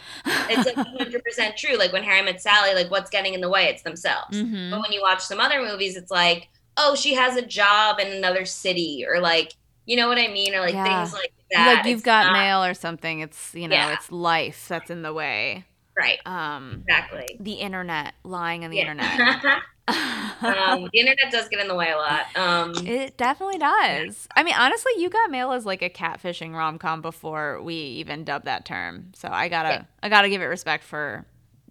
It's 0.48 0.64
like 0.66 0.76
100 0.98 1.22
percent 1.24 1.56
true. 1.56 1.76
Like 1.76 1.92
when 1.92 2.02
Harry 2.04 2.22
met 2.22 2.40
Sally, 2.40 2.74
like 2.74 2.90
what's 2.90 3.10
getting 3.10 3.34
in 3.34 3.40
the 3.40 3.48
way? 3.50 3.64
It's 3.64 3.82
themselves. 3.82 4.36
Mhm. 4.40 4.70
But 4.70 4.80
when 4.80 4.92
you 4.92 5.02
watch 5.02 5.20
some 5.22 5.40
other 5.40 5.60
movies, 5.62 5.96
it's 5.96 6.10
like, 6.10 6.48
oh, 6.76 6.94
she 6.94 7.14
has 7.14 7.36
a 7.36 7.42
job 7.44 7.98
in 8.00 8.08
another 8.12 8.44
city, 8.44 9.04
or 9.08 9.20
like, 9.20 9.52
you 9.84 9.96
know 9.96 10.08
what 10.08 10.18
I 10.18 10.28
mean, 10.28 10.54
or 10.54 10.60
like 10.60 10.74
Yeah. 10.74 11.04
things 11.04 11.12
like 11.12 11.32
that. 11.50 11.76
like 11.76 11.86
you've 11.86 11.98
It's 11.98 12.04
got 12.04 12.26
not- 12.26 12.32
mail 12.34 12.64
or 12.64 12.72
something. 12.74 13.20
It's 13.20 13.54
you 13.54 13.68
know, 13.68 13.76
Yeah. 13.76 13.92
it's 13.94 14.10
life 14.10 14.66
that's 14.68 14.90
in 14.90 15.02
the 15.02 15.12
way. 15.12 15.64
right? 15.98 16.18
Um, 16.26 16.82
Exactly. 16.86 17.36
the 17.40 17.54
internet, 17.54 18.14
lying 18.22 18.64
on 18.64 18.70
the 18.70 18.76
Yeah. 18.76 18.82
internet. 18.92 19.62
um, 19.88 20.88
the 20.92 20.98
internet 20.98 21.30
does 21.30 21.48
get 21.48 21.60
in 21.60 21.68
the 21.68 21.74
way 21.74 21.90
a 21.90 21.96
lot. 21.96 22.36
Um, 22.36 22.74
it 22.86 23.16
definitely 23.16 23.58
does. 23.58 24.28
I 24.34 24.42
mean, 24.42 24.54
honestly, 24.58 24.92
you 24.96 25.08
got 25.08 25.30
mail 25.30 25.52
as 25.52 25.64
like 25.64 25.82
a 25.82 25.90
catfishing 25.90 26.54
rom 26.54 26.78
com 26.78 27.02
before 27.02 27.62
we 27.62 27.74
even 27.74 28.24
dubbed 28.24 28.46
that 28.46 28.64
term. 28.64 29.12
So 29.14 29.28
I 29.28 29.48
gotta, 29.48 29.68
yeah. 29.68 29.84
I 30.02 30.08
gotta 30.08 30.28
give 30.28 30.42
it 30.42 30.46
respect 30.46 30.84
for 30.84 31.24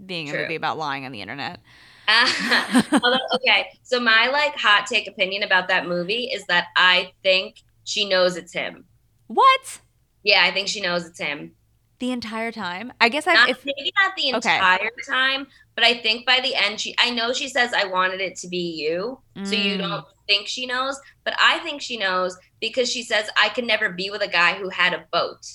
being 0.05 0.29
True. 0.29 0.39
a 0.39 0.41
movie 0.43 0.55
about 0.55 0.77
lying 0.77 1.05
on 1.05 1.11
the 1.11 1.21
internet. 1.21 1.59
Although, 2.91 3.17
okay, 3.33 3.67
so 3.83 3.99
my 3.99 4.27
like 4.27 4.55
hot 4.55 4.85
take 4.87 5.07
opinion 5.07 5.43
about 5.43 5.67
that 5.67 5.87
movie 5.87 6.25
is 6.25 6.45
that 6.45 6.67
I 6.75 7.11
think 7.23 7.63
she 7.83 8.07
knows 8.07 8.37
it's 8.37 8.53
him. 8.53 8.85
What? 9.27 9.79
Yeah, 10.23 10.43
I 10.43 10.51
think 10.51 10.67
she 10.67 10.81
knows 10.81 11.05
it's 11.05 11.19
him. 11.19 11.53
The 11.99 12.11
entire 12.11 12.51
time? 12.51 12.91
I 12.99 13.09
guess 13.09 13.25
I 13.25 13.49
if 13.49 13.65
maybe 13.65 13.93
not 13.97 14.15
the 14.17 14.29
entire 14.29 14.87
okay. 14.87 14.89
time, 15.07 15.47
but 15.75 15.83
I 15.83 15.93
think 15.95 16.25
by 16.25 16.39
the 16.41 16.53
end 16.53 16.79
she 16.79 16.93
I 16.99 17.09
know 17.09 17.31
she 17.31 17.47
says 17.47 17.73
I 17.73 17.85
wanted 17.85 18.19
it 18.21 18.35
to 18.37 18.47
be 18.47 18.57
you. 18.57 19.19
Mm. 19.35 19.47
So 19.47 19.55
you 19.55 19.75
mm. 19.75 19.79
don't 19.79 20.05
think 20.27 20.47
she 20.47 20.65
knows, 20.65 20.99
but 21.23 21.35
I 21.39 21.59
think 21.59 21.81
she 21.81 21.97
knows 21.97 22.37
because 22.59 22.91
she 22.91 23.03
says 23.03 23.29
I 23.41 23.49
can 23.49 23.65
never 23.65 23.89
be 23.89 24.09
with 24.09 24.21
a 24.21 24.27
guy 24.27 24.55
who 24.55 24.69
had 24.69 24.93
a 24.93 25.05
boat. 25.11 25.45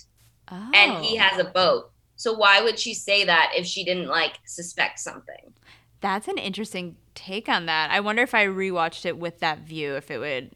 Oh. 0.50 0.70
And 0.74 1.04
he 1.04 1.16
has 1.16 1.38
a 1.38 1.44
boat. 1.44 1.90
So 2.16 2.32
why 2.32 2.60
would 2.60 2.78
she 2.78 2.94
say 2.94 3.24
that 3.24 3.52
if 3.56 3.66
she 3.66 3.84
didn't 3.84 4.08
like 4.08 4.38
suspect 4.44 4.98
something? 4.98 5.54
That's 6.00 6.28
an 6.28 6.38
interesting 6.38 6.96
take 7.14 7.48
on 7.48 7.66
that. 7.66 7.90
I 7.90 8.00
wonder 8.00 8.22
if 8.22 8.34
I 8.34 8.46
rewatched 8.46 9.04
it 9.04 9.18
with 9.18 9.40
that 9.40 9.60
view, 9.60 9.96
if 9.96 10.10
it 10.10 10.18
would 10.18 10.52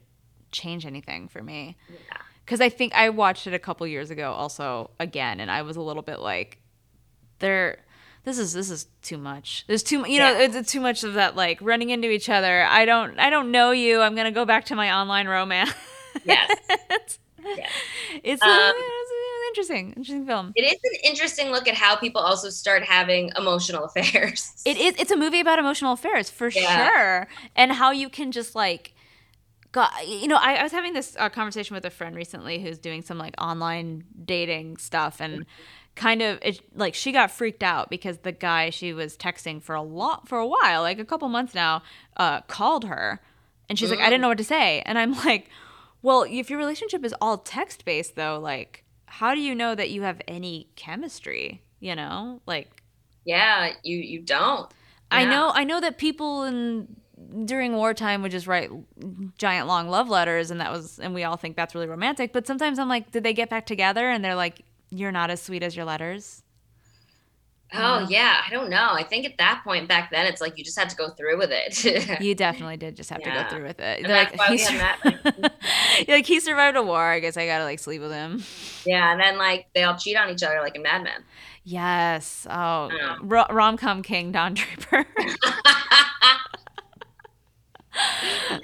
change 0.51 0.85
anything 0.85 1.27
for 1.27 1.43
me. 1.43 1.77
Yeah. 1.89 2.17
Because 2.45 2.61
I 2.61 2.69
think 2.69 2.93
I 2.93 3.09
watched 3.09 3.47
it 3.47 3.53
a 3.53 3.59
couple 3.59 3.87
years 3.87 4.11
ago, 4.11 4.31
also 4.31 4.91
again, 4.99 5.39
and 5.39 5.49
I 5.49 5.63
was 5.63 5.77
a 5.77 5.81
little 5.81 6.03
bit 6.03 6.19
like, 6.19 6.59
there. 7.39 7.79
This 8.23 8.39
is 8.39 8.53
this 8.53 8.71
is 8.71 8.87
too 9.03 9.19
much. 9.19 9.65
There's 9.67 9.83
too 9.83 9.97
you 10.09 10.17
know 10.17 10.31
yeah. 10.31 10.47
it's, 10.51 10.71
too 10.71 10.81
much 10.81 11.03
of 11.03 11.13
that 11.13 11.35
like 11.35 11.59
running 11.61 11.91
into 11.91 12.09
each 12.09 12.27
other. 12.27 12.63
I 12.63 12.83
don't 12.85 13.19
I 13.19 13.29
don't 13.29 13.51
know 13.51 13.69
you. 13.69 14.01
I'm 14.01 14.15
gonna 14.15 14.31
go 14.31 14.45
back 14.45 14.65
to 14.65 14.75
my 14.75 14.91
online 14.91 15.27
romance. 15.27 15.71
Yes. 16.23 16.55
it's, 16.89 17.19
yes. 17.45 17.71
It's, 18.23 18.41
um, 18.41 18.73
it's, 18.75 19.11
interesting, 19.49 19.93
interesting 19.93 20.25
film. 20.25 20.51
It 20.55 20.63
is 20.63 20.79
an 20.83 20.99
interesting 21.03 21.51
look 21.51 21.67
at 21.67 21.75
how 21.75 21.95
people 21.95 22.21
also 22.21 22.49
start 22.49 22.83
having 22.83 23.31
emotional 23.37 23.83
affairs. 23.95 24.51
It 24.65 24.77
is. 24.77 24.95
It's 24.97 25.11
a 25.11 25.15
movie 25.15 25.39
about 25.39 25.59
emotional 25.59 25.93
affairs 25.93 26.29
for 26.29 26.49
yeah. 26.49 26.89
sure, 26.89 27.27
and 27.55 27.71
how 27.71 27.91
you 27.91 28.09
can 28.09 28.31
just 28.31 28.55
like. 28.55 28.93
God, 29.75 29.91
you 30.07 30.29
know, 30.29 30.37
I, 30.37 30.53
I 30.53 30.63
was 30.63 30.71
having 30.71 30.93
this 30.93 31.17
uh, 31.19 31.27
conversation 31.27 31.73
with 31.73 31.83
a 31.83 31.89
friend 31.89 32.15
recently 32.15 32.63
who's 32.63 32.77
doing 32.77 33.01
some 33.01 33.17
like 33.17 33.33
online 33.37 34.05
dating 34.23 34.77
stuff, 34.77 35.19
and 35.19 35.45
kind 35.95 36.21
of 36.21 36.39
it, 36.41 36.61
like 36.73 36.95
she 36.95 37.11
got 37.11 37.29
freaked 37.29 37.61
out 37.61 37.89
because 37.89 38.19
the 38.19 38.31
guy 38.31 38.69
she 38.69 38.93
was 38.93 39.17
texting 39.17 39.61
for 39.61 39.75
a 39.75 39.81
lot 39.81 40.29
for 40.29 40.37
a 40.37 40.47
while, 40.47 40.81
like 40.81 40.97
a 40.97 41.03
couple 41.03 41.27
months 41.27 41.53
now, 41.53 41.83
uh, 42.15 42.39
called 42.43 42.85
her, 42.85 43.19
and 43.67 43.77
she's 43.77 43.89
like, 43.89 43.99
I 43.99 44.05
didn't 44.05 44.21
know 44.21 44.29
what 44.29 44.37
to 44.37 44.45
say, 44.45 44.81
and 44.85 44.97
I'm 44.97 45.11
like, 45.25 45.49
well, 46.01 46.23
if 46.23 46.49
your 46.49 46.57
relationship 46.57 47.03
is 47.03 47.13
all 47.19 47.39
text 47.39 47.83
based 47.83 48.15
though, 48.15 48.39
like 48.39 48.85
how 49.07 49.35
do 49.35 49.41
you 49.41 49.53
know 49.53 49.75
that 49.75 49.89
you 49.89 50.03
have 50.03 50.21
any 50.25 50.69
chemistry? 50.77 51.63
You 51.81 51.97
know, 51.97 52.39
like 52.45 52.81
yeah, 53.25 53.73
you 53.83 53.97
you 53.97 54.21
don't. 54.21 54.71
Yeah. 55.11 55.17
I 55.17 55.25
know 55.25 55.51
I 55.53 55.65
know 55.65 55.81
that 55.81 55.97
people 55.97 56.43
in 56.43 56.95
during 57.45 57.73
wartime 57.73 58.21
would 58.21 58.31
just 58.31 58.47
write 58.47 58.69
giant 59.37 59.67
long 59.67 59.89
love 59.89 60.09
letters 60.09 60.51
and 60.51 60.59
that 60.61 60.71
was 60.71 60.99
and 60.99 61.13
we 61.13 61.23
all 61.23 61.37
think 61.37 61.55
that's 61.55 61.75
really 61.75 61.87
romantic, 61.87 62.33
but 62.33 62.47
sometimes 62.47 62.79
I'm 62.79 62.89
like 62.89 63.11
did 63.11 63.23
they 63.23 63.33
get 63.33 63.49
back 63.49 63.65
together 63.65 64.09
and 64.09 64.23
they're 64.23 64.35
like 64.35 64.61
you're 64.89 65.11
not 65.11 65.29
as 65.29 65.41
sweet 65.41 65.63
as 65.63 65.75
your 65.75 65.85
letters? 65.85 66.43
Oh 67.73 67.77
uh-huh. 67.77 68.07
yeah, 68.09 68.41
I 68.45 68.49
don't 68.51 68.69
know. 68.69 68.89
I 68.91 69.03
think 69.03 69.25
at 69.25 69.37
that 69.37 69.61
point 69.63 69.87
back 69.87 70.11
then, 70.11 70.27
it's 70.27 70.39
like 70.39 70.57
you 70.57 70.63
just 70.63 70.77
had 70.77 70.89
to 70.89 70.95
go 70.95 71.09
through 71.09 71.37
with 71.37 71.49
it. 71.51 72.21
you 72.21 72.35
definitely 72.35 72.77
did 72.77 72.95
just 72.95 73.09
have 73.09 73.21
yeah. 73.21 73.33
to 73.35 73.43
go 73.43 73.49
through 73.49 73.67
with 73.67 73.79
it. 73.79 74.07
like, 74.07 74.39
he 74.43 74.57
sur- 74.57 74.77
that, 74.77 75.53
like, 76.07 76.25
he 76.25 76.39
survived 76.39 76.77
a 76.77 76.83
war. 76.83 77.03
I 77.03 77.19
guess 77.19 77.37
I 77.37 77.47
gotta 77.47 77.63
like 77.63 77.79
sleep 77.79 78.01
with 78.01 78.11
him. 78.11 78.43
Yeah, 78.85 79.11
and 79.11 79.19
then 79.19 79.37
like 79.37 79.67
they 79.73 79.83
all 79.83 79.97
cheat 79.97 80.15
on 80.15 80.29
each 80.29 80.43
other 80.43 80.61
like 80.61 80.75
in 80.75 80.83
Mad 80.83 81.03
Men. 81.03 81.23
Yes. 81.63 82.45
Oh, 82.49 82.91
um. 82.91 83.27
rom 83.27 83.77
com 83.77 84.03
king 84.03 84.31
Don 84.31 84.53
Draper. 84.53 85.05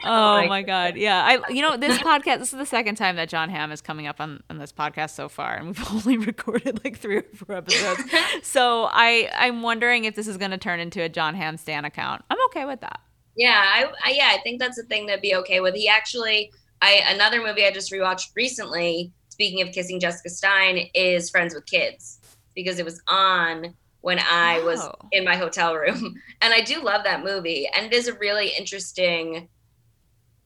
oh 0.05 0.47
my 0.47 0.61
god 0.61 0.95
yeah 0.95 1.23
i 1.23 1.51
you 1.51 1.61
know 1.61 1.77
this 1.77 1.97
podcast 1.99 2.39
this 2.39 2.53
is 2.53 2.59
the 2.59 2.65
second 2.65 2.95
time 2.95 3.15
that 3.15 3.29
Jon 3.29 3.49
hamm 3.49 3.71
is 3.71 3.81
coming 3.81 4.07
up 4.07 4.19
on, 4.19 4.41
on 4.49 4.57
this 4.57 4.71
podcast 4.71 5.11
so 5.11 5.29
far 5.29 5.55
and 5.55 5.67
we've 5.67 5.91
only 5.91 6.17
recorded 6.17 6.83
like 6.83 6.97
three 6.97 7.17
or 7.17 7.23
four 7.35 7.55
episodes 7.55 8.03
so 8.43 8.89
i 8.91 9.29
i'm 9.35 9.61
wondering 9.61 10.05
if 10.05 10.15
this 10.15 10.27
is 10.27 10.37
going 10.37 10.51
to 10.51 10.57
turn 10.57 10.79
into 10.79 11.01
a 11.01 11.09
Jon 11.09 11.35
hamm 11.35 11.57
stan 11.57 11.85
account 11.85 12.23
i'm 12.29 12.37
okay 12.45 12.65
with 12.65 12.81
that 12.81 12.99
yeah 13.35 13.63
I, 13.65 13.91
I 14.03 14.11
yeah 14.11 14.31
i 14.33 14.39
think 14.43 14.59
that's 14.59 14.77
a 14.77 14.83
thing 14.83 15.07
to 15.07 15.17
be 15.19 15.35
okay 15.35 15.59
with 15.59 15.75
he 15.75 15.87
actually 15.87 16.51
i 16.81 17.03
another 17.07 17.41
movie 17.43 17.65
i 17.65 17.71
just 17.71 17.91
rewatched 17.91 18.31
recently 18.35 19.11
speaking 19.29 19.61
of 19.61 19.73
kissing 19.73 19.99
jessica 19.99 20.29
stein 20.29 20.89
is 20.93 21.29
friends 21.29 21.53
with 21.53 21.65
kids 21.65 22.19
because 22.55 22.79
it 22.79 22.85
was 22.85 23.01
on 23.07 23.73
when 24.01 24.19
I 24.19 24.61
was 24.63 24.81
oh. 24.81 24.93
in 25.11 25.23
my 25.23 25.35
hotel 25.35 25.75
room. 25.75 26.15
And 26.41 26.53
I 26.53 26.61
do 26.61 26.81
love 26.81 27.03
that 27.03 27.23
movie. 27.23 27.69
And 27.75 27.85
it 27.85 27.93
is 27.93 28.07
a 28.07 28.15
really 28.15 28.51
interesting 28.57 29.47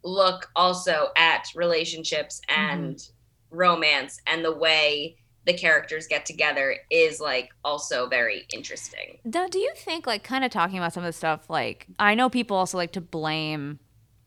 look 0.06 0.50
also 0.56 1.10
at 1.18 1.48
relationships 1.56 2.42
and 2.48 2.96
mm-hmm. 2.96 3.58
romance 3.58 4.22
and 4.28 4.46
the 4.46 4.56
way 4.56 5.18
the 5.46 5.54
characters 5.54 6.08
get 6.08 6.26
together 6.26 6.76
is 6.90 7.20
like 7.20 7.50
also 7.64 8.08
very 8.08 8.46
interesting. 8.54 9.20
Now, 9.24 9.48
do 9.48 9.60
you 9.60 9.72
think 9.76 10.08
like 10.08 10.24
kind 10.24 10.44
of 10.44 10.52
talking 10.52 10.78
about 10.78 10.94
some 10.94 11.04
of 11.04 11.08
the 11.08 11.14
stuff 11.14 11.50
like 11.50 11.88
I 12.00 12.16
know 12.16 12.30
people 12.30 12.58
also 12.58 12.78
like 12.78 12.94
to 12.94 13.02
blame 13.02 13.80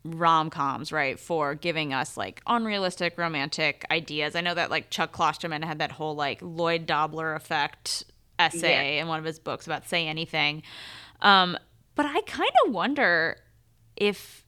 rom-coms 0.04 0.92
right 0.92 1.18
for 1.18 1.54
giving 1.54 1.92
us 1.92 2.16
like 2.16 2.40
unrealistic 2.46 3.18
romantic 3.18 3.84
ideas 3.90 4.36
i 4.36 4.40
know 4.40 4.54
that 4.54 4.70
like 4.70 4.88
chuck 4.88 5.12
klosterman 5.12 5.62
had 5.62 5.80
that 5.80 5.90
whole 5.90 6.14
like 6.14 6.38
lloyd 6.40 6.86
dobler 6.86 7.34
effect 7.34 8.04
essay 8.38 8.96
yeah. 8.96 9.02
in 9.02 9.08
one 9.08 9.18
of 9.18 9.24
his 9.24 9.38
books 9.38 9.66
about 9.66 9.88
say 9.88 10.06
anything. 10.06 10.62
Um, 11.20 11.58
but 11.94 12.06
I 12.06 12.20
kind 12.22 12.50
of 12.66 12.72
wonder 12.72 13.38
if 13.96 14.44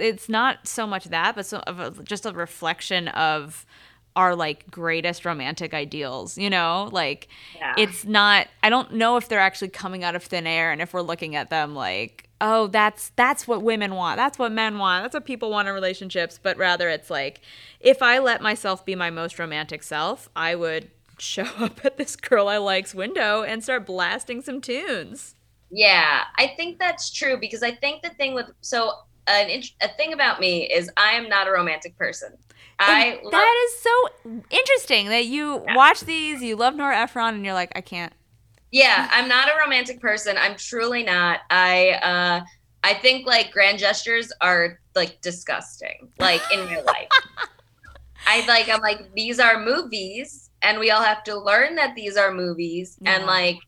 it's 0.00 0.28
not 0.28 0.66
so 0.66 0.86
much 0.86 1.04
that, 1.06 1.34
but 1.34 1.46
so 1.46 1.58
of 1.60 1.80
a, 1.80 2.02
just 2.02 2.26
a 2.26 2.32
reflection 2.32 3.08
of 3.08 3.66
our 4.16 4.34
like 4.34 4.68
greatest 4.72 5.24
romantic 5.24 5.72
ideals 5.72 6.36
you 6.36 6.50
know 6.50 6.88
like 6.90 7.28
yeah. 7.56 7.74
it's 7.78 8.04
not 8.04 8.48
i 8.60 8.68
don't 8.68 8.92
know 8.92 9.16
if 9.16 9.28
they're 9.28 9.38
actually 9.38 9.68
coming 9.68 10.02
out 10.02 10.16
of 10.16 10.24
thin 10.24 10.48
air 10.48 10.72
and 10.72 10.82
if 10.82 10.92
we're 10.92 11.00
looking 11.00 11.36
at 11.36 11.48
them 11.48 11.76
like 11.76 12.28
oh 12.40 12.66
that's 12.66 13.10
that's 13.10 13.46
what 13.46 13.62
women 13.62 13.94
want 13.94 14.16
that's 14.16 14.36
what 14.36 14.50
men 14.50 14.78
want 14.78 15.04
that's 15.04 15.14
what 15.14 15.24
people 15.24 15.48
want 15.48 15.68
in 15.68 15.72
relationships 15.72 16.40
but 16.42 16.56
rather 16.56 16.88
it's 16.88 17.08
like 17.08 17.40
if 17.78 18.02
i 18.02 18.18
let 18.18 18.42
myself 18.42 18.84
be 18.84 18.96
my 18.96 19.10
most 19.10 19.38
romantic 19.38 19.80
self 19.80 20.28
i 20.34 20.56
would 20.56 20.90
show 21.20 21.42
up 21.58 21.84
at 21.84 21.96
this 21.96 22.16
girl 22.16 22.48
I 22.48 22.56
like's 22.58 22.94
window 22.94 23.42
and 23.42 23.62
start 23.62 23.86
blasting 23.86 24.42
some 24.42 24.60
tunes. 24.60 25.34
Yeah, 25.70 26.24
I 26.36 26.48
think 26.56 26.78
that's 26.78 27.10
true 27.10 27.38
because 27.38 27.62
I 27.62 27.72
think 27.72 28.02
the 28.02 28.10
thing 28.10 28.34
with 28.34 28.50
so 28.60 28.92
an 29.30 29.62
a 29.80 29.88
thing 29.96 30.12
about 30.12 30.40
me 30.40 30.70
is 30.70 30.90
I 30.96 31.12
am 31.12 31.28
not 31.28 31.48
a 31.48 31.52
romantic 31.52 31.96
person. 31.96 32.36
I 32.78 33.20
love, 33.22 33.32
that 33.32 33.66
is 33.66 33.82
so 33.82 34.42
interesting 34.50 35.08
that 35.08 35.26
you 35.26 35.62
yeah. 35.66 35.76
watch 35.76 36.00
these, 36.00 36.42
you 36.42 36.56
love 36.56 36.74
Nora 36.74 36.96
Ephron, 36.96 37.34
and 37.34 37.44
you're 37.44 37.54
like, 37.54 37.72
I 37.76 37.82
can't. 37.82 38.12
Yeah, 38.72 39.08
I'm 39.12 39.28
not 39.28 39.48
a 39.48 39.52
romantic 39.62 40.00
person. 40.00 40.36
I'm 40.38 40.56
truly 40.56 41.02
not. 41.02 41.40
I 41.50 41.90
uh 41.90 42.44
I 42.82 42.94
think 42.94 43.26
like 43.26 43.50
grand 43.50 43.78
gestures 43.78 44.32
are 44.40 44.80
like 44.94 45.20
disgusting, 45.20 46.08
like 46.18 46.40
in 46.52 46.66
real 46.68 46.84
life. 46.84 47.08
I 48.26 48.46
like 48.46 48.68
I'm 48.68 48.80
like 48.80 49.12
these 49.14 49.40
are 49.40 49.62
movies 49.62 50.50
and 50.62 50.78
we 50.78 50.90
all 50.90 51.02
have 51.02 51.24
to 51.24 51.38
learn 51.38 51.74
that 51.76 51.94
these 51.94 52.16
are 52.16 52.32
movies 52.32 52.98
yeah. 53.00 53.16
and 53.16 53.26
like 53.26 53.58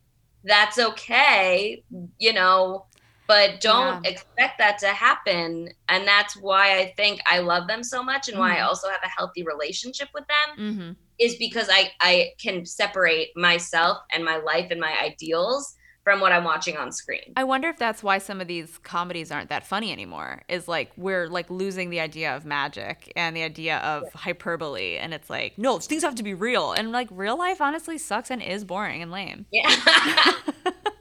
that's 0.43 0.77
okay 0.77 1.83
you 2.19 2.33
know 2.33 2.85
but 3.27 3.61
don't 3.61 4.03
yeah. 4.03 4.11
expect 4.11 4.57
that 4.57 4.77
to 4.77 4.87
happen 4.87 5.69
and 5.89 6.07
that's 6.07 6.35
why 6.35 6.77
i 6.77 6.93
think 6.95 7.21
i 7.25 7.39
love 7.39 7.67
them 7.67 7.83
so 7.83 8.03
much 8.03 8.27
and 8.27 8.35
mm-hmm. 8.35 8.41
why 8.41 8.53
i 8.53 8.57
mm-hmm. 8.57 8.67
also 8.67 8.89
have 8.89 9.01
a 9.03 9.09
healthy 9.09 9.43
relationship 9.43 10.09
with 10.13 10.25
them 10.27 10.57
mm-hmm. 10.57 10.91
is 11.19 11.35
because 11.35 11.67
i 11.71 11.91
i 12.01 12.31
can 12.41 12.65
separate 12.65 13.29
myself 13.35 13.99
and 14.11 14.23
my 14.23 14.37
life 14.37 14.67
and 14.71 14.79
my 14.79 14.95
ideals 15.01 15.75
from 16.03 16.19
what 16.19 16.31
I'm 16.31 16.43
watching 16.43 16.75
on 16.77 16.91
screen. 16.91 17.33
I 17.37 17.45
wonder 17.45 17.69
if 17.69 17.77
that's 17.77 18.03
why 18.03 18.17
some 18.17 18.41
of 18.41 18.47
these 18.47 18.77
comedies 18.79 19.31
aren't 19.31 19.49
that 19.49 19.65
funny 19.65 19.91
anymore. 19.91 20.41
Is 20.49 20.67
like 20.67 20.91
we're 20.97 21.27
like 21.27 21.49
losing 21.49 21.89
the 21.89 21.99
idea 22.01 22.35
of 22.35 22.45
magic 22.45 23.11
and 23.15 23.35
the 23.35 23.43
idea 23.43 23.77
of 23.77 24.03
yeah. 24.03 24.09
hyperbole 24.13 24.97
and 24.97 25.13
it's 25.13 25.29
like 25.29 25.57
no, 25.57 25.79
things 25.79 26.03
have 26.03 26.15
to 26.15 26.23
be 26.23 26.33
real 26.33 26.73
and 26.73 26.91
like 26.91 27.07
real 27.09 27.37
life 27.37 27.61
honestly 27.61 27.97
sucks 27.97 28.29
and 28.29 28.41
is 28.41 28.65
boring 28.65 29.01
and 29.01 29.11
lame. 29.11 29.45
Yeah. 29.51 29.73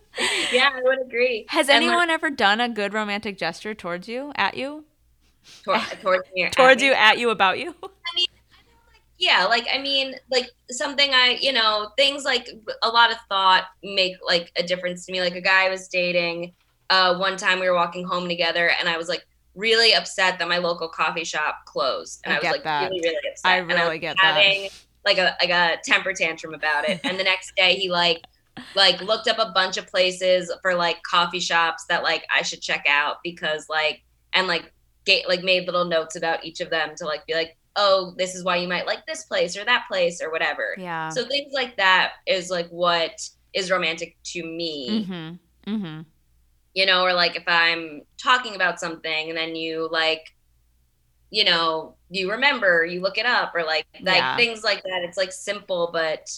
yeah, 0.53 0.71
I 0.75 0.83
would 0.83 1.01
agree. 1.01 1.47
Has 1.49 1.69
and 1.69 1.77
anyone 1.77 2.09
like, 2.09 2.11
ever 2.11 2.31
done 2.31 2.61
a 2.61 2.69
good 2.69 2.93
romantic 2.93 3.39
gesture 3.39 3.75
towards 3.75 4.09
you, 4.09 4.33
at 4.37 4.57
you? 4.57 4.85
Towards, 5.65 5.89
towards 6.03 6.29
me 6.35 6.49
towards 6.51 6.83
you, 6.83 6.93
at 6.93 7.19
you, 7.19 7.31
about 7.31 7.59
you? 7.59 7.75
I 7.83 8.15
mean, 8.15 8.27
yeah 9.19 9.45
like 9.45 9.69
i 9.73 9.79
mean 9.79 10.17
like 10.33 10.51
something 10.69 11.15
i 11.15 11.39
you 11.41 11.53
know 11.53 11.91
things 11.97 12.25
like 12.25 12.49
a 12.83 12.89
lot 12.89 13.13
of 13.13 13.17
thought 13.29 13.67
make 13.85 14.17
like 14.27 14.51
a 14.57 14.65
difference 14.65 15.07
to 15.07 15.13
me 15.13 15.21
like 15.21 15.37
a 15.37 15.41
guy 15.41 15.67
i 15.67 15.69
was 15.69 15.87
dating 15.87 16.53
uh 16.91 17.17
one 17.19 17.37
time 17.37 17.61
we 17.61 17.69
were 17.69 17.75
walking 17.75 18.05
home 18.05 18.27
together 18.27 18.73
and 18.81 18.89
i 18.89 18.97
was 18.97 19.09
like 19.09 19.25
really 19.55 19.95
upset 19.95 20.39
that 20.39 20.49
my 20.49 20.59
local 20.59 20.89
coffee 20.89 21.25
shop 21.25 21.65
closed, 21.67 22.21
and 22.25 22.35
I 22.35 22.37
I, 22.37 22.41
was 22.41 22.51
like 22.53 22.65
that. 22.65 22.91
really, 22.91 23.01
really 23.01 23.31
upset. 23.31 23.51
I 23.51 23.57
and 23.59 23.73
I 23.73 23.89
was 23.89 23.99
get 23.99 24.19
having 24.19 24.63
that. 24.63 24.71
like 25.05 25.19
a 25.19 25.37
like 25.41 25.51
a 25.51 25.81
temper 25.85 26.13
tantrum 26.13 26.55
about 26.55 26.89
it. 26.89 27.01
And 27.05 27.19
the 27.19 27.25
next 27.25 27.55
day, 27.57 27.75
he 27.75 27.91
like 27.91 28.25
like 28.75 29.01
looked 29.01 29.29
up 29.29 29.39
a 29.39 29.53
bunch 29.53 29.77
of 29.77 29.87
places 29.87 30.53
for 30.63 30.75
like 30.75 31.03
coffee 31.03 31.41
shops 31.41 31.85
that 31.89 32.03
like 32.03 32.25
I 32.35 32.43
should 32.43 32.61
check 32.61 32.85
out 32.89 33.17
because 33.25 33.67
like 33.69 34.03
and 34.35 34.47
like 34.47 34.73
get 35.05 35.29
like 35.29 35.43
made 35.43 35.67
little 35.67 35.85
notes 35.85 36.17
about 36.17 36.45
each 36.45 36.61
of 36.61 36.71
them 36.71 36.91
to 36.97 37.05
like 37.05 37.27
be 37.27 37.35
like 37.35 37.57
oh 37.77 38.15
this 38.19 38.35
is 38.35 38.45
why 38.45 38.57
you 38.57 38.69
might 38.69 38.87
like 38.87 39.05
this 39.07 39.25
place 39.25 39.57
or 39.57 39.65
that 39.65 39.87
place 39.89 40.21
or 40.23 40.31
whatever 40.31 40.75
Yeah. 40.79 41.09
so 41.09 41.27
things 41.27 41.53
like 41.55 41.77
that 41.79 42.13
is 42.27 42.51
like 42.51 42.69
what 42.69 43.21
is 43.55 43.71
romantic 43.71 44.17
to 44.25 44.45
me 44.45 45.07
mm-hmm. 45.07 45.75
Mm-hmm. 45.75 46.01
you 46.75 46.87
know 46.87 47.03
or 47.03 47.15
like 47.15 47.37
if 47.37 47.45
i'm 47.47 48.03
talking 48.23 48.55
about 48.55 48.79
something 48.79 49.29
and 49.31 49.37
then 49.37 49.57
you 49.57 49.89
like 49.91 50.35
you 51.31 51.45
know 51.45 51.95
you 52.11 52.31
remember 52.31 52.85
you 52.85 53.01
look 53.01 53.17
it 53.17 53.27
up 53.27 53.55
or 53.55 53.65
like 53.65 53.87
like 54.03 54.17
Yeah. 54.17 54.37
things 54.37 54.63
like 54.63 54.83
that 54.83 55.03
it's 55.03 55.17
like 55.17 55.33
simple 55.33 55.89
but 55.93 56.29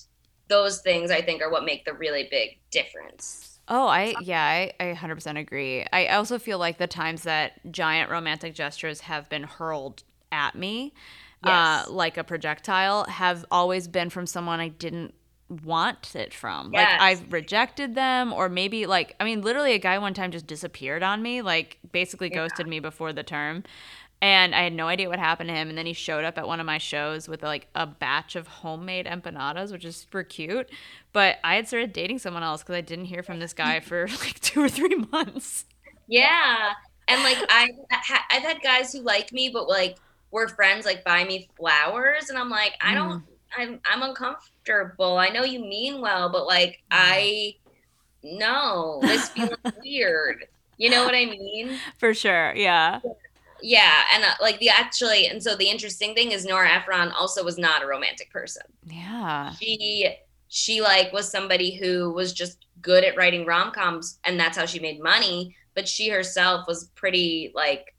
those 0.49 0.81
things 0.81 1.11
i 1.11 1.21
think 1.23 1.43
are 1.43 1.51
what 1.51 1.65
make 1.65 1.85
the 1.85 1.95
really 1.95 2.29
big 2.31 2.59
difference 2.71 3.59
Oh, 3.67 3.87
I 3.87 4.17
yeah, 4.19 4.45
I, 4.45 4.73
I 4.79 4.93
100% 4.93 5.39
agree. 5.39 5.87
I 5.91 6.09
also 6.09 6.39
feel 6.39 6.59
like 6.59 6.77
the 6.77 6.87
times 6.87 7.23
that 7.23 7.53
giant 7.73 8.11
romantic 8.11 8.55
gestures 8.55 9.01
have 9.03 9.29
been 9.31 9.45
hurled 9.45 10.03
at 10.31 10.55
me, 10.55 10.93
Yes. 11.41 11.87
uh, 11.89 11.91
like 11.91 12.19
a 12.19 12.25
projectile, 12.25 13.05
have 13.05 13.45
always 13.51 13.89
been 13.89 14.11
from 14.11 14.27
someone 14.27 14.61
I 14.61 14.69
didn't 14.69 15.15
want 15.65 16.15
it 16.15 16.35
from. 16.35 16.73
Like 16.73 16.91
I've 16.99 17.33
rejected 17.33 17.95
them, 17.95 18.35
or 18.35 18.51
maybe 18.51 18.85
like 18.85 19.15
I 19.19 19.25
mean, 19.25 19.41
literally, 19.41 19.73
a 19.73 19.79
guy 19.79 19.99
one 19.99 20.13
time 20.13 20.31
just 20.31 20.47
disappeared 20.47 21.03
on 21.03 21.23
me, 21.23 21.41
like 21.41 21.79
basically 21.91 22.29
Yeah. 22.29 22.41
ghosted 22.41 22.67
me 22.67 22.81
before 22.81 23.15
the 23.15 23.23
term. 23.23 23.65
And 24.25 24.55
I 24.55 24.63
had 24.63 24.73
no 24.73 24.89
idea 24.89 25.11
what 25.11 25.19
happened 25.19 25.51
to 25.51 25.55
him. 25.55 25.69
And 25.69 25.77
then 25.77 25.85
he 25.85 25.93
showed 25.93 26.25
up 26.25 26.39
at 26.39 26.47
one 26.47 26.59
of 26.59 26.65
my 26.65 26.79
shows 26.79 27.29
with 27.29 27.43
like 27.43 27.67
a 27.75 27.87
batch 27.87 28.37
of 28.37 28.49
homemade 28.49 29.05
empanadas, 29.05 29.71
which 29.71 29.85
is 29.85 29.97
super 29.97 30.23
cute. 30.23 30.71
But 31.13 31.37
I 31.45 31.57
had 31.57 31.69
started 31.69 31.93
dating 31.93 32.21
someone 32.21 32.43
else 32.43 32.63
because 32.63 32.75
I 32.75 32.81
didn't 32.81 33.05
hear 33.05 33.23
from 33.23 33.39
this 33.39 33.53
guy 33.53 33.81
for 33.81 34.09
like 34.21 34.41
two 34.41 34.63
or 34.63 34.71
three 34.71 34.95
months. 35.13 35.67
Yeah, 36.07 36.73
and 37.07 37.23
like 37.23 37.37
I, 37.51 37.69
I've 38.31 38.43
had 38.43 38.63
guys 38.63 38.95
who 38.95 39.01
like 39.01 39.31
me, 39.31 39.51
but 39.51 39.69
like 39.69 39.99
we're 40.31 40.49
friends, 40.49 40.87
like 40.87 41.05
buy 41.05 41.25
me 41.25 41.51
flowers, 41.59 42.31
and 42.31 42.39
I'm 42.39 42.49
like, 42.49 42.73
I 42.81 42.95
don't, 42.95 43.21
mm. 43.21 43.25
I'm, 43.59 43.81
I'm 43.85 44.03
uncomfortable. 44.09 45.19
I 45.19 45.29
know 45.29 45.45
you 45.45 45.61
mean 45.61 46.01
well, 46.01 46.31
but 46.31 46.47
like 46.47 46.71
mm. 46.71 46.77
I, 46.93 47.57
no, 48.23 49.01
this 49.03 49.29
feels 49.29 49.51
weird. 49.85 50.47
You 50.79 50.89
know 50.89 51.05
what 51.05 51.15
I 51.15 51.27
mean? 51.27 51.77
For 51.99 52.15
sure. 52.15 52.55
Yeah. 52.57 53.01
Yeah, 53.67 54.03
and 54.13 54.25
uh, 54.25 54.35
like 54.43 54.59
the 54.59 54.69
actually, 54.69 55.27
and 55.27 55.43
so 55.43 55.57
the 55.57 55.71
interesting 55.71 56.15
thing 56.15 56.33
is 56.33 56.45
Nora 56.45 56.69
Ephron 56.71 57.11
also 57.13 57.43
was 57.43 57.57
not 57.57 57.83
a 57.83 57.87
romantic 57.87 58.31
person. 58.31 58.63
Yeah. 58.85 59.53
She, 59.53 60.15
she 60.49 60.83
like 60.83 61.13
was 61.15 61.31
somebody 61.31 61.75
who 61.75 62.13
was 62.13 62.35
just 62.35 62.67
good 62.83 63.05
at 63.05 63.17
writing 63.17 63.47
rom 63.47 63.73
coms, 63.73 64.19
and 64.25 64.39
that's 64.39 64.59
how 64.59 64.67
she 64.67 64.81
made 64.81 65.01
money. 65.03 65.57
But 65.75 65.89
she 65.89 66.11
herself 66.11 66.69
was 66.69 66.91
pretty 66.95 67.53
like 67.55 67.95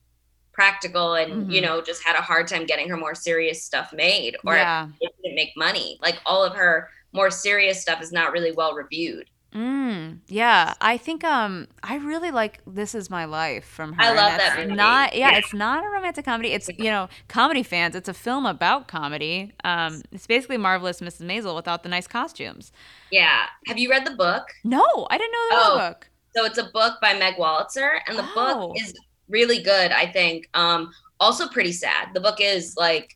practical, 0.53 1.15
and 1.15 1.51
you 1.51 1.61
Mhm. 1.61 1.63
know, 1.63 1.81
just 1.81 2.03
had 2.03 2.15
a 2.15 2.21
hard 2.21 2.47
time 2.47 2.67
getting 2.67 2.87
her 2.89 2.97
more 2.97 3.15
serious 3.15 3.63
stuff 3.63 3.91
made, 3.91 4.37
or 4.45 4.55
yeah. 4.55 4.87
it 5.01 5.11
didn't 5.23 5.35
make 5.35 5.53
money. 5.57 5.97
Like 6.01 6.21
all 6.27 6.43
of 6.43 6.53
her 6.55 6.89
more 7.11 7.31
serious 7.31 7.81
stuff 7.81 8.01
is 8.03 8.11
not 8.11 8.31
really 8.33 8.51
well 8.51 8.73
reviewed. 8.75 9.29
Mm, 9.55 10.19
yeah, 10.27 10.73
I 10.81 10.97
think 10.97 11.23
um 11.23 11.67
I 11.81 11.95
really 11.95 12.29
like 12.29 12.59
This 12.67 12.93
Is 12.93 13.09
My 13.09 13.23
Life 13.25 13.63
from 13.65 13.93
her. 13.93 14.01
I 14.01 14.09
love 14.09 14.37
that 14.37 14.57
movie. 14.59 14.75
Not 14.75 15.15
yeah, 15.15 15.31
Yeah. 15.31 15.37
it's 15.37 15.53
not 15.53 15.83
a 15.85 15.87
romantic 15.89 16.25
comedy. 16.25 16.51
It's 16.51 16.67
you 16.77 16.91
know 16.91 17.07
comedy 17.29 17.63
fans. 17.63 17.95
It's 17.95 18.09
a 18.09 18.13
film 18.13 18.45
about 18.45 18.87
comedy. 18.89 19.53
Um, 19.63 20.01
it's 20.11 20.27
basically 20.27 20.57
Marvelous 20.57 20.99
Mrs. 20.99 21.21
Maisel 21.25 21.55
without 21.55 21.83
the 21.83 21.89
nice 21.89 22.05
costumes. 22.07 22.73
Yeah. 23.11 23.45
Have 23.67 23.77
you 23.79 23.89
read 23.89 24.05
the 24.05 24.15
book? 24.15 24.43
No, 24.65 24.83
I 25.09 25.17
didn't 25.17 25.31
know 25.31 25.45
there 25.49 25.57
was 25.59 25.67
Oh. 25.69 25.75
a 25.85 25.89
book. 25.89 26.09
So 26.35 26.43
it's 26.43 26.57
a 26.57 26.65
book 26.73 26.99
by 27.01 27.13
Meg 27.13 27.35
Wolitzer, 27.35 27.99
and 28.07 28.17
the 28.17 28.27
Oh. 28.35 28.67
book 28.67 28.77
is 28.81 28.93
really 29.29 29.63
good. 29.63 29.91
I 29.93 30.05
think. 30.11 30.49
Um, 30.53 30.91
also 31.21 31.47
pretty 31.47 31.71
sad. 31.71 32.09
The 32.13 32.19
book 32.19 32.41
is 32.41 32.75
like 32.75 33.15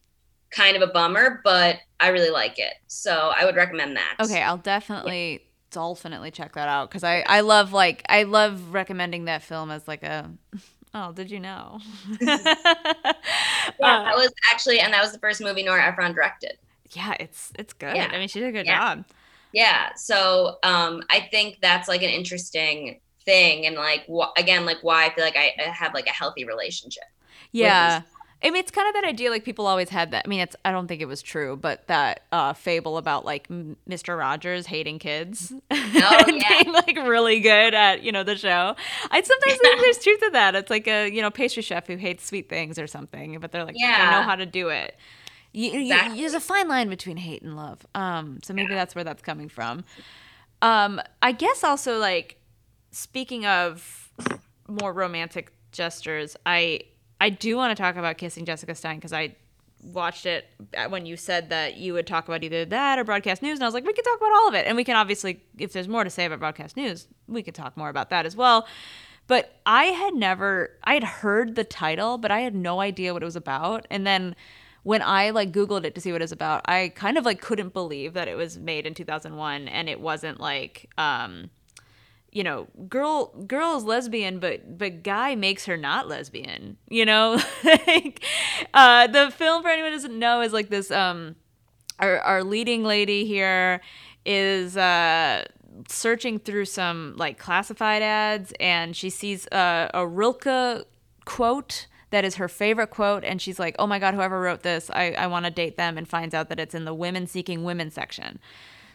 kind 0.52 0.78
of 0.78 0.82
a 0.82 0.88
bummer, 0.88 1.42
but 1.44 1.80
I 2.00 2.08
really 2.08 2.30
like 2.30 2.58
it. 2.60 2.76
So 2.88 3.34
I 3.38 3.44
would 3.44 3.58
recommend 3.58 3.98
that. 3.98 4.16
Okay, 4.22 4.42
I'll 4.42 4.56
definitely 4.58 5.42
dolphinitely 5.72 6.34
check 6.34 6.54
that 6.54 6.68
out 6.68 6.90
because 6.90 7.04
I 7.04 7.22
I 7.28 7.42
love 7.42 7.74
like 7.74 8.04
I 8.10 8.24
love 8.24 8.74
recommending 8.74 9.26
that 9.26 9.44
film 9.44 9.72
as 9.72 9.88
like 9.88 10.04
a. 10.04 10.32
Oh, 10.92 11.12
did 11.12 11.30
you 11.30 11.40
know? 11.40 11.80
Yeah, 12.20 12.38
Uh, 13.80 14.04
that 14.04 14.16
was 14.16 14.32
actually, 14.52 14.80
and 14.80 14.92
that 14.94 15.02
was 15.04 15.12
the 15.12 15.20
first 15.20 15.40
movie 15.40 15.62
Nora 15.64 15.86
Ephron 15.86 16.14
directed. 16.14 16.54
yeah, 16.94 17.14
it's 17.20 17.52
it's 17.60 17.74
good. 17.74 17.96
Yeah. 17.96 18.10
I 18.12 18.18
mean, 18.18 18.28
she 18.28 18.40
did 18.40 18.50
a 18.50 18.52
good 18.52 18.66
Yeah. 18.66 18.96
job. 18.96 19.06
Yeah. 19.54 19.90
So 19.96 20.58
um, 20.64 21.04
I 21.12 21.28
think 21.32 21.60
that's 21.62 21.88
like 21.88 22.02
an 22.02 22.10
interesting 22.10 23.00
thing, 23.24 23.68
and 23.68 23.76
like 23.76 24.06
wh- 24.12 24.32
again, 24.38 24.66
like 24.66 24.78
why 24.82 25.06
I 25.06 25.14
feel 25.14 25.24
like 25.24 25.38
I, 25.38 25.54
I 25.60 25.70
have 25.70 25.94
like 25.94 26.08
a 26.08 26.12
healthy 26.12 26.46
relationship. 26.46 27.04
Yeah. 27.52 28.02
I 28.42 28.52
mean, 28.52 28.62
it's 28.62 28.72
kind 28.72 28.88
of 28.88 28.94
that 28.94 29.04
idea. 29.08 29.30
Like 29.30 29.44
people 29.44 29.68
always 29.68 29.90
had 29.90 30.12
that. 30.12 30.24
I 30.26 30.30
mean, 30.30 30.40
it's. 30.40 30.56
I 30.64 30.72
don't 30.72 30.88
think 30.88 31.02
it 31.02 31.08
was 31.08 31.22
true, 31.22 31.58
but 31.58 31.86
that 31.88 32.22
uh, 32.32 32.54
fable 32.54 32.98
about 32.98 33.26
like 33.26 33.48
Mr. 33.50 34.18
Rogers 34.18 34.66
hating 34.66 35.00
kids 35.00 35.52
and 35.52 35.62
Oh, 35.72 36.24
yeah. 36.28 36.62
being 36.64 36.74
like 36.74 36.96
really 36.96 37.42
good 37.42 37.74
at 37.74 38.02
you 38.02 38.12
know 38.14 38.24
the 38.24 38.38
show. 38.38 38.76
I 39.12 39.22
sometimes 39.22 39.60
think 39.60 39.82
there's 39.82 40.00
truth 40.00 40.20
to 40.22 40.30
that. 40.32 40.56
It's 40.56 40.70
like 40.70 40.88
a 40.88 41.10
you 41.12 41.22
know 41.22 41.30
pastry 41.30 41.62
chef 41.64 41.88
who 41.88 41.98
hates 41.98 42.26
sweet 42.26 42.48
things 42.48 42.80
or 42.80 42.88
something, 42.88 43.38
but 43.40 43.52
they're 43.52 43.66
like 43.66 43.76
they 43.76 43.82
Yeah. 43.82 44.10
know 44.12 44.22
how 44.22 44.36
to 44.36 44.46
do 44.46 44.70
it. 44.70 44.96
You, 45.52 45.72
you- 45.72 45.82
Exactly. 45.82 46.20
there's 46.22 46.34
a 46.34 46.40
fine 46.40 46.68
line 46.70 46.90
between 46.90 47.18
hate 47.18 47.42
and 47.42 47.58
love. 47.58 47.86
Um, 47.94 48.40
so 48.44 48.54
maybe 48.54 48.74
that's 48.74 48.96
where 48.96 49.04
that's 49.04 49.22
coming 49.22 49.50
from. 49.50 49.84
Um, 50.62 51.02
I 51.22 51.32
guess 51.34 51.64
also 51.64 51.98
like 51.98 52.38
speaking 52.92 53.46
of 53.46 54.12
more 54.68 54.94
romantic 54.94 55.52
gestures, 55.72 56.38
I 56.46 56.82
I 57.20 57.30
do 57.30 57.58
want 57.58 57.76
to 57.76 57.82
talk 57.82 57.96
about 57.96 58.18
kissing 58.18 58.46
Jessica 58.46 58.76
Stein 58.76 58.96
because 58.96 59.14
I 59.14 59.36
watched 59.84 60.26
it 60.26 60.46
when 60.90 61.06
you 61.06 61.16
said 61.18 61.50
that 61.50 61.78
you 61.78 61.94
would 61.94 62.08
talk 62.08 62.28
about 62.28 62.44
either 62.44 62.66
that 62.66 63.00
or 63.00 63.04
broadcast 63.04 63.42
news, 63.42 63.58
and 63.60 63.64
I 63.64 63.68
was 63.68 63.74
like, 63.74 63.86
we 63.86 63.94
could 63.94 64.06
talk 64.06 64.18
about 64.18 64.32
all 64.34 64.48
of 64.50 64.54
it, 64.54 64.68
and 64.68 64.76
we 64.76 64.84
can 64.84 64.96
obviously, 64.96 65.44
if 65.58 65.74
there's 65.74 65.88
more 65.88 66.04
to 66.04 66.10
say 66.10 66.26
about 66.26 66.40
broadcast 66.40 66.78
news, 66.78 67.08
we 67.28 67.44
could 67.44 67.56
talk 67.56 67.78
more 67.78 67.90
about 67.90 68.10
that 68.10 68.26
as 68.26 68.36
well. 68.36 68.68
But 69.28 69.60
I 69.66 69.86
had 69.86 70.16
never, 70.16 70.72
I 70.84 70.96
had 70.96 71.04
heard 71.04 71.56
the 71.56 71.64
title, 71.64 72.18
but 72.18 72.32
I 72.32 72.40
had 72.40 72.56
no 72.56 72.82
idea 72.82 73.14
what 73.14 73.22
it 73.22 73.26
was 73.26 73.36
about, 73.36 73.86
and 73.90 74.06
then 74.06 74.36
when 74.84 75.02
I 75.02 75.32
like 75.32 75.52
Googled 75.52 75.84
it 75.84 75.94
to 75.96 76.02
see 76.02 76.12
what 76.12 76.22
it 76.22 76.24
was 76.24 76.32
about, 76.32 76.68
I 76.68 76.90
kind 76.96 77.18
of 77.18 77.26
like 77.26 77.42
couldn't 77.42 77.74
believe 77.74 78.14
that 78.14 78.28
it 78.28 78.36
was 78.36 78.58
made 78.58 78.86
in 78.86 78.94
2001 78.94 79.68
and 79.68 79.90
it 79.90 80.00
wasn't 80.00 80.40
like, 80.40 80.90
um, 80.98 81.50
you 82.32 82.44
know, 82.44 82.68
girl 82.88 83.28
girl 83.48 83.78
is 83.78 83.84
lesbian, 83.84 84.40
but 84.40 84.78
but 84.78 85.04
guy 85.04 85.36
makes 85.36 85.66
her 85.66 85.78
not 85.78 86.08
lesbian. 86.08 86.78
You 86.88 87.06
know, 87.06 87.40
like 87.64 88.24
uh, 88.74 89.08
the 89.08 89.32
film 89.32 89.64
for 89.64 89.70
anyone 89.70 89.92
who 89.92 89.98
doesn't 89.98 90.18
know 90.18 90.42
is 90.42 90.54
like 90.54 90.70
this. 90.70 90.92
Um, 90.92 91.36
our 92.00 92.20
our 92.20 92.44
leading 92.44 92.84
lady 92.84 93.26
here 93.26 93.82
is 94.26 94.78
uh 94.78 95.44
searching 95.88 96.40
through 96.40 96.66
some 96.66 97.16
like 97.18 97.38
classified 97.38 98.02
ads 98.02 98.54
and 98.60 98.96
she 98.96 99.10
sees 99.10 99.48
uh, 99.48 99.90
a 99.94 100.06
Rilke 100.06 100.86
quote 101.26 101.88
that 102.10 102.26
is 102.26 102.36
her 102.36 102.48
favorite 102.48 102.90
quote 102.90 103.24
and 103.24 103.42
she's 103.42 103.60
like 103.60 103.76
oh 103.80 103.88
my 103.88 104.00
god 104.00 104.14
whoever 104.14 104.42
wrote 104.42 104.64
this 104.64 104.90
i, 104.92 105.12
I 105.12 105.28
want 105.28 105.46
to 105.46 105.52
date 105.52 105.78
them 105.78 105.98
and 105.98 106.08
finds 106.08 106.34
out 106.34 106.50
that 106.50 106.60
it's 106.60 106.74
in 106.74 106.86
the 106.86 106.94
women 106.94 107.28
seeking 107.28 107.64
women 107.64 107.92
section 107.92 108.40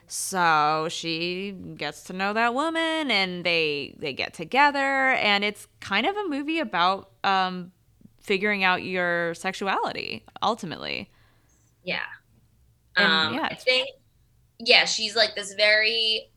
so 0.06 0.86
she 0.90 1.52
gets 1.76 2.02
to 2.04 2.12
know 2.12 2.32
that 2.32 2.54
woman 2.54 3.10
and 3.10 3.44
they 3.44 3.94
they 3.98 4.12
get 4.12 4.34
together 4.34 5.10
and 5.12 5.44
it's 5.44 5.66
kind 5.80 6.06
of 6.06 6.16
a 6.16 6.28
movie 6.28 6.58
about 6.58 7.10
um 7.24 7.72
figuring 8.20 8.64
out 8.64 8.82
your 8.82 9.34
sexuality 9.34 10.24
ultimately 10.42 11.10
Yeah. 11.84 12.00
And, 12.96 13.12
um, 13.12 13.34
yeah, 13.34 13.48
I 13.50 13.54
think, 13.54 13.88
yeah, 14.60 14.84
she's 14.84 15.16
like 15.16 15.34
this 15.34 15.54
very 15.54 16.30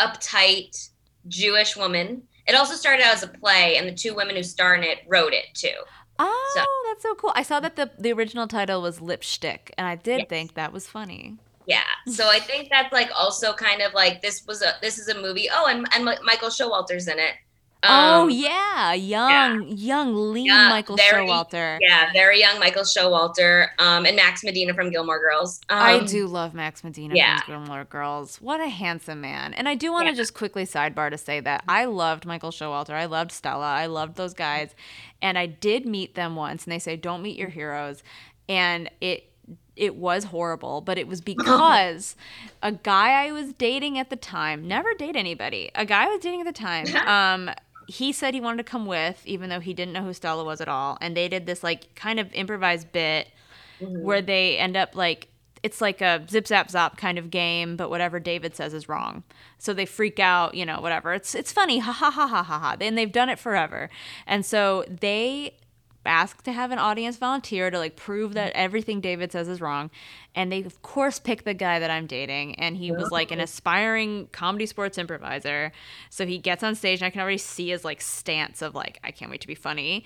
uptight 0.00 0.90
Jewish 1.28 1.76
woman. 1.76 2.22
It 2.46 2.54
also 2.54 2.74
started 2.76 3.02
out 3.04 3.14
as 3.14 3.22
a 3.24 3.28
play, 3.28 3.76
and 3.76 3.88
the 3.88 3.94
two 3.94 4.14
women 4.14 4.36
who 4.36 4.42
star 4.42 4.74
in 4.74 4.84
it 4.84 5.00
wrote 5.08 5.32
it 5.32 5.46
too. 5.54 5.74
oh 6.18 6.84
that's 6.88 7.02
so 7.02 7.14
cool 7.16 7.32
i 7.34 7.42
saw 7.42 7.58
that 7.60 7.74
the 7.76 7.90
the 7.98 8.12
original 8.12 8.46
title 8.46 8.80
was 8.82 9.00
lipstick 9.00 9.74
and 9.76 9.86
i 9.86 9.96
did 9.96 10.18
Yes. 10.20 10.28
think 10.28 10.54
that 10.54 10.72
was 10.72 10.86
funny 10.86 11.36
Yeah, 11.66 11.82
so 12.06 12.28
I 12.28 12.38
think 12.48 12.68
that's 12.70 12.92
like 12.92 13.10
also 13.16 13.52
kind 13.52 13.80
of 13.82 13.94
like 13.94 14.20
this 14.22 14.44
was 14.46 14.62
a 14.62 14.72
this 14.82 14.98
is 14.98 15.08
a 15.08 15.20
movie. 15.20 15.48
Oh, 15.52 15.66
and 15.66 15.86
and 15.94 16.04
Michael 16.04 16.48
Showalter's 16.50 17.08
in 17.08 17.18
it. 17.18 17.34
oh 17.86 18.22
Um, 18.24 18.30
yeah, 18.30 18.94
young, 18.94 19.68
young, 19.68 20.32
lean 20.32 20.46
Yeah, 20.46 20.68
Michael 20.70 20.96
very- 20.96 21.26
Showalter. 21.26 21.78
Yeah, 21.82 22.10
very 22.14 22.40
young 22.40 22.58
Michael 22.58 22.82
Showalter, 22.82 23.68
um, 23.78 24.06
and 24.06 24.16
Max 24.16 24.42
Medina 24.42 24.72
from 24.74 24.90
Gilmore 24.90 25.18
Girls. 25.20 25.60
Um, 25.68 25.78
I 25.78 25.98
do 26.04 26.26
love 26.26 26.54
Max 26.54 26.82
Medina 26.82 27.14
yeah. 27.14 27.40
from 27.40 27.46
Gilmore 27.66 27.84
Girls. 27.84 28.40
What 28.40 28.60
a 28.60 28.68
handsome 28.68 29.20
man. 29.20 29.52
And 29.54 29.68
I 29.68 29.74
do 29.74 29.92
want 29.92 30.06
to 30.06 30.12
Yeah. 30.12 30.16
just 30.16 30.32
quickly 30.34 30.64
sidebar 30.64 31.10
to 31.10 31.18
say 31.18 31.40
that 31.40 31.62
I 31.68 31.84
loved 31.84 32.24
Michael 32.24 32.50
Showalter. 32.52 32.94
I 32.94 33.04
loved 33.04 33.32
Stella. 33.32 33.66
I 33.74 33.84
loved 33.86 34.16
those 34.16 34.32
guys. 34.34 34.74
And 35.20 35.36
I 35.38 35.44
did 35.46 35.84
meet 35.86 36.14
them 36.14 36.36
once 36.36 36.64
and 36.64 36.72
they 36.72 36.78
say 36.78 36.96
don't 36.96 37.22
meet 37.22 37.36
your 37.38 37.48
heroes. 37.50 38.02
And 38.48 38.90
it 39.02 39.30
it 39.76 39.96
was 39.96 40.24
horrible, 40.24 40.80
but 40.80 40.98
it 40.98 41.08
was 41.08 41.20
because 41.34 42.16
a 42.62 42.72
guy 42.72 43.26
I 43.26 43.32
was 43.32 43.52
dating 43.52 43.98
at 43.98 44.10
the 44.10 44.16
time, 44.16 44.66
never 44.66 44.94
date 44.94 45.16
anybody. 45.16 45.70
A 45.74 45.84
guy 45.84 46.04
I 46.04 46.08
was 46.08 46.20
dating 46.20 46.40
at 46.40 46.46
the 46.46 46.52
time, 46.52 46.86
um 47.06 47.54
he 47.86 48.12
said 48.12 48.32
he 48.32 48.40
wanted 48.40 48.56
to 48.56 48.64
come 48.64 48.86
with 48.86 49.20
even 49.26 49.50
though 49.50 49.60
he 49.60 49.74
didn't 49.74 49.92
know 49.92 50.02
who 50.02 50.14
Stella 50.14 50.42
was 50.42 50.60
at 50.62 50.68
all. 50.68 50.96
And 51.02 51.14
they 51.14 51.28
did 51.28 51.44
this 51.44 51.62
like 51.62 51.94
kind 51.94 52.18
of 52.18 52.32
improvised 52.32 52.92
bit 52.92 53.28
where 53.78 54.22
they 54.22 54.56
end 54.56 54.76
up 54.76 54.94
like 54.94 55.28
it's 55.62 55.80
like 55.80 56.02
a 56.02 56.22
zip 56.28 56.46
zap 56.46 56.68
zop 56.68 56.98
kind 56.98 57.18
of 57.18 57.30
game, 57.30 57.76
but 57.76 57.88
whatever 57.88 58.20
David 58.20 58.54
says 58.54 58.74
is 58.74 58.86
wrong. 58.86 59.22
So 59.58 59.72
they 59.72 59.86
freak 59.86 60.20
out, 60.20 60.54
you 60.54 60.66
know, 60.66 60.80
whatever. 60.80 61.14
It's 61.14 61.34
it's 61.34 61.52
funny, 61.52 61.78
ha 61.78 61.90
ha 61.90 62.10
ha 62.10 62.26
ha 62.26 62.42
ha 62.42 62.58
ha. 62.58 62.76
And 62.80 62.98
they've 62.98 63.10
done 63.10 63.30
it 63.30 63.38
forever. 63.38 63.88
And 64.26 64.44
so 64.44 64.84
they 64.88 65.54
ask 66.06 66.42
to 66.42 66.52
have 66.52 66.70
an 66.70 66.78
audience 66.78 67.16
volunteer 67.16 67.70
to 67.70 67.78
like 67.78 67.96
prove 67.96 68.34
that 68.34 68.52
everything 68.54 69.00
David 69.00 69.32
says 69.32 69.48
is 69.48 69.60
wrong. 69.60 69.90
And 70.34 70.50
they 70.50 70.62
of 70.64 70.82
course 70.82 71.18
pick 71.18 71.44
the 71.44 71.54
guy 71.54 71.78
that 71.78 71.90
I'm 71.90 72.06
dating 72.06 72.56
and 72.56 72.76
he 72.76 72.90
was 72.92 73.10
like 73.10 73.30
an 73.30 73.40
aspiring 73.40 74.28
comedy 74.32 74.66
sports 74.66 74.98
improviser. 74.98 75.72
So 76.10 76.26
he 76.26 76.38
gets 76.38 76.62
on 76.62 76.74
stage 76.74 77.00
and 77.00 77.06
I 77.06 77.10
can 77.10 77.20
already 77.20 77.38
see 77.38 77.68
his 77.70 77.84
like 77.84 78.00
stance 78.00 78.62
of 78.62 78.74
like 78.74 78.98
I 79.04 79.10
can't 79.10 79.30
wait 79.30 79.40
to 79.42 79.46
be 79.46 79.54
funny. 79.54 80.04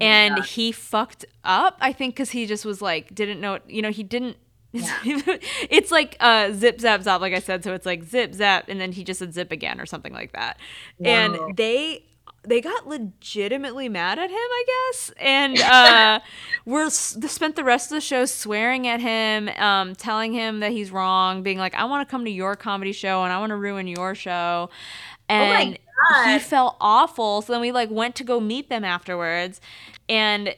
And 0.00 0.36
Yeah. 0.36 0.42
he 0.42 0.72
fucked 0.72 1.24
up, 1.44 1.76
I 1.80 1.92
think 1.92 2.16
cuz 2.16 2.30
he 2.30 2.46
just 2.46 2.64
was 2.64 2.82
like 2.82 3.14
didn't 3.14 3.40
know, 3.40 3.58
you 3.68 3.82
know, 3.82 3.90
he 3.90 4.02
didn't 4.02 4.36
it's 4.74 5.90
like 5.90 6.16
uh, 6.20 6.52
zip 6.52 6.78
zap 6.80 7.02
zap, 7.02 7.20
like 7.22 7.32
I 7.32 7.38
said. 7.38 7.64
So 7.64 7.72
it's 7.72 7.86
like 7.86 8.04
zip 8.04 8.34
zap, 8.34 8.68
and 8.68 8.78
then 8.78 8.92
he 8.92 9.02
just 9.02 9.18
said 9.18 9.32
zip 9.32 9.50
again 9.50 9.80
or 9.80 9.86
something 9.86 10.12
like 10.12 10.32
that. 10.32 10.58
Wow. 10.98 11.10
And 11.10 11.56
they 11.56 12.04
they 12.42 12.60
got 12.60 12.86
legitimately 12.86 13.88
mad 13.88 14.18
at 14.18 14.30
him, 14.30 14.36
I 14.36 14.64
guess, 14.66 15.12
and 15.20 15.58
uh, 15.60 16.20
we're 16.64 16.86
s- 16.86 17.16
spent 17.28 17.56
the 17.56 17.64
rest 17.64 17.90
of 17.90 17.96
the 17.96 18.00
show 18.00 18.24
swearing 18.24 18.86
at 18.86 19.00
him, 19.00 19.48
um, 19.50 19.94
telling 19.94 20.32
him 20.32 20.60
that 20.60 20.72
he's 20.72 20.90
wrong, 20.90 21.42
being 21.42 21.58
like, 21.58 21.74
"I 21.74 21.84
want 21.84 22.06
to 22.06 22.10
come 22.10 22.24
to 22.24 22.30
your 22.30 22.56
comedy 22.56 22.92
show 22.92 23.22
and 23.24 23.32
I 23.32 23.38
want 23.38 23.50
to 23.50 23.56
ruin 23.56 23.86
your 23.86 24.14
show," 24.14 24.70
my 25.28 25.34
and 25.34 25.78
he 26.24 26.38
felt 26.38 26.76
awful. 26.80 27.42
So 27.42 27.52
then 27.52 27.60
we 27.60 27.72
like 27.72 27.90
went 27.90 28.14
to 28.16 28.24
go 28.24 28.40
meet 28.40 28.68
them 28.68 28.84
afterwards, 28.84 29.60
and 30.08 30.54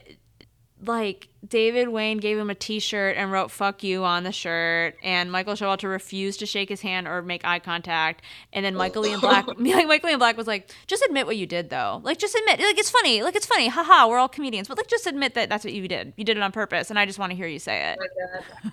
like 0.85 1.27
David 1.47 1.89
Wain 1.89 2.17
gave 2.17 2.37
him 2.37 2.49
a 2.49 2.55
T-shirt 2.55 3.15
and 3.17 3.31
wrote 3.31 3.51
"fuck 3.51 3.83
you" 3.83 4.03
on 4.03 4.23
the 4.23 4.31
shirt, 4.31 4.95
and 5.03 5.31
Michael 5.31 5.53
Showalter 5.53 5.89
refused 5.89 6.39
to 6.39 6.45
shake 6.45 6.69
his 6.69 6.81
hand 6.81 7.07
or 7.07 7.21
make 7.21 7.45
eye 7.45 7.59
contact, 7.59 8.23
and 8.53 8.65
then 8.65 8.75
Michael 8.75 9.05
Ian 9.05 9.19
Black, 9.19 9.47
like 9.47 9.57
Michael 9.87 10.09
Ian 10.09 10.19
Black 10.19 10.37
was 10.37 10.47
like, 10.47 10.71
"Just 10.87 11.03
admit 11.03 11.25
what 11.25 11.37
you 11.37 11.45
did, 11.45 11.69
though. 11.69 12.01
Like, 12.03 12.17
just 12.17 12.35
admit. 12.35 12.59
Like, 12.59 12.77
it's 12.77 12.89
funny. 12.89 13.21
Like, 13.23 13.35
it's 13.35 13.45
funny. 13.45 13.67
Haha, 13.67 14.07
we're 14.07 14.17
all 14.17 14.29
comedians, 14.29 14.67
but 14.67 14.77
like, 14.77 14.87
just 14.87 15.07
admit 15.07 15.33
that 15.35 15.49
that's 15.49 15.63
what 15.63 15.73
you 15.73 15.87
did. 15.87 16.13
You 16.17 16.23
did 16.23 16.37
it 16.37 16.43
on 16.43 16.51
purpose, 16.51 16.89
and 16.89 16.97
I 16.97 17.05
just 17.05 17.19
want 17.19 17.31
to 17.31 17.35
hear 17.35 17.47
you 17.47 17.59
say 17.59 17.95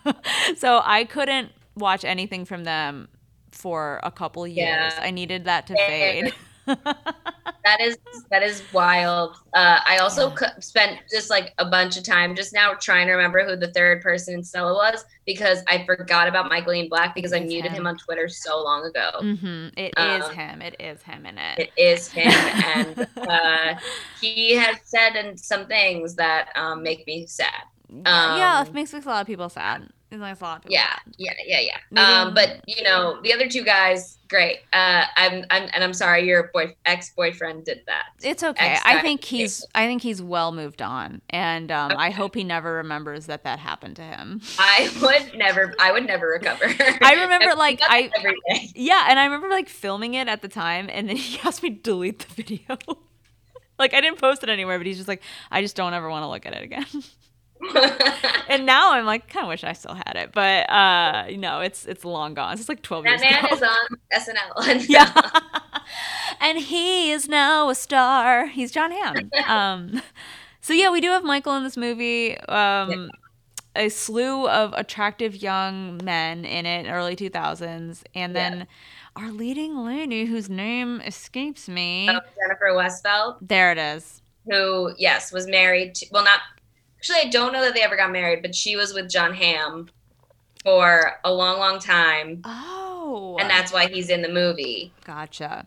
it." 0.04 0.58
so 0.58 0.80
I 0.84 1.04
couldn't 1.04 1.52
watch 1.76 2.04
anything 2.04 2.44
from 2.44 2.64
them 2.64 3.08
for 3.50 4.00
a 4.02 4.10
couple 4.10 4.46
years. 4.46 4.92
Yeah. 4.94 5.00
I 5.00 5.10
needed 5.10 5.44
that 5.44 5.66
to 5.68 5.74
fade. 5.74 6.34
That 7.64 7.80
is 7.82 7.98
that 8.30 8.42
is 8.42 8.62
wild. 8.72 9.36
Uh, 9.52 9.78
I 9.86 9.98
also 9.98 10.34
c- 10.34 10.46
spent 10.60 11.00
just 11.10 11.28
like 11.28 11.52
a 11.58 11.66
bunch 11.66 11.98
of 11.98 12.04
time 12.04 12.34
just 12.34 12.54
now 12.54 12.72
trying 12.80 13.06
to 13.08 13.12
remember 13.12 13.44
who 13.44 13.56
the 13.56 13.72
third 13.72 14.00
person 14.00 14.34
in 14.34 14.42
Stella 14.42 14.72
was 14.72 15.04
because 15.26 15.62
I 15.68 15.84
forgot 15.84 16.28
about 16.28 16.48
Michael 16.48 16.72
Ian 16.72 16.88
Black 16.88 17.14
because 17.14 17.32
I 17.34 17.40
muted 17.40 17.72
him. 17.72 17.78
him 17.82 17.86
on 17.88 17.96
Twitter 17.98 18.28
so 18.28 18.62
long 18.62 18.86
ago. 18.86 19.10
hmm 19.20 19.68
It 19.76 19.92
is 19.98 20.24
Um, 20.24 20.34
him. 20.34 20.62
It 20.62 20.76
is 20.80 21.02
him 21.02 21.26
in 21.26 21.36
it. 21.38 21.58
It 21.58 21.70
is 21.76 22.10
him, 22.10 22.32
and 22.32 23.06
uh, 23.28 23.74
he 24.20 24.54
has 24.54 24.76
said 24.84 25.16
and 25.16 25.38
some 25.38 25.66
things 25.66 26.14
that 26.14 26.48
um, 26.56 26.82
make 26.82 27.06
me 27.06 27.26
sad. 27.26 27.52
yeah, 27.90 28.60
um, 28.60 28.66
it 28.68 28.72
makes, 28.72 28.92
makes 28.94 29.04
a 29.06 29.08
lot 29.10 29.20
of 29.20 29.26
people 29.26 29.48
sad. 29.48 29.88
Makes 30.10 30.40
a 30.40 30.44
lot 30.44 30.64
Yeah, 30.66 30.94
yeah, 31.18 31.32
yeah, 31.46 31.60
yeah. 31.60 31.76
Maybe- 31.90 32.04
Um, 32.06 32.34
but 32.34 32.60
you 32.66 32.82
know, 32.82 33.20
the 33.22 33.32
other 33.34 33.46
two 33.46 33.62
guys, 33.62 34.16
great. 34.28 34.60
Uh, 34.72 35.04
I'm, 35.16 35.44
I'm, 35.50 35.68
and 35.74 35.84
I'm 35.84 35.92
sorry, 35.92 36.26
your 36.26 36.50
boy, 36.54 36.74
ex 36.86 37.10
boyfriend 37.10 37.66
did 37.66 37.82
that. 37.86 38.04
It's 38.22 38.42
okay. 38.42 38.66
Ex 38.68 38.82
I 38.86 39.00
think 39.02 39.22
he's 39.22 39.66
I 39.74 39.86
think 39.86 40.00
he's 40.02 40.22
well 40.22 40.50
moved 40.50 40.80
on, 40.80 41.20
and 41.28 41.70
um, 41.70 41.92
I 41.96 42.10
hope 42.10 42.34
he 42.34 42.42
never 42.44 42.74
remembers 42.74 43.26
that 43.26 43.44
that 43.44 43.58
happened 43.58 43.96
to 43.96 44.02
him. 44.02 44.40
I 44.58 44.90
would 45.02 45.36
never, 45.38 45.74
I 45.78 45.92
would 45.92 46.06
never 46.06 46.26
recover. 46.28 46.64
I 47.02 47.12
remember, 47.20 47.54
like, 47.56 47.80
I- 47.82 48.10
every 48.16 48.36
day. 48.48 48.70
Yeah, 48.74 49.06
and 49.10 49.18
I 49.18 49.24
remember 49.26 49.50
like 49.50 49.68
filming 49.68 50.14
it 50.14 50.26
at 50.26 50.40
the 50.40 50.48
time, 50.48 50.88
and 50.90 51.08
then 51.08 51.16
he 51.18 51.38
asked 51.44 51.62
me 51.62 51.70
to 51.74 51.80
delete 51.82 52.20
the 52.20 52.34
video. 52.34 52.78
like 53.78 53.92
I 53.92 54.00
didn't 54.00 54.18
post 54.18 54.42
it 54.42 54.48
anywhere, 54.48 54.78
but 54.78 54.86
he's 54.86 54.96
just 54.96 55.08
like, 55.08 55.22
I 55.50 55.60
just 55.60 55.76
don't 55.76 55.92
ever 55.92 56.08
want 56.08 56.22
to 56.22 56.28
look 56.28 56.46
at 56.46 56.54
it 56.54 56.62
again. 56.62 56.86
and 58.48 58.64
now 58.66 58.92
I'm 58.92 59.04
like, 59.04 59.28
kind 59.28 59.44
of 59.44 59.48
wish 59.48 59.64
I 59.64 59.72
still 59.72 59.94
had 59.94 60.14
it, 60.16 60.30
but 60.32 60.68
uh, 60.70 61.26
no, 61.36 61.60
it's 61.60 61.84
it's 61.86 62.04
long 62.04 62.34
gone. 62.34 62.54
It's 62.58 62.68
like 62.68 62.82
12 62.82 63.04
that 63.04 63.10
years 63.10 63.20
That 63.22 63.42
man 63.42 63.44
ago. 63.44 63.56
is 63.56 63.62
on 63.62 64.34
SNL. 64.76 64.86
yeah. 64.88 65.40
and 66.40 66.58
he 66.58 67.10
is 67.10 67.28
now 67.28 67.68
a 67.68 67.74
star. 67.74 68.46
He's 68.46 68.70
Jon 68.70 68.90
Hamm. 68.92 69.30
Um, 69.46 70.02
so 70.60 70.72
yeah, 70.72 70.90
we 70.90 71.00
do 71.00 71.08
have 71.10 71.24
Michael 71.24 71.56
in 71.56 71.64
this 71.64 71.76
movie. 71.76 72.38
Um, 72.40 73.10
A 73.76 73.88
slew 73.90 74.48
of 74.48 74.72
attractive 74.74 75.36
young 75.36 76.00
men 76.02 76.44
in 76.44 76.66
it, 76.66 76.90
early 76.90 77.14
2000s, 77.14 78.02
and 78.14 78.34
then 78.34 78.66
our 79.14 79.30
leading 79.30 79.84
lady, 79.84 80.24
whose 80.24 80.48
name 80.50 81.00
escapes 81.02 81.68
me. 81.68 82.08
Um, 82.08 82.20
Jennifer 82.40 82.70
Westfeldt, 82.72 83.36
There 83.40 83.70
it 83.72 83.78
is. 83.78 84.20
who 84.50 84.92
yes 84.98 85.32
was 85.32 85.46
married. 85.46 85.94
To, 85.96 86.06
well, 86.10 86.24
not 86.24 86.40
actually. 87.10 87.28
I 87.28 87.30
don't 87.30 87.52
know 87.52 87.62
that 87.62 87.74
they 87.74 87.82
ever 87.82 87.96
got 87.96 88.10
married, 88.12 88.42
but 88.42 88.54
she 88.54 88.76
was 88.76 88.92
with 88.94 89.08
Jon 89.10 89.34
Hamm 89.34 89.88
for 90.64 91.12
a 91.24 91.32
long, 91.32 91.58
long 91.58 91.78
time, 91.78 92.42
Oh, 92.44 93.36
and 93.40 93.48
that's 93.48 93.72
why 93.72 93.86
he's 93.88 94.10
in 94.10 94.22
the 94.22 94.28
movie. 94.28 94.92
gotcha. 95.04 95.66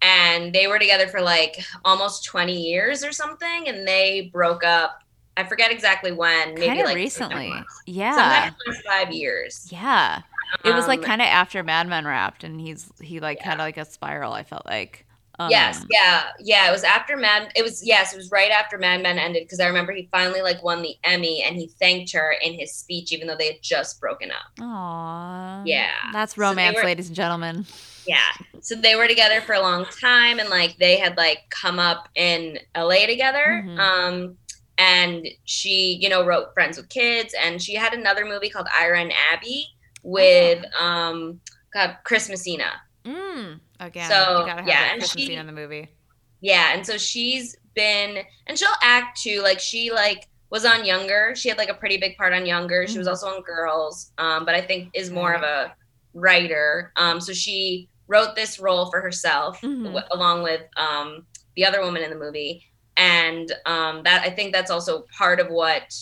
and 0.00 0.52
they 0.52 0.66
were 0.66 0.78
together 0.80 1.06
for 1.06 1.20
like 1.20 1.64
almost 1.84 2.24
20 2.24 2.52
years 2.60 3.04
or 3.04 3.12
something 3.12 3.68
and 3.68 3.86
they 3.86 4.28
broke 4.32 4.64
up 4.64 5.04
i 5.36 5.44
forget 5.44 5.70
exactly 5.70 6.10
when 6.10 6.54
maybe 6.54 6.66
Kind 6.66 6.80
of 6.80 6.86
like 6.86 6.96
recently. 6.96 7.52
Yeah. 7.86 8.50
last 8.66 8.82
five 8.84 9.12
years 9.12 9.68
Yeah. 9.70 10.22
It 10.64 10.74
was 10.74 10.88
like 10.88 10.98
Um, 11.00 11.04
kind 11.04 11.22
of 11.22 11.28
after 11.28 11.62
Mad 11.62 11.88
Men 11.88 12.04
wrapped, 12.04 12.42
and 12.44 12.60
he's 12.60 12.90
he 13.00 13.20
like 13.20 13.38
had 13.40 13.58
like 13.58 13.76
a 13.78 13.84
spiral. 13.86 14.32
I 14.34 14.42
felt 14.42 14.66
like. 14.66 15.06
Um, 15.44 15.50
yes 15.50 15.84
yeah 15.90 16.24
yeah 16.40 16.68
it 16.68 16.72
was 16.72 16.84
after 16.84 17.16
mad 17.16 17.52
it 17.56 17.62
was 17.62 17.84
yes 17.86 18.12
it 18.12 18.16
was 18.16 18.30
right 18.30 18.50
after 18.50 18.78
mad 18.78 19.02
men 19.02 19.18
ended 19.18 19.42
because 19.44 19.60
i 19.60 19.66
remember 19.66 19.92
he 19.92 20.08
finally 20.10 20.42
like 20.42 20.62
won 20.62 20.82
the 20.82 20.94
emmy 21.04 21.42
and 21.42 21.56
he 21.56 21.68
thanked 21.78 22.12
her 22.12 22.34
in 22.42 22.52
his 22.54 22.74
speech 22.74 23.12
even 23.12 23.26
though 23.26 23.36
they 23.36 23.46
had 23.46 23.62
just 23.62 24.00
broken 24.00 24.30
up 24.30 24.64
Aw. 24.64 25.62
Yeah. 25.64 25.90
That's 26.12 26.34
So 26.34 26.42
romance, 26.42 26.76
were- 26.76 26.84
ladies 26.84 27.06
and 27.08 27.16
gentlemen. 27.16 27.66
yeah 28.06 28.18
so 28.60 28.74
they 28.74 28.94
were 28.96 29.06
together 29.08 29.40
for 29.40 29.54
a 29.54 29.60
long 29.60 29.84
time 30.00 30.38
and 30.38 30.48
like 30.48 30.76
they 30.78 30.96
had 30.98 31.16
like 31.16 31.38
come 31.50 31.78
up 31.78 32.08
in 32.14 32.58
la 32.76 33.06
together 33.06 33.64
Mhm. 33.66 33.78
um 33.78 34.36
and 34.78 35.26
she 35.44 35.98
you 36.00 36.08
know 36.08 36.24
wrote 36.24 36.52
friends 36.54 36.76
with 36.76 36.88
kids 36.88 37.34
and 37.40 37.60
she 37.62 37.74
had 37.74 37.92
another 37.92 38.24
movie 38.24 38.48
called 38.48 38.66
ira 38.78 39.00
and 39.00 39.12
abby 39.32 39.66
with 40.02 40.64
Oh. 40.80 40.84
um 40.84 41.40
God, 41.72 41.96
chris 42.04 42.28
messina 42.28 42.72
Mm. 43.04 43.58
Again, 43.86 44.08
So, 44.08 44.40
you 44.40 44.46
gotta 44.46 44.62
have 44.62 44.68
yeah, 44.68 44.92
and 44.94 45.02
she- 45.04 45.26
scene 45.26 45.38
in 45.38 45.46
the 45.46 45.52
movie. 45.52 45.88
yeah 46.40 46.72
and 46.74 46.84
so 46.86 46.96
she's 46.96 47.56
been 47.74 48.18
and 48.46 48.58
she'll 48.58 48.68
act 48.82 49.20
too 49.22 49.40
like 49.42 49.58
she 49.60 49.90
like 49.92 50.28
was 50.50 50.64
on 50.64 50.84
younger 50.84 51.34
she 51.36 51.48
had 51.48 51.56
like 51.56 51.68
a 51.70 51.74
pretty 51.74 51.96
big 51.96 52.16
part 52.16 52.32
on 52.32 52.44
younger 52.44 52.86
she 52.86 52.98
was 52.98 53.06
Mhm. 53.06 53.10
also 53.10 53.26
on 53.28 53.42
girls 53.42 54.12
um 54.18 54.44
but 54.44 54.54
i 54.54 54.60
think 54.60 54.90
is 54.92 55.10
more 55.10 55.32
of 55.32 55.42
a 55.42 55.72
writer 56.14 56.92
um 56.96 57.20
so 57.20 57.32
she 57.32 57.88
wrote 58.08 58.34
this 58.36 58.58
role 58.58 58.90
for 58.90 59.00
herself 59.00 59.60
Mhm. 59.62 59.84
w- 59.84 60.04
along 60.10 60.42
with 60.42 60.62
um 60.76 61.26
the 61.56 61.64
other 61.64 61.80
woman 61.80 62.02
in 62.02 62.10
the 62.10 62.16
movie 62.16 62.66
and 62.98 63.50
um 63.66 64.02
that 64.02 64.22
i 64.26 64.30
think 64.30 64.52
that's 64.52 64.70
also 64.70 65.06
part 65.16 65.40
of 65.40 65.48
what 65.48 65.94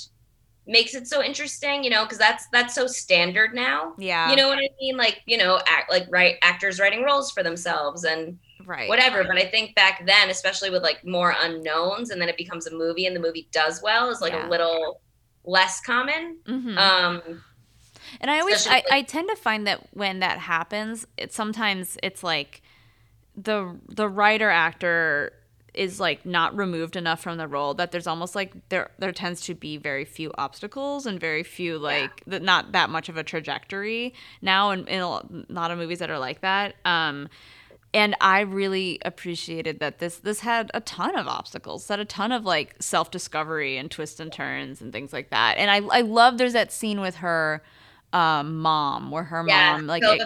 makes 0.70 0.94
it 0.94 1.06
so 1.06 1.22
interesting 1.22 1.82
you 1.84 1.90
know 1.90 2.04
because 2.04 2.18
that's 2.18 2.46
that's 2.52 2.74
so 2.74 2.86
standard 2.86 3.54
now 3.54 3.92
Yeah. 3.98 4.30
you 4.30 4.36
know 4.36 4.48
what 4.48 4.58
i 4.58 4.68
mean 4.80 4.96
like 4.96 5.20
you 5.26 5.36
know 5.36 5.60
act 5.66 5.90
like 5.90 6.06
right 6.10 6.36
actors 6.42 6.78
writing 6.80 7.02
roles 7.02 7.30
for 7.32 7.42
themselves 7.42 8.04
and 8.04 8.38
right. 8.64 8.88
whatever. 8.88 9.24
But 9.24 9.36
I 9.38 9.46
think 9.46 9.74
back 9.74 10.06
then, 10.06 10.30
especially 10.30 10.70
with 10.70 10.82
like 10.82 11.04
more 11.04 11.34
unknowns, 11.40 12.10
and 12.10 12.20
then 12.20 12.28
it 12.28 12.36
becomes 12.36 12.66
a 12.66 12.74
movie, 12.74 13.06
and 13.06 13.16
the 13.16 13.20
movie 13.20 13.48
does 13.52 13.80
well, 13.82 14.10
is 14.10 14.20
like 14.20 14.32
Yeah. 14.32 14.46
a 14.46 14.50
little 14.50 15.00
less 15.44 15.80
common. 15.80 16.38
Mhm. 16.46 16.76
Um, 16.76 17.42
And 18.20 18.30
I 18.30 18.38
always, 18.40 18.66
I, 18.66 18.82
I 18.90 19.02
tend 19.02 19.28
to 19.30 19.36
find 19.36 19.66
that 19.66 19.88
when 19.94 20.20
that 20.20 20.38
happens, 20.38 21.06
it 21.16 21.32
sometimes 21.32 21.96
it's 22.02 22.22
like 22.22 22.62
the 23.34 23.76
the 23.88 24.08
writer 24.08 24.50
actor 24.50 25.32
is 25.74 26.00
like 26.00 26.24
not 26.26 26.56
removed 26.56 26.96
enough 26.96 27.20
from 27.20 27.38
the 27.38 27.46
role 27.46 27.74
that 27.74 27.92
there's 27.92 28.06
almost 28.06 28.34
like 28.34 28.52
there 28.68 28.90
there 28.98 29.12
tends 29.12 29.40
to 29.40 29.54
be 29.54 29.76
very 29.76 30.04
few 30.04 30.32
obstacles 30.36 31.06
and 31.06 31.20
very 31.20 31.42
few 31.42 31.78
like 31.78 32.22
yeah. 32.26 32.38
not 32.38 32.72
that 32.72 32.90
much 32.90 33.08
of 33.08 33.16
a 33.16 33.22
trajectory 33.22 34.14
now 34.42 34.70
in, 34.70 34.86
in 34.86 35.00
a 35.00 35.22
lot 35.48 35.70
of 35.70 35.78
movies 35.78 35.98
that 35.98 36.10
are 36.10 36.18
like 36.18 36.40
that 36.40 36.74
um 36.84 37.28
and 37.92 38.16
I 38.20 38.40
really 38.40 39.00
appreciated 39.04 39.80
that 39.80 39.98
this 39.98 40.18
this 40.18 40.40
had 40.40 40.70
a 40.74 40.80
ton 40.80 41.16
of 41.16 41.26
obstacles, 41.26 41.88
had 41.88 41.98
a 41.98 42.04
ton 42.04 42.30
of 42.30 42.44
like 42.44 42.76
self 42.78 43.10
discovery 43.10 43.76
and 43.78 43.90
twists 43.90 44.20
and 44.20 44.32
turns 44.32 44.80
and 44.80 44.92
things 44.92 45.12
like 45.12 45.30
that. 45.30 45.56
And 45.58 45.70
I 45.70 45.98
I 45.98 46.02
love 46.02 46.38
there's 46.38 46.52
that 46.52 46.70
scene 46.70 47.00
with 47.00 47.16
her 47.16 47.64
um, 48.12 48.58
mom 48.58 49.10
where 49.10 49.24
her 49.24 49.44
yeah, 49.46 49.72
mom 49.72 49.86
like 49.86 50.02
it, 50.02 50.20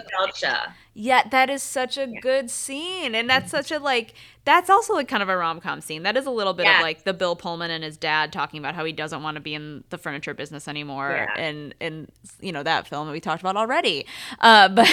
yeah 0.95 1.27
that 1.29 1.49
is 1.51 1.61
such 1.61 1.97
a 1.97 2.07
yeah. 2.07 2.19
good 2.19 2.49
scene 2.49 3.13
and 3.13 3.29
that's 3.29 3.51
such 3.51 3.71
a 3.71 3.77
like 3.77 4.15
that's 4.45 4.69
also 4.69 4.93
like 4.93 5.07
kind 5.07 5.23
of 5.23 5.29
a 5.29 5.35
rom-com 5.35 5.81
scene 5.81 6.03
that 6.03 6.15
is 6.15 6.25
a 6.25 6.31
little 6.31 6.53
bit 6.53 6.65
yeah. 6.65 6.77
of 6.77 6.83
like 6.83 7.03
the 7.03 7.13
bill 7.13 7.35
pullman 7.35 7.71
and 7.71 7.83
his 7.83 7.97
dad 7.97 8.31
talking 8.31 8.59
about 8.59 8.75
how 8.75 8.85
he 8.85 8.93
doesn't 8.93 9.23
want 9.23 9.35
to 9.35 9.41
be 9.41 9.53
in 9.53 9.83
the 9.89 9.97
furniture 9.97 10.33
business 10.33 10.67
anymore 10.67 11.11
yeah. 11.11 11.41
and 11.41 11.75
and 11.81 12.11
you 12.39 12.51
know 12.51 12.63
that 12.63 12.87
film 12.87 13.07
that 13.07 13.11
we 13.11 13.19
talked 13.19 13.41
about 13.41 13.57
already 13.57 14.05
uh, 14.39 14.69
but 14.69 14.87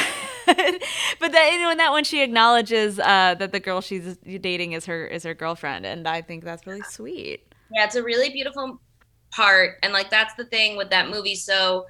but 0.47 1.33
that 1.33 1.51
you 1.53 1.61
know 1.61 1.71
in 1.71 1.79
that 1.79 1.93
one 1.93 2.03
she 2.03 2.23
acknowledges 2.23 2.99
uh, 2.99 3.35
that 3.39 3.53
the 3.53 3.61
girl 3.61 3.81
she's 3.81 4.17
dating 4.41 4.73
is 4.73 4.87
her 4.87 5.07
is 5.07 5.23
her 5.23 5.35
girlfriend 5.35 5.87
and 5.87 6.09
i 6.09 6.21
think 6.21 6.43
that's 6.43 6.67
really 6.67 6.83
sweet 6.83 7.47
yeah 7.71 7.85
it's 7.85 7.95
a 7.95 8.03
really 8.03 8.31
beautiful 8.31 8.81
part 9.31 9.79
and 9.83 9.93
like 9.93 10.11
that's 10.11 10.35
the 10.35 10.45
thing 10.47 10.77
with 10.77 10.91
that 10.91 11.09
movie 11.09 11.35
so 11.35 11.87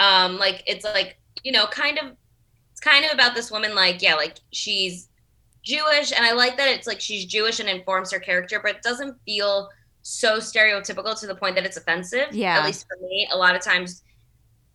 um 0.00 0.38
like 0.38 0.62
it's 0.66 0.84
like 0.84 1.18
you 1.42 1.52
know 1.52 1.66
kind 1.66 1.98
of 1.98 2.12
it's 2.70 2.80
kind 2.80 3.04
of 3.04 3.12
about 3.12 3.34
this 3.34 3.50
woman 3.50 3.74
like 3.74 4.02
yeah 4.02 4.14
like 4.14 4.36
she's 4.52 5.08
jewish 5.66 6.12
and 6.12 6.24
i 6.24 6.32
like 6.32 6.56
that 6.56 6.68
it's 6.68 6.86
like 6.86 7.00
she's 7.00 7.26
jewish 7.26 7.60
and 7.60 7.68
informs 7.68 8.10
her 8.12 8.20
character 8.20 8.60
but 8.62 8.76
it 8.76 8.82
doesn't 8.82 9.16
feel 9.26 9.68
so 10.08 10.36
stereotypical 10.38 11.18
to 11.18 11.26
the 11.26 11.34
point 11.34 11.56
that 11.56 11.64
it's 11.66 11.76
offensive 11.76 12.28
yeah. 12.30 12.60
at 12.60 12.64
least 12.64 12.86
for 12.86 12.96
me. 13.04 13.28
A 13.32 13.36
lot 13.36 13.56
of 13.56 13.62
times 13.62 14.04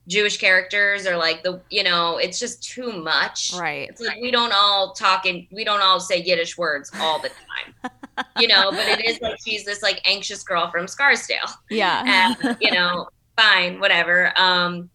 jewish 0.07 0.37
characters 0.37 1.05
are 1.05 1.15
like 1.15 1.41
the 1.43 1.61
you 1.69 1.83
know 1.83 2.17
it's 2.17 2.37
just 2.37 2.61
too 2.61 2.91
much. 2.91 3.53
Right. 3.57 3.87
It's 3.87 4.01
like 4.01 4.19
we 4.21 4.29
don't 4.29 4.51
all 4.53 4.91
talk 4.91 5.25
and 5.25 5.47
we 5.49 5.63
don't 5.63 5.79
all 5.79 6.01
say 6.01 6.21
yiddish 6.21 6.57
words 6.57 6.91
all 6.99 7.19
the 7.19 7.29
time. 7.29 7.91
You 8.37 8.49
know 8.49 8.69
but 8.71 8.87
it 8.87 9.03
is 9.03 9.19
like 9.21 9.39
she's 9.43 9.63
this 9.63 9.81
like 9.81 10.01
anxious 10.05 10.43
girl 10.43 10.69
from 10.69 10.85
scarsdale. 10.87 11.49
Yeah. 11.69 12.35
And 12.43 12.57
you 12.59 12.71
know 12.71 13.07
fine 13.37 13.79
whatever. 13.79 14.33
Um 14.35 14.89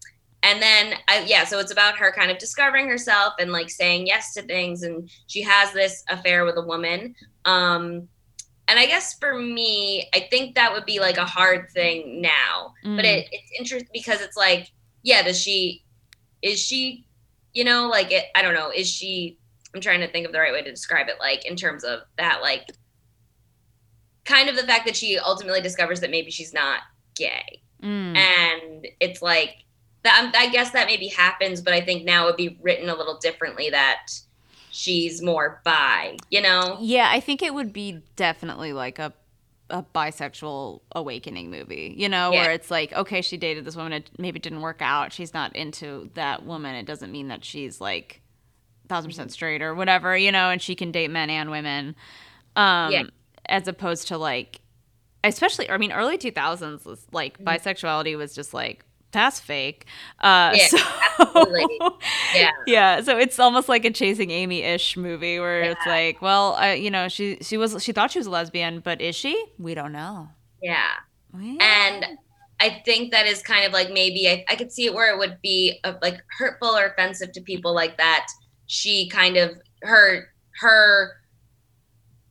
and 0.46 0.62
then 0.62 0.94
I, 1.08 1.24
yeah 1.26 1.44
so 1.44 1.58
it's 1.58 1.72
about 1.72 1.96
her 1.98 2.12
kind 2.12 2.30
of 2.30 2.38
discovering 2.38 2.88
herself 2.88 3.34
and 3.40 3.50
like 3.50 3.68
saying 3.68 4.06
yes 4.06 4.32
to 4.34 4.42
things 4.42 4.82
and 4.82 5.10
she 5.26 5.42
has 5.42 5.72
this 5.72 6.04
affair 6.08 6.44
with 6.44 6.56
a 6.56 6.62
woman 6.62 7.14
um 7.44 8.08
and 8.68 8.78
i 8.78 8.86
guess 8.86 9.18
for 9.18 9.38
me 9.38 10.08
i 10.14 10.20
think 10.30 10.54
that 10.54 10.72
would 10.72 10.86
be 10.86 11.00
like 11.00 11.16
a 11.16 11.24
hard 11.24 11.68
thing 11.70 12.20
now 12.20 12.72
mm. 12.84 12.96
but 12.96 13.04
it, 13.04 13.26
it's 13.32 13.50
interesting 13.58 13.90
because 13.92 14.20
it's 14.20 14.36
like 14.36 14.70
yeah 15.02 15.22
does 15.22 15.40
she 15.40 15.84
is 16.42 16.60
she 16.60 17.06
you 17.52 17.64
know 17.64 17.88
like 17.88 18.12
it 18.12 18.26
i 18.36 18.42
don't 18.42 18.54
know 18.54 18.70
is 18.70 18.88
she 18.88 19.38
i'm 19.74 19.80
trying 19.80 20.00
to 20.00 20.10
think 20.10 20.26
of 20.26 20.32
the 20.32 20.38
right 20.38 20.52
way 20.52 20.62
to 20.62 20.70
describe 20.70 21.08
it 21.08 21.16
like 21.18 21.44
in 21.44 21.56
terms 21.56 21.82
of 21.82 22.00
that 22.18 22.40
like 22.40 22.68
kind 24.24 24.48
of 24.48 24.56
the 24.56 24.62
fact 24.62 24.86
that 24.86 24.96
she 24.96 25.18
ultimately 25.18 25.60
discovers 25.60 26.00
that 26.00 26.10
maybe 26.10 26.30
she's 26.30 26.52
not 26.52 26.80
gay 27.16 27.62
mm. 27.82 28.16
and 28.16 28.86
it's 29.00 29.22
like 29.22 29.65
that 30.06 30.32
I 30.36 30.48
guess 30.48 30.70
that 30.70 30.86
maybe 30.86 31.08
happens, 31.08 31.60
but 31.60 31.74
I 31.74 31.80
think 31.80 32.04
now 32.04 32.24
it 32.24 32.26
would 32.26 32.36
be 32.36 32.58
written 32.62 32.88
a 32.88 32.94
little 32.94 33.18
differently 33.18 33.70
that 33.70 34.08
she's 34.70 35.22
more 35.22 35.60
bi, 35.64 36.16
you 36.30 36.42
know? 36.42 36.76
Yeah, 36.80 37.08
I 37.10 37.20
think 37.20 37.42
it 37.42 37.54
would 37.54 37.72
be 37.72 38.02
definitely 38.16 38.72
like 38.72 38.98
a 38.98 39.12
a 39.68 39.82
bisexual 39.82 40.80
awakening 40.92 41.50
movie, 41.50 41.92
you 41.96 42.08
know, 42.08 42.30
yeah. 42.30 42.42
where 42.42 42.52
it's 42.52 42.70
like, 42.70 42.92
okay, 42.92 43.20
she 43.20 43.36
dated 43.36 43.64
this 43.64 43.74
woman, 43.74 43.94
it 43.94 44.10
maybe 44.16 44.38
didn't 44.38 44.60
work 44.60 44.80
out. 44.80 45.12
She's 45.12 45.34
not 45.34 45.56
into 45.56 46.08
that 46.14 46.46
woman. 46.46 46.76
It 46.76 46.86
doesn't 46.86 47.10
mean 47.10 47.28
that 47.28 47.44
she's 47.44 47.80
like 47.80 48.20
thousand 48.88 49.10
percent 49.10 49.32
straight 49.32 49.62
or 49.62 49.74
whatever, 49.74 50.16
you 50.16 50.30
know, 50.30 50.50
and 50.50 50.62
she 50.62 50.76
can 50.76 50.92
date 50.92 51.10
men 51.10 51.30
and 51.30 51.50
women. 51.50 51.96
Um, 52.54 52.92
yeah. 52.92 53.02
as 53.46 53.66
opposed 53.66 54.08
to 54.08 54.18
like, 54.18 54.60
especially, 55.24 55.68
I 55.68 55.78
mean, 55.78 55.92
early 55.92 56.16
2000s 56.16 56.86
was 56.86 57.04
like 57.12 57.38
mm-hmm. 57.38 57.48
bisexuality 57.48 58.16
was 58.16 58.34
just 58.34 58.54
like, 58.54 58.84
that's 59.16 59.40
fake. 59.40 59.86
Uh, 60.20 60.52
yeah, 60.54 60.66
so, 60.68 60.78
absolutely. 61.18 61.66
Yeah. 62.34 62.50
Yeah. 62.66 63.00
So 63.00 63.16
it's 63.16 63.38
almost 63.38 63.68
like 63.68 63.84
a 63.84 63.90
chasing 63.90 64.30
Amy 64.30 64.62
ish 64.62 64.96
movie 64.96 65.40
where 65.40 65.64
yeah. 65.64 65.70
it's 65.70 65.86
like, 65.86 66.20
well, 66.20 66.54
uh, 66.56 66.72
you 66.72 66.90
know, 66.90 67.08
she 67.08 67.38
she 67.40 67.56
was 67.56 67.82
she 67.82 67.92
thought 67.92 68.10
she 68.10 68.18
was 68.18 68.26
a 68.26 68.30
lesbian, 68.30 68.80
but 68.80 69.00
is 69.00 69.16
she? 69.16 69.42
We 69.58 69.74
don't 69.74 69.92
know. 69.92 70.28
Yeah. 70.62 70.90
yeah. 71.38 71.56
And 71.60 72.18
I 72.60 72.82
think 72.84 73.12
that 73.12 73.26
is 73.26 73.42
kind 73.42 73.66
of 73.66 73.72
like 73.72 73.90
maybe 73.90 74.28
I, 74.28 74.44
I 74.48 74.56
could 74.56 74.70
see 74.70 74.84
it 74.84 74.94
where 74.94 75.14
it 75.14 75.18
would 75.18 75.40
be 75.42 75.80
uh, 75.84 75.94
like 76.02 76.22
hurtful 76.38 76.76
or 76.76 76.86
offensive 76.86 77.32
to 77.32 77.40
people 77.40 77.74
like 77.74 77.96
that. 77.96 78.26
She 78.66 79.08
kind 79.08 79.36
of 79.36 79.52
her 79.82 80.28
her 80.60 81.14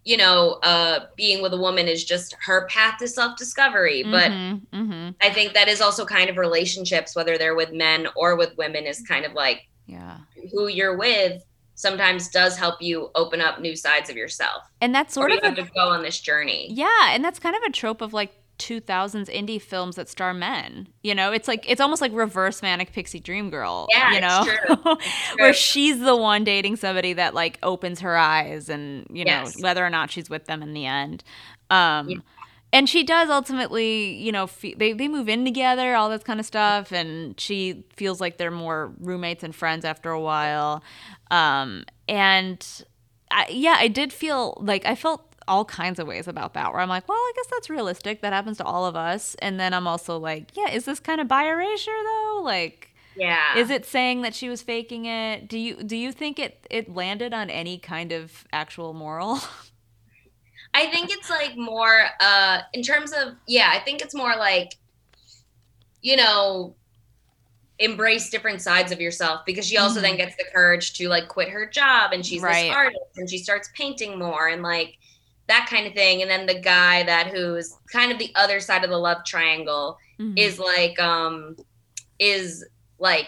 you 0.05 0.17
know, 0.17 0.59
uh, 0.63 1.07
being 1.17 1.41
with 1.41 1.53
a 1.53 1.57
woman 1.57 1.87
is 1.87 2.05
just 2.05 2.35
her 2.45 2.67
path 2.67 2.99
to 2.99 3.07
self 3.07 3.35
discovery. 3.37 4.03
But 4.03 4.31
mm-hmm, 4.31 4.75
mm-hmm. 4.81 5.09
I 5.21 5.31
think 5.31 5.53
that 5.53 5.67
is 5.67 5.81
also 5.81 6.05
kind 6.05 6.29
of 6.29 6.37
relationships, 6.37 7.15
whether 7.15 7.37
they're 7.37 7.55
with 7.55 7.73
men 7.73 8.07
or 8.15 8.37
with 8.37 8.55
women, 8.57 8.85
is 8.85 9.01
kind 9.01 9.25
of 9.25 9.33
like 9.33 9.67
yeah 9.87 10.19
who 10.51 10.67
you're 10.67 10.97
with 10.97 11.43
sometimes 11.75 12.29
does 12.29 12.57
help 12.57 12.81
you 12.81 13.11
open 13.15 13.41
up 13.41 13.59
new 13.59 13.75
sides 13.75 14.09
of 14.09 14.15
yourself. 14.15 14.63
And 14.81 14.95
that's 14.95 15.13
sort 15.13 15.31
or 15.31 15.35
of 15.35 15.43
you 15.43 15.49
have 15.49 15.57
a, 15.57 15.63
to 15.63 15.71
go 15.75 15.89
on 15.89 16.01
this 16.01 16.19
journey. 16.19 16.67
Yeah, 16.71 17.09
and 17.09 17.23
that's 17.23 17.37
kind 17.37 17.55
of 17.55 17.61
a 17.63 17.71
trope 17.71 18.01
of 18.01 18.13
like 18.13 18.31
2000s 18.57 19.29
indie 19.29 19.61
films 19.61 19.95
that 19.95 20.09
star 20.09 20.33
men. 20.33 20.87
You 21.03 21.15
know, 21.15 21.31
it's 21.31 21.47
like 21.47 21.69
it's 21.69 21.81
almost 21.81 22.01
like 22.01 22.11
reverse 22.13 22.61
manic 22.61 22.91
pixie 22.93 23.19
dream 23.19 23.49
girl. 23.49 23.87
Yeah, 23.89 24.13
you 24.13 24.21
know, 24.21 24.43
it's 24.45 24.65
true. 24.65 24.95
It's 24.99 25.27
true. 25.29 25.37
where 25.39 25.53
she's 25.53 25.99
the 25.99 26.15
one 26.15 26.43
dating 26.43 26.77
somebody 26.77 27.13
that 27.13 27.33
like 27.33 27.59
opens 27.63 27.99
her 28.01 28.17
eyes, 28.17 28.69
and 28.69 29.07
you 29.09 29.25
know 29.25 29.45
whether 29.59 29.85
or 29.85 29.89
not 29.89 30.11
she's 30.11 30.29
with 30.29 30.45
them 30.45 30.61
in 30.61 30.73
the 30.73 30.85
end. 30.85 31.23
Um, 31.69 32.09
yeah. 32.09 32.17
And 32.73 32.89
she 32.89 33.03
does 33.03 33.29
ultimately, 33.29 34.15
you 34.15 34.33
know, 34.33 34.47
fe- 34.47 34.75
they 34.75 34.91
they 34.91 35.07
move 35.07 35.29
in 35.29 35.45
together, 35.45 35.95
all 35.95 36.09
this 36.09 36.23
kind 36.23 36.39
of 36.39 36.45
stuff, 36.45 36.91
and 36.91 37.39
she 37.39 37.85
feels 37.95 38.19
like 38.19 38.37
they're 38.37 38.51
more 38.51 38.91
roommates 38.99 39.43
and 39.43 39.55
friends 39.55 39.85
after 39.85 40.11
a 40.11 40.19
while. 40.19 40.83
Um, 41.31 41.85
and 42.09 42.83
I, 43.31 43.47
yeah, 43.49 43.75
I 43.77 43.87
did 43.87 44.11
feel 44.11 44.57
like 44.59 44.85
I 44.85 44.95
felt 44.95 45.34
all 45.47 45.65
kinds 45.65 45.99
of 45.99 46.07
ways 46.07 46.27
about 46.27 46.53
that 46.53 46.71
where 46.71 46.81
I'm 46.81 46.89
like, 46.89 47.07
well, 47.07 47.17
I 47.17 47.31
guess 47.35 47.47
that's 47.51 47.69
realistic. 47.69 48.21
That 48.21 48.33
happens 48.33 48.57
to 48.57 48.63
all 48.63 48.85
of 48.85 48.95
us. 48.95 49.35
And 49.39 49.59
then 49.59 49.73
I'm 49.73 49.87
also 49.87 50.17
like, 50.17 50.55
yeah, 50.55 50.71
is 50.71 50.85
this 50.85 50.99
kind 50.99 51.21
of 51.21 51.27
bi 51.27 51.45
erasure 51.45 51.91
though? 51.91 52.41
Like, 52.43 52.95
yeah. 53.15 53.57
Is 53.57 53.69
it 53.69 53.85
saying 53.85 54.21
that 54.23 54.35
she 54.35 54.49
was 54.49 54.61
faking 54.61 55.05
it? 55.05 55.47
Do 55.47 55.57
you 55.57 55.81
do 55.83 55.95
you 55.95 56.11
think 56.11 56.37
it 56.37 56.65
it 56.69 56.93
landed 56.93 57.33
on 57.33 57.49
any 57.49 57.77
kind 57.77 58.11
of 58.11 58.45
actual 58.51 58.93
moral? 58.93 59.39
I 60.73 60.87
think 60.87 61.09
it's 61.09 61.29
like 61.29 61.55
more 61.55 62.07
uh 62.19 62.59
in 62.73 62.83
terms 62.83 63.13
of 63.13 63.35
yeah, 63.47 63.69
I 63.71 63.79
think 63.79 64.01
it's 64.01 64.13
more 64.13 64.35
like 64.35 64.75
you 66.01 66.17
know 66.17 66.75
embrace 67.79 68.29
different 68.29 68.61
sides 68.61 68.91
of 68.91 69.01
yourself 69.01 69.41
because 69.45 69.65
she 69.65 69.77
also 69.77 69.95
mm-hmm. 69.95 70.03
then 70.03 70.17
gets 70.17 70.35
the 70.37 70.45
courage 70.53 70.93
to 70.93 71.09
like 71.09 71.27
quit 71.27 71.49
her 71.49 71.65
job 71.65 72.11
and 72.13 72.25
she's 72.25 72.41
right. 72.41 72.67
this 72.67 72.75
artist 72.75 73.17
and 73.17 73.29
she 73.29 73.37
starts 73.37 73.69
painting 73.75 74.17
more 74.17 74.47
and 74.47 74.61
like 74.61 74.97
that 75.47 75.67
kind 75.69 75.85
of 75.85 75.93
thing 75.93 76.21
and 76.21 76.29
then 76.29 76.45
the 76.45 76.59
guy 76.59 77.03
that 77.03 77.27
who's 77.27 77.77
kind 77.91 78.11
of 78.11 78.17
the 78.17 78.31
other 78.35 78.59
side 78.59 78.83
of 78.83 78.89
the 78.89 78.97
love 78.97 79.23
triangle 79.25 79.97
mm-hmm. 80.19 80.37
is 80.37 80.59
like 80.59 80.99
um 80.99 81.55
is 82.19 82.65
like 82.99 83.27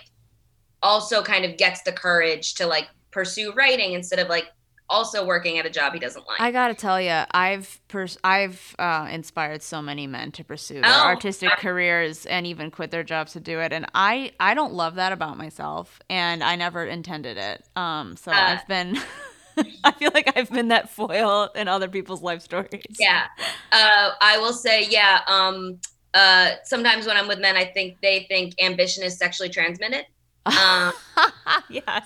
also 0.81 1.21
kind 1.21 1.45
of 1.45 1.57
gets 1.57 1.81
the 1.83 1.91
courage 1.91 2.55
to 2.55 2.65
like 2.65 2.87
pursue 3.11 3.51
writing 3.53 3.93
instead 3.93 4.19
of 4.19 4.29
like 4.29 4.47
also 4.89 5.25
working 5.25 5.57
at 5.57 5.65
a 5.65 5.69
job 5.69 5.93
he 5.93 5.99
doesn't 5.99 6.25
like. 6.27 6.39
I 6.39 6.51
gotta 6.51 6.73
tell 6.73 7.01
you, 7.01 7.23
I've 7.31 7.79
pers- 7.87 8.17
I've 8.23 8.75
uh, 8.79 9.07
inspired 9.11 9.61
so 9.61 9.81
many 9.81 10.07
men 10.07 10.31
to 10.33 10.43
pursue 10.43 10.75
their 10.75 10.85
oh, 10.85 11.05
artistic 11.05 11.51
careers 11.57 12.25
and 12.25 12.47
even 12.47 12.71
quit 12.71 12.91
their 12.91 13.03
jobs 13.03 13.33
to 13.33 13.39
do 13.39 13.59
it, 13.59 13.73
and 13.73 13.85
I 13.93 14.31
I 14.39 14.53
don't 14.53 14.73
love 14.73 14.95
that 14.95 15.11
about 15.11 15.37
myself, 15.37 15.99
and 16.09 16.43
I 16.43 16.55
never 16.55 16.85
intended 16.85 17.37
it. 17.37 17.67
Um, 17.75 18.15
so 18.15 18.31
uh, 18.31 18.35
I've 18.35 18.67
been 18.67 18.97
I 19.83 19.91
feel 19.91 20.11
like 20.13 20.31
I've 20.35 20.51
been 20.51 20.69
that 20.69 20.89
foil 20.89 21.49
in 21.55 21.67
other 21.67 21.87
people's 21.87 22.21
life 22.21 22.41
stories. 22.41 22.83
Yeah. 22.99 23.27
Uh, 23.71 24.11
I 24.21 24.37
will 24.37 24.53
say, 24.53 24.85
yeah. 24.85 25.21
Um, 25.27 25.79
uh, 26.13 26.51
sometimes 26.63 27.05
when 27.05 27.17
I'm 27.17 27.27
with 27.27 27.39
men, 27.39 27.55
I 27.55 27.65
think 27.65 27.97
they 28.01 28.25
think 28.27 28.55
ambition 28.61 29.03
is 29.03 29.17
sexually 29.17 29.49
transmitted. 29.49 30.05
Um, 30.45 30.93
yes. 31.69 32.05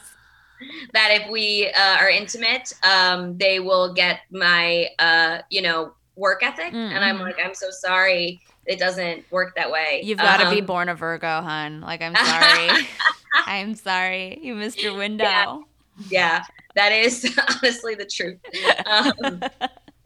That 0.94 1.10
if 1.12 1.30
we 1.30 1.72
uh, 1.76 1.98
are 1.98 2.10
intimate, 2.10 2.74
um, 2.84 3.38
they 3.38 3.60
will 3.60 3.94
get 3.94 4.22
my, 4.32 4.88
uh, 5.00 5.40
you 5.50 5.62
know, 5.62 5.94
work 6.16 6.44
ethic. 6.44 6.68
Mm-hmm. 6.68 6.96
And 6.96 7.04
I'm 7.04 7.20
like, 7.20 7.38
I'm 7.44 7.56
so 7.56 7.72
sorry. 7.72 8.42
It 8.68 8.78
doesn't 8.78 9.26
work 9.32 9.56
that 9.56 9.72
way. 9.72 10.02
You've 10.04 10.20
got 10.20 10.38
to 10.38 10.48
um, 10.48 10.54
be 10.54 10.62
born 10.62 10.88
a 10.88 10.94
Virgo, 10.94 11.42
hun. 11.42 11.82
Like, 11.82 12.02
I'm 12.02 12.16
sorry. 12.26 12.88
I'm 13.34 13.76
sorry. 13.76 14.40
You 14.42 14.54
missed 14.54 14.82
your 14.84 14.96
window. 14.96 15.24
Yeah. 15.24 15.60
yeah 16.10 16.44
that 16.76 16.92
is 16.92 17.38
honestly 17.64 17.96
the 17.96 18.06
truth. 18.06 18.40
Um, 18.86 19.42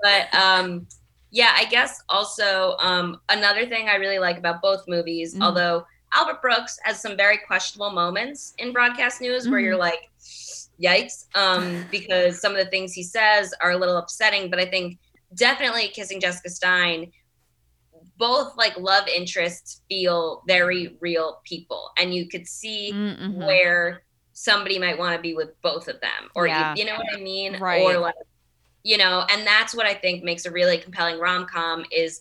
but 0.01 0.33
um, 0.33 0.87
yeah, 1.31 1.51
I 1.55 1.65
guess 1.65 2.01
also 2.09 2.75
um, 2.79 3.19
another 3.29 3.65
thing 3.67 3.89
I 3.89 3.95
really 3.95 4.19
like 4.19 4.37
about 4.37 4.61
both 4.61 4.83
movies, 4.87 5.35
Mhm. 5.35 5.43
although 5.43 5.85
Albert 6.13 6.41
Brooks 6.41 6.77
has 6.83 7.01
some 7.01 7.17
very 7.17 7.37
questionable 7.45 7.91
moments 7.91 8.53
in 8.57 8.71
broadcast 8.71 9.19
news 9.21 9.47
where 9.49 9.59
Mhm. 9.59 9.63
you're 9.63 9.77
like, 9.77 10.09
yikes, 10.81 11.25
um, 11.35 11.85
because 11.91 12.39
some 12.39 12.51
of 12.53 12.57
the 12.57 12.69
things 12.71 12.93
he 12.93 13.03
says 13.03 13.53
are 13.61 13.71
a 13.71 13.77
little 13.77 13.97
upsetting. 13.97 14.49
But 14.49 14.59
I 14.59 14.65
think 14.65 14.97
definitely 15.35 15.89
kissing 15.89 16.21
Jessica 16.21 16.49
Stein, 16.49 17.11
both 18.17 18.55
like 18.55 18.77
love 18.77 19.07
interests 19.07 19.81
feel 19.89 20.43
very 20.47 20.95
real 21.01 21.41
people, 21.45 21.89
and 21.97 22.13
you 22.13 22.27
could 22.29 22.47
see 22.47 22.91
Mm-hmm. 22.93 23.43
where 23.43 24.04
somebody 24.37 24.77
might 24.77 24.97
want 24.99 25.15
to 25.15 25.21
be 25.21 25.33
with 25.33 25.59
both 25.61 25.87
of 25.87 25.99
them 26.01 26.29
or 26.35 26.45
Yeah. 26.45 26.73
you, 26.75 26.83
you 26.83 26.89
know 26.91 26.97
what 26.97 27.07
i 27.13 27.17
mean 27.19 27.57
Right. 27.57 27.81
or 27.81 27.97
like 27.97 28.15
you 28.83 28.97
know 28.97 29.25
and 29.31 29.47
that's 29.47 29.73
what 29.73 29.85
i 29.85 29.93
think 29.93 30.23
makes 30.23 30.45
a 30.45 30.51
really 30.51 30.77
compelling 30.77 31.17
rom-com 31.19 31.85
is 31.89 32.19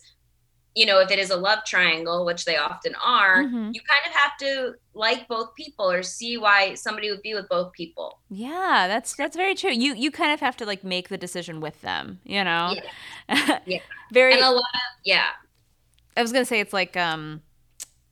you 0.75 0.85
know 0.85 0.99
if 0.99 1.11
it 1.11 1.19
is 1.19 1.29
a 1.29 1.35
love 1.35 1.59
triangle 1.65 2.25
which 2.25 2.45
they 2.45 2.55
often 2.55 2.95
are 3.03 3.43
Mhm. 3.43 3.73
you 3.75 3.81
kind 3.81 4.01
of 4.07 4.13
have 4.13 4.37
to 4.37 4.75
like 4.93 5.27
both 5.27 5.53
people 5.55 5.91
or 5.91 6.01
see 6.03 6.37
why 6.37 6.73
somebody 6.73 7.11
would 7.11 7.21
be 7.21 7.33
with 7.33 7.47
both 7.49 7.73
people 7.73 8.19
Yeah, 8.29 8.87
that's 8.87 9.13
that's 9.15 9.35
very 9.35 9.53
true. 9.55 9.71
You 9.71 9.93
you 9.93 10.09
kind 10.09 10.31
of 10.33 10.39
have 10.39 10.55
to 10.57 10.65
like 10.65 10.83
make 10.85 11.09
the 11.09 11.17
decision 11.17 11.59
with 11.59 11.81
them, 11.81 12.19
you 12.23 12.43
know. 12.45 12.75
Yeah. 13.27 13.59
very. 14.13 14.33
and 14.33 14.41
a 14.41 14.49
lot 14.51 14.59
of 14.59 14.91
yeah 15.03 15.27
I 16.17 16.21
was 16.21 16.31
gonna 16.31 16.45
say 16.45 16.61
it's 16.61 16.71
like 16.73 16.95
um, 16.95 17.41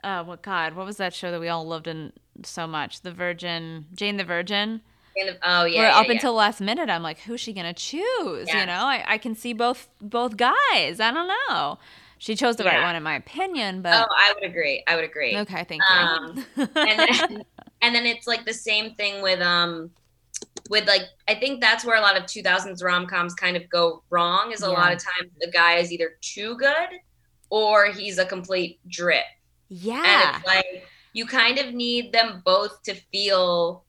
uh, 0.04 0.24
what 0.24 0.42
God? 0.42 0.76
What 0.76 0.86
was 0.86 0.98
that 0.98 1.14
show 1.14 1.32
that 1.32 1.40
we 1.40 1.48
all 1.48 1.66
loved 1.66 1.88
in 1.88 2.14
so 2.44 2.68
much? 2.68 3.02
The 3.02 3.12
Virgin, 3.12 3.86
Jane 3.94 4.18
the 4.18 4.24
Virgin. 4.24 4.82
oh 5.18 5.30
yeah, 5.44 5.62
Where 5.64 5.72
yeah, 5.74 5.98
up 5.98 6.08
yeah. 6.08 6.14
until 6.14 6.34
last 6.34 6.62
minute, 6.62 6.90
I'm 6.90 7.04
like, 7.04 7.20
who's 7.20 7.40
she 7.40 7.54
gonna 7.54 7.74
choose? 7.74 8.48
Yeah. 8.48 8.62
You 8.62 8.66
know, 8.66 8.74
I, 8.86 9.04
I 9.08 9.18
can 9.18 9.36
see 9.36 9.54
both 9.54 9.90
both 10.02 10.38
guys. 10.38 11.00
I 11.00 11.12
don't 11.12 11.32
know. 11.50 11.78
She 12.18 12.36
chose 12.36 12.56
the 12.56 12.64
right 12.64 12.82
one 12.82 12.96
in 12.96 13.04
my 13.04 13.16
opinion, 13.16 13.82
But 13.82 14.08
oh 14.08 14.14
i 14.18 14.34
would 14.34 14.50
agree 14.50 14.82
i 14.88 14.96
would 14.96 15.04
agree 15.04 15.38
okay, 15.40 15.66
thank 15.68 15.82
you. 15.90 15.98
Um, 15.98 16.46
and 16.76 17.00
then 17.00 17.46
and 17.82 17.94
then 17.94 18.06
it's 18.06 18.28
like 18.28 18.46
the 18.46 18.54
same 18.54 18.96
thing 18.96 19.22
with 19.22 19.42
um 19.42 19.92
with 20.70 20.88
like 20.88 21.02
I 21.28 21.36
think 21.36 21.62
that's 21.62 21.84
where 21.86 21.98
a 21.98 22.02
lot 22.02 22.18
of 22.18 22.24
2000s 22.24 22.84
rom-coms 22.84 23.34
kind 23.34 23.58
of 23.58 23.70
go 23.70 24.04
wrong 24.10 24.52
is 24.52 24.62
a 24.62 24.70
lot 24.70 24.94
of 24.94 25.00
times 25.00 25.32
the 25.40 25.52
guy 25.52 25.76
is 25.76 25.92
either 25.92 26.12
too 26.22 26.56
good 26.58 27.00
or 27.50 27.88
he's 27.88 28.18
a 28.18 28.26
complete 28.26 28.80
drip. 28.88 29.26
And 29.70 29.80
yeah, 29.82 30.38
it's 30.38 30.46
like 30.48 30.88
you 31.14 31.26
kind 31.26 31.58
of 31.60 31.74
need 31.74 32.12
them 32.12 32.42
both 32.46 32.82
to 32.84 32.94
feel 33.12 33.84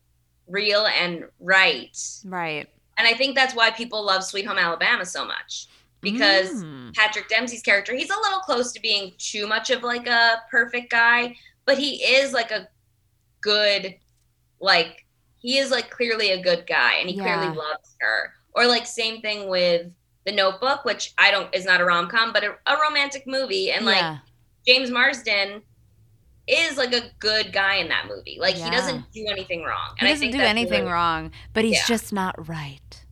real 0.46 0.86
and 0.86 1.24
right. 1.40 1.96
right. 2.24 2.68
And 2.96 3.08
I 3.08 3.14
think 3.14 3.34
that's 3.34 3.54
why 3.54 3.70
people 3.70 4.04
love 4.04 4.22
Sweet 4.24 4.46
Home 4.46 4.58
Alabama 4.58 5.04
so 5.04 5.24
much 5.24 5.68
because 6.00 6.62
Mm. 6.62 6.94
Patrick 6.94 7.28
Dempsey's 7.28 7.62
character, 7.62 7.94
he's 7.94 8.10
a 8.10 8.20
little 8.20 8.40
close 8.40 8.72
to 8.72 8.80
being 8.80 9.12
too 9.18 9.46
much 9.46 9.70
of 9.70 9.82
like 9.82 10.06
a 10.06 10.42
perfect 10.50 10.90
guy, 10.90 11.34
but 11.64 11.78
he 11.78 12.02
is 12.04 12.32
like 12.34 12.50
a 12.50 12.68
good, 13.40 13.94
like 14.60 15.06
he 15.40 15.58
is 15.58 15.70
like 15.70 15.90
clearly 15.90 16.30
a 16.32 16.42
good 16.42 16.66
guy 16.66 16.94
and 17.00 17.08
he 17.08 17.16
Yeah. 17.16 17.22
clearly 17.22 17.56
loves 17.56 17.96
her. 18.00 18.34
Or 18.54 18.66
like 18.66 18.86
same 18.86 19.20
thing 19.22 19.48
with 19.48 19.90
The 20.26 20.32
Notebook, 20.32 20.84
which 20.84 21.12
I 21.18 21.30
don't 21.30 21.52
is 21.54 21.64
not 21.64 21.80
a 21.80 21.84
rom 21.84 22.08
com, 22.08 22.32
but 22.32 22.44
a, 22.44 22.54
a 22.66 22.76
romantic 22.80 23.26
movie, 23.26 23.72
and 23.72 23.84
like 23.84 23.96
yeah. 23.96 24.18
James 24.66 24.90
Marsden 24.90 25.62
is 26.46 26.76
like 26.76 26.92
a 26.94 27.02
good 27.18 27.52
guy 27.52 27.76
in 27.76 27.88
that 27.88 28.06
movie. 28.06 28.36
Like 28.40 28.56
Yeah. 28.58 28.66
he 28.66 28.70
doesn't 28.70 29.12
do 29.12 29.26
anything 29.28 29.62
wrong. 29.64 29.94
he 29.98 30.06
doesn't 30.06 30.30
do 30.30 30.38
anything 30.40 30.82
really- 30.82 30.92
wrong, 30.92 31.32
but 31.54 31.64
he's 31.64 31.76
Yeah. 31.78 31.84
just 31.86 32.12
not 32.12 32.48
right. 32.48 33.04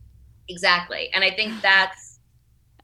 Exactly. 0.49 1.09
And 1.13 1.23
I 1.23 1.31
think 1.31 1.53
that's 1.61 2.19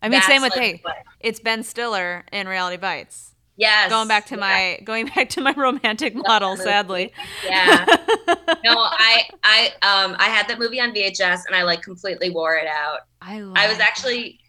I 0.01 0.07
mean, 0.09 0.21
same 0.21 0.41
with 0.41 0.55
like, 0.55 0.61
hey, 0.61 0.79
what- 0.81 0.95
it's 1.19 1.39
Ben 1.39 1.61
Stiller 1.63 2.23
in 2.31 2.47
Reality 2.47 2.77
Bites. 2.77 3.35
yes. 3.57 3.89
Going 3.89 4.07
back 4.07 4.25
to 4.27 4.35
yeah. 4.35 4.39
my 4.39 4.79
going 4.85 5.07
back 5.07 5.29
to 5.29 5.41
my 5.41 5.53
romantic 5.57 6.15
model, 6.15 6.55
sadly. 6.57 7.11
Yeah. 7.45 7.85
no, 8.63 8.75
I 8.79 9.27
I 9.43 9.67
um 9.81 10.15
I 10.17 10.29
had 10.29 10.47
that 10.47 10.57
movie 10.57 10.79
on 10.79 10.93
VHS 10.93 11.41
and 11.47 11.55
I 11.55 11.63
like 11.63 11.81
completely 11.81 12.29
wore 12.29 12.55
it 12.55 12.67
out. 12.67 13.01
I 13.21 13.41
I 13.55 13.67
was 13.67 13.79
actually 13.79 14.39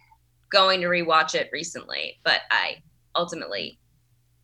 going 0.50 0.80
to 0.82 0.86
rewatch 0.86 1.34
it 1.34 1.50
recently, 1.52 2.18
but 2.22 2.42
I 2.50 2.76
ultimately 3.16 3.79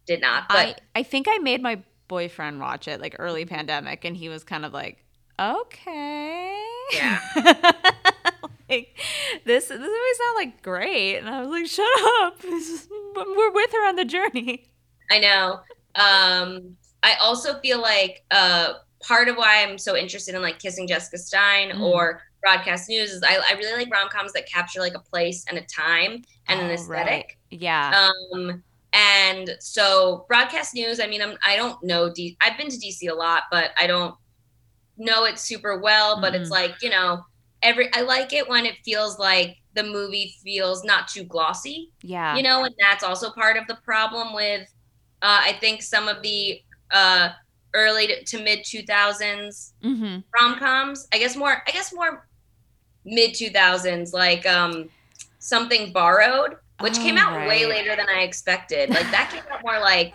did 0.07 0.21
not. 0.21 0.49
But 0.49 0.57
I 0.57 0.75
I 1.01 1.03
think 1.03 1.27
I 1.29 1.39
made 1.39 1.63
my 1.63 1.83
boyfriend 2.09 2.61
watch 2.61 2.87
it 2.89 3.01
like 3.01 3.17
early 3.19 3.45
pandemic, 3.45 4.05
and 4.05 4.17
he 4.17 4.29
was 4.29 4.45
kind 4.45 4.65
of 4.65 4.73
like, 4.73 5.05
okay, 5.39 6.63
Yeah. 6.95 7.21
like 8.71 8.97
this 9.45 9.69
this 9.69 9.79
movie's 9.79 10.19
not 10.21 10.37
like 10.37 10.63
great, 10.63 11.19
and 11.19 11.29
I 11.29 11.41
was 11.41 11.49
like, 11.51 11.67
shut 11.67 11.87
up, 12.23 12.39
This 12.43 12.69
is- 12.69 12.89
we're 13.17 13.51
with 13.53 13.73
her 13.73 13.89
on 13.89 13.97
the 13.97 14.05
journey. 14.05 14.71
I 15.11 15.19
know. 15.21 15.61
Um 15.95 16.77
I 17.03 17.15
also 17.21 17.59
feel 17.61 17.81
like 17.81 18.25
uh 18.31 18.75
part 19.03 19.29
of 19.29 19.37
why 19.37 19.63
I'm 19.63 19.79
so 19.79 19.97
interested 19.97 20.35
in 20.35 20.43
like 20.43 20.59
kissing 20.59 20.87
Jessica 20.89 21.19
Stein 21.19 21.71
Mm. 21.71 21.81
or 21.81 22.23
broadcast 22.43 22.89
news 22.89 23.11
is 23.13 23.23
I, 23.23 23.37
I 23.37 23.57
really 23.57 23.85
like 23.85 23.93
rom 23.93 24.09
coms 24.09 24.33
that 24.35 24.47
capture 24.49 24.81
like 24.81 24.95
a 24.95 25.01
place 25.01 25.45
and 25.49 25.59
a 25.59 25.63
time 25.63 26.23
and 26.49 26.61
an 26.61 26.67
Oh, 26.71 26.75
aesthetic. 26.75 27.09
right. 27.09 27.25
Yeah. 27.51 28.11
Um, 28.35 28.63
and 28.97 29.51
so 29.61 30.25
broadcast 30.27 30.75
news. 30.75 31.01
I 31.01 31.07
mean, 31.07 31.21
I'm 31.21 31.37
I 31.47 31.57
don't 31.57 31.83
know. 31.83 32.11
D- 32.13 32.37
I've 32.41 32.57
been 32.57 32.71
to 32.71 32.77
DC 32.79 33.11
a 33.11 33.15
lot, 33.15 33.43
but 33.51 33.73
I 33.79 33.87
don't 33.87 34.15
know 34.97 35.25
it 35.27 35.39
super 35.39 35.79
well. 35.79 36.21
But 36.21 36.35
it's 36.35 36.49
Mhm. 36.49 36.53
like 36.53 36.83
you 36.83 36.89
know, 36.91 37.23
every 37.63 37.93
I 37.95 38.01
like 38.01 38.33
it 38.33 38.49
when 38.49 38.65
it 38.65 38.77
feels 38.85 39.19
like 39.19 39.59
the 39.75 39.83
movie 39.83 40.35
feels 40.43 40.83
not 40.85 41.09
too 41.09 41.25
glossy. 41.25 41.93
yeah. 42.01 42.35
You 42.37 42.43
know, 42.43 42.65
and 42.65 42.75
that's 42.79 43.05
also 43.05 43.31
part 43.31 43.59
of 43.59 43.67
the 43.67 43.77
problem 43.85 44.33
with. 44.33 44.63
Uh, 45.23 45.41
I 45.43 45.53
think 45.61 45.83
some 45.83 46.09
of 46.09 46.23
the 46.23 46.63
uh, 46.91 47.31
early 47.75 48.07
to, 48.07 48.25
to 48.25 48.43
mid 48.43 48.61
2000s 48.61 49.73
mm-hmm. 49.85 50.19
rom 50.41 50.59
coms. 50.59 51.07
I 51.13 51.19
guess 51.19 51.37
more. 51.37 51.63
I 51.67 51.71
guess 51.71 51.93
more 51.93 52.27
mid 53.05 53.33
2000s, 53.33 54.13
like 54.15 54.47
um, 54.47 54.89
something 55.39 55.93
borrowed, 55.93 56.57
which 56.81 56.99
Oh, 56.99 57.03
came 57.03 57.16
out 57.18 57.47
way 57.49 57.66
later 57.66 57.97
than 57.97 58.07
I 58.09 58.20
expected. 58.22 58.91
Like 58.91 59.11
that 59.11 59.31
came 59.33 59.43
out 59.53 59.62
more 59.62 59.79
like 59.81 60.14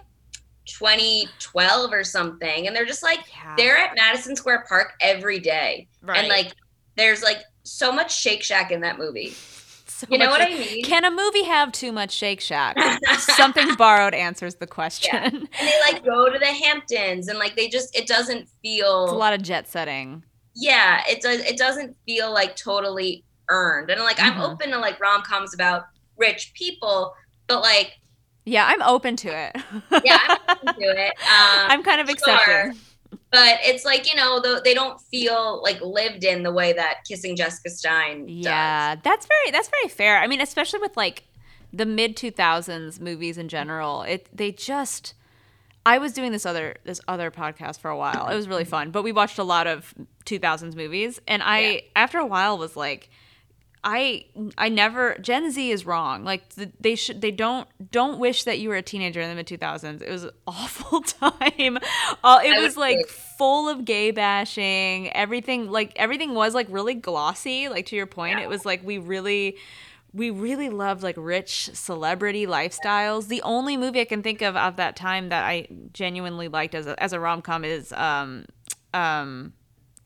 2012 0.65 1.91
or 1.93 2.03
something, 2.03 2.67
and 2.67 2.75
they're 2.75 2.85
just 2.85 3.03
like 3.03 3.19
Yeah. 3.33 3.55
they're 3.57 3.77
at 3.77 3.95
Madison 3.95 4.35
Square 4.35 4.65
Park 4.67 4.93
every 5.01 5.39
day, 5.39 5.87
right. 6.01 6.19
and 6.19 6.27
like 6.27 6.53
there's 6.95 7.23
like 7.23 7.39
so 7.63 7.91
much 7.91 8.15
Shake 8.19 8.43
Shack 8.43 8.71
in 8.71 8.81
that 8.81 8.97
movie. 8.97 9.33
So 9.87 10.07
You 10.09 10.17
know 10.17 10.31
what 10.31 10.41
I 10.41 10.49
mean? 10.49 10.83
Can 10.83 11.05
a 11.05 11.11
movie 11.11 11.43
have 11.43 11.71
too 11.71 11.91
much 11.91 12.11
Shake 12.11 12.41
Shack? 12.41 12.75
Something 13.19 13.75
borrowed 13.75 14.15
answers 14.15 14.55
the 14.55 14.65
question. 14.65 15.15
and 15.15 15.47
they 15.59 15.73
like 15.91 16.03
go 16.03 16.27
to 16.27 16.39
the 16.39 16.47
Hamptons, 16.47 17.27
and 17.27 17.37
like 17.37 17.55
they 17.55 17.67
just 17.69 17.95
it 17.95 18.07
doesn't 18.07 18.49
feel 18.63 19.03
It's 19.03 19.11
a 19.13 19.15
lot 19.15 19.33
of 19.33 19.43
jet 19.43 19.67
setting. 19.67 20.23
yeah, 20.55 21.03
it 21.07 21.21
does. 21.21 21.41
It 21.41 21.55
doesn't 21.55 21.95
feel 22.07 22.33
like 22.33 22.55
totally 22.55 23.23
earned. 23.49 23.91
And 23.91 24.01
like 24.01 24.19
I'm 24.19 24.33
Mhm. 24.39 24.53
open 24.53 24.71
to 24.71 24.79
like 24.79 24.99
rom 24.99 25.21
coms 25.21 25.53
about 25.53 25.83
rich 26.21 26.53
people, 26.53 27.13
but 27.47 27.61
like 27.61 27.89
Yeah, 28.45 28.65
I'm 28.67 28.81
open 28.83 29.15
to 29.17 29.27
it. 29.29 29.55
yeah, 30.05 30.19
I'm 30.47 30.57
open 30.69 30.75
to 30.81 30.89
it. 31.05 31.13
Um, 31.21 31.71
I'm 31.71 31.83
kind 31.83 31.99
of 32.01 32.07
sure. 32.07 32.13
accepting. 32.15 32.79
but 33.31 33.57
it's 33.63 33.83
like 33.85 34.03
you 34.09 34.15
know 34.15 34.39
the, 34.39 34.61
they 34.63 34.73
don't 34.73 34.99
feel 35.11 35.61
like 35.63 35.79
lived 35.81 36.23
in 36.23 36.43
the 36.43 36.51
way 36.51 36.73
that 36.73 36.99
Kissing 37.07 37.35
Jessica 37.35 37.69
Stein 37.69 38.25
does. 38.25 38.35
Yeah, 38.35 38.95
that's 39.03 39.25
very 39.25 39.51
that's 39.51 39.69
very 39.69 39.89
fair. 39.89 40.17
I 40.19 40.27
mean, 40.27 40.41
especially 40.41 40.79
with 40.79 40.95
like 40.95 41.23
the 41.73 41.85
mid 41.85 42.15
2000s 42.17 42.99
movies 42.99 43.37
in 43.37 43.47
general. 43.47 44.03
It 44.03 44.27
they 44.35 44.51
just 44.51 45.13
I 45.85 45.97
was 45.97 46.11
doing 46.13 46.31
this 46.31 46.45
other 46.45 46.75
this 46.83 46.99
other 47.07 47.31
podcast 47.31 47.79
for 47.79 47.89
a 47.89 47.97
while. 47.97 48.27
It 48.27 48.35
was 48.35 48.47
really 48.47 48.65
fun, 48.65 48.91
but 48.91 49.03
we 49.03 49.11
watched 49.11 49.37
a 49.39 49.43
lot 49.43 49.67
of 49.67 49.93
2000s 50.25 50.75
movies 50.75 51.19
and 51.27 51.41
I 51.41 51.59
Yeah. 51.59 51.79
after 51.95 52.17
a 52.19 52.25
while 52.25 52.57
was 52.57 52.75
like 52.75 53.09
I 53.83 54.25
I 54.57 54.69
never 54.69 55.17
Gen 55.19 55.51
Z 55.51 55.71
is 55.71 55.85
wrong. 55.87 56.23
Like 56.23 56.43
they 56.79 56.95
should 56.95 57.21
they 57.21 57.31
don't 57.31 57.67
don't 57.91 58.19
wish 58.19 58.43
that 58.43 58.59
you 58.59 58.69
were 58.69 58.75
a 58.75 58.81
teenager 58.83 59.19
in 59.21 59.29
the 59.29 59.35
mid 59.35 59.47
2000s. 59.47 60.01
It 60.03 60.09
was 60.09 60.25
an 60.25 60.31
awful 60.47 61.01
time. 61.01 61.77
Uh, 62.23 62.39
it 62.43 62.53
I 62.55 62.61
was 62.61 62.77
like 62.77 63.07
full 63.07 63.67
of 63.69 63.83
gay 63.85 64.11
bashing. 64.11 65.11
Everything 65.13 65.69
like 65.71 65.93
everything 65.95 66.35
was 66.35 66.53
like 66.53 66.67
really 66.69 66.93
glossy. 66.93 67.69
Like 67.69 67.87
to 67.87 67.95
your 67.95 68.05
point, 68.05 68.37
Yeah. 68.37 68.43
it 68.43 68.49
was 68.49 68.65
like 68.65 68.83
we 68.83 68.99
really 68.99 69.57
we 70.13 70.29
really 70.29 70.69
loved 70.69 71.01
like 71.01 71.15
rich 71.17 71.71
celebrity 71.73 72.45
lifestyles. 72.45 73.29
The 73.29 73.41
only 73.41 73.77
movie 73.77 74.01
I 74.01 74.05
can 74.05 74.21
think 74.21 74.43
of 74.43 74.55
of 74.55 74.75
that 74.75 74.95
time 74.95 75.29
that 75.29 75.43
I 75.45 75.67
genuinely 75.91 76.49
liked 76.49 76.75
as 76.75 76.85
a 76.85 77.01
as 77.01 77.13
a 77.13 77.19
rom 77.19 77.41
com 77.41 77.65
is 77.65 77.91
um 77.93 78.45
um 78.93 79.53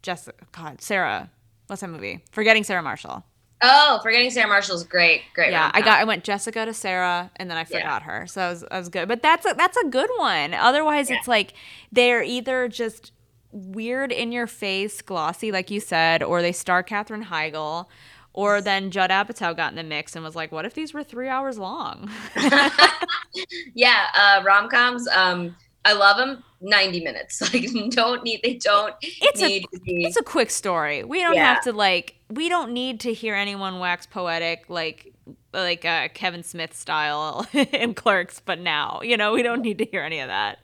Jessica 0.02 0.46
God 0.54 0.82
Sarah. 0.82 1.30
What's 1.68 1.82
that 1.82 1.90
movie? 1.90 2.24
Forgetting 2.32 2.64
Sarah 2.64 2.84
Marshall. 2.84 3.26
Oh, 3.68 4.00
Forgetting 4.04 4.30
Sarah 4.32 4.48
Marshall's 4.48 4.84
great. 4.84 5.24
Great. 5.34 5.52
Yeah, 5.52 5.72
I 5.74 5.82
got 5.82 6.00
I 6.00 6.04
went 6.04 6.24
Jessica 6.24 6.66
to 6.66 6.74
Sarah 6.74 7.32
and 7.38 7.50
then 7.50 7.58
I 7.58 7.66
Yeah. 7.70 7.80
forgot 7.80 8.04
her. 8.04 8.28
So 8.28 8.42
I 8.42 8.50
was, 8.50 8.66
I 8.72 8.80
was 8.80 8.90
good. 8.90 9.08
But 9.08 9.22
that's 9.24 9.46
a 9.46 9.54
that's 9.56 9.78
a 9.78 9.88
good 9.88 10.10
one. 10.18 10.54
Otherwise 10.54 11.10
it's 11.10 11.28
like 11.28 11.54
they're 11.92 12.24
either 12.24 12.68
just 12.68 13.12
weird 13.52 14.12
in 14.12 14.32
your 14.32 14.48
face, 14.48 15.02
glossy 15.02 15.52
like 15.52 15.72
you 15.72 15.80
said, 15.80 16.22
or 16.24 16.42
they 16.42 16.52
star 16.52 16.84
Katherine 16.84 17.26
Heigl 17.26 17.88
Or 18.34 18.62
then 18.62 18.92
Judd 18.92 19.12
Apatow 19.12 19.56
got 19.56 19.72
in 19.72 19.78
the 19.78 19.84
mix 19.84 20.16
and 20.16 20.24
was 20.26 20.36
like, 20.36 20.52
"What 20.52 20.66
if 20.66 20.74
these 20.74 20.94
were 20.94 21.04
three 21.04 21.30
hours 21.30 21.58
long?" 21.58 22.10
yeah, 23.76 24.08
uh, 24.16 24.44
rom 24.46 24.70
coms. 24.70 25.08
Um, 25.10 25.56
I 25.86 25.94
love 25.94 26.18
them. 26.18 26.44
Ninety 26.68 27.00
minutes. 27.04 27.42
Like, 27.54 27.68
don't 27.92 28.24
need. 28.24 28.42
They 28.44 28.56
don't 28.56 28.94
it's 29.02 29.40
need 29.40 29.66
a, 29.66 29.78
to 29.78 29.84
be. 29.84 30.06
It's 30.06 30.18
a 30.18 30.24
quick 30.24 30.50
story. 30.50 31.04
We 31.04 31.20
don't 31.22 31.36
Yeah. 31.36 31.54
have 31.56 31.64
to 31.66 31.74
like. 31.74 32.16
We 32.30 32.50
don't 32.50 32.72
need 32.74 33.02
to 33.02 33.14
hear 33.14 33.36
anyone 33.36 33.80
wax 33.80 34.06
poetic 34.08 34.66
like 34.68 35.14
like 35.54 35.86
uh, 35.86 36.08
Kevin 36.14 36.44
Smith 36.44 36.76
style 36.76 37.46
in 37.54 37.94
Clerks. 37.94 38.40
But 38.40 38.60
now, 38.60 39.02
you 39.04 39.16
know, 39.16 39.32
we 39.34 39.44
don't 39.44 39.62
need 39.62 39.78
to 39.78 39.86
hear 39.86 40.02
any 40.02 40.20
of 40.20 40.28
that. 40.30 40.58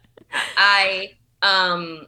I 0.57 1.11
um 1.43 2.07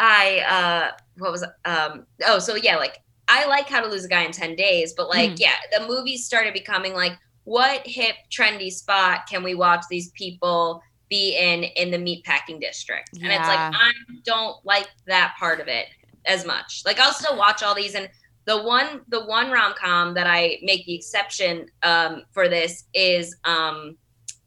I 0.00 0.40
uh 0.48 0.90
what 1.18 1.32
was 1.32 1.44
um 1.64 2.06
oh 2.26 2.38
so 2.38 2.54
yeah 2.56 2.76
like 2.76 2.98
I 3.28 3.46
like 3.46 3.68
how 3.68 3.80
to 3.80 3.88
lose 3.88 4.04
a 4.04 4.08
guy 4.08 4.22
in 4.22 4.32
10 4.32 4.54
days 4.56 4.94
but 4.96 5.08
like 5.08 5.32
Mhm. 5.32 5.40
yeah 5.40 5.54
the 5.76 5.86
movies 5.86 6.24
started 6.24 6.54
becoming 6.54 6.94
like 6.94 7.12
what 7.44 7.84
hip 7.86 8.14
trendy 8.30 8.70
spot 8.70 9.26
can 9.28 9.42
we 9.42 9.54
watch 9.54 9.82
these 9.90 10.10
people 10.12 10.80
be 11.08 11.36
in 11.36 11.64
in 11.64 11.90
the 11.90 11.96
meatpacking 11.96 12.60
district 12.60 13.10
and 13.14 13.32
it's 13.32 13.48
like 13.48 13.58
I 13.58 13.92
don't 14.24 14.56
like 14.64 14.88
that 15.06 15.34
part 15.38 15.60
of 15.60 15.68
it 15.68 15.86
as 16.26 16.44
much 16.44 16.82
like 16.84 16.98
I'll 16.98 17.12
still 17.12 17.36
watch 17.36 17.62
all 17.62 17.74
these 17.74 17.94
and 17.94 18.08
the 18.44 18.62
one 18.62 19.02
the 19.08 19.24
one 19.24 19.50
rom-com 19.50 20.14
that 20.14 20.26
I 20.26 20.58
make 20.62 20.84
the 20.86 20.94
exception 20.94 21.66
um 21.82 22.22
for 22.32 22.48
this 22.48 22.84
is 22.94 23.36
um 23.44 23.96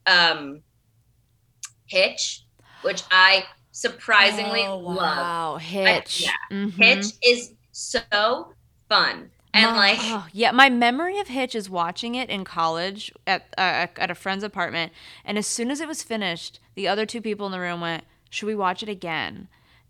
um 0.06 0.62
Hitch 1.88 2.46
which 2.82 3.04
I 3.12 3.46
surprisingly 3.72 4.66
oh, 4.66 4.78
love. 4.78 4.98
wow, 4.98 5.58
Hitch. 5.58 6.24
yeah. 6.24 6.32
Mhm. 6.52 6.74
Hitch 6.74 7.06
is 7.24 7.54
so 7.72 8.54
fun. 8.90 9.32
And 9.54 9.72
My- 9.72 9.78
like 9.78 10.00
oh, 10.02 10.28
yeah, 10.32 10.52
my 10.52 10.70
memory 10.70 11.20
of 11.20 11.28
Hitch 11.28 11.56
is 11.56 11.70
watching 11.70 12.16
it 12.16 12.30
in 12.30 12.44
college 12.44 13.12
at 13.28 13.54
uh, 13.58 13.88
at 13.98 14.10
a 14.12 14.16
friend's 14.16 14.44
apartment, 14.44 14.94
and 15.26 15.38
as 15.38 15.48
soon 15.48 15.72
as 15.72 15.82
it 15.82 15.88
was 15.88 16.04
finished, 16.04 16.60
the 16.76 16.88
other 16.88 17.06
two 17.06 17.22
people 17.22 17.46
in 17.46 17.52
the 17.52 17.60
room 17.60 17.82
went, 17.82 18.04
"Should 18.30 18.48
we 18.48 18.56
watch 18.56 18.82
it 18.82 18.90
again?" 18.90 19.48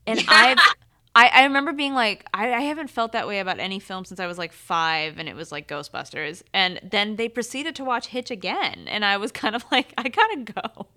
And 0.07 0.23
I've. 0.27 0.57
I, 1.13 1.27
I 1.27 1.43
remember 1.43 1.73
being 1.73 1.93
like, 1.93 2.25
I, 2.33 2.53
I 2.53 2.61
haven't 2.61 2.89
felt 2.89 3.11
that 3.11 3.27
way 3.27 3.39
about 3.39 3.59
any 3.59 3.79
film 3.79 4.05
since 4.05 4.21
I 4.21 4.27
was 4.27 4.37
like 4.37 4.53
five, 4.53 5.17
and 5.17 5.27
it 5.27 5.35
was 5.35 5.51
like 5.51 5.67
Ghostbusters. 5.67 6.41
And 6.53 6.79
then 6.89 7.17
they 7.17 7.27
proceeded 7.27 7.75
to 7.75 7.83
watch 7.83 8.07
Hitch 8.07 8.31
again, 8.31 8.85
and 8.87 9.03
I 9.03 9.17
was 9.17 9.31
kind 9.33 9.53
of 9.53 9.65
like, 9.73 9.93
I 9.97 10.07
gotta 10.07 10.37
go. 10.37 10.87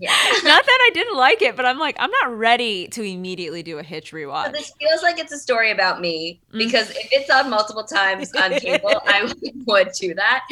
Yeah. 0.00 0.10
not 0.44 0.64
that 0.66 0.78
I 0.88 0.90
didn't 0.94 1.16
like 1.16 1.42
it, 1.42 1.54
but 1.56 1.64
I'm 1.66 1.78
like, 1.78 1.94
I'm 2.00 2.10
not 2.22 2.36
ready 2.36 2.88
to 2.88 3.02
immediately 3.02 3.62
do 3.62 3.78
a 3.78 3.82
Hitch 3.82 4.10
But 4.10 4.16
rewatch. 4.18 4.52
this 4.52 4.72
feels 4.80 5.02
like 5.02 5.18
it's 5.18 5.32
a 5.32 5.38
story 5.38 5.70
about 5.70 6.00
me 6.00 6.40
Mm. 6.52 6.58
because 6.58 6.90
if 6.90 7.08
it's 7.12 7.30
on 7.30 7.48
multiple 7.50 7.84
times 7.84 8.32
on 8.34 8.52
cable, 8.58 9.00
I 9.06 9.32
would 9.66 9.92
do 9.92 10.14
that. 10.14 10.44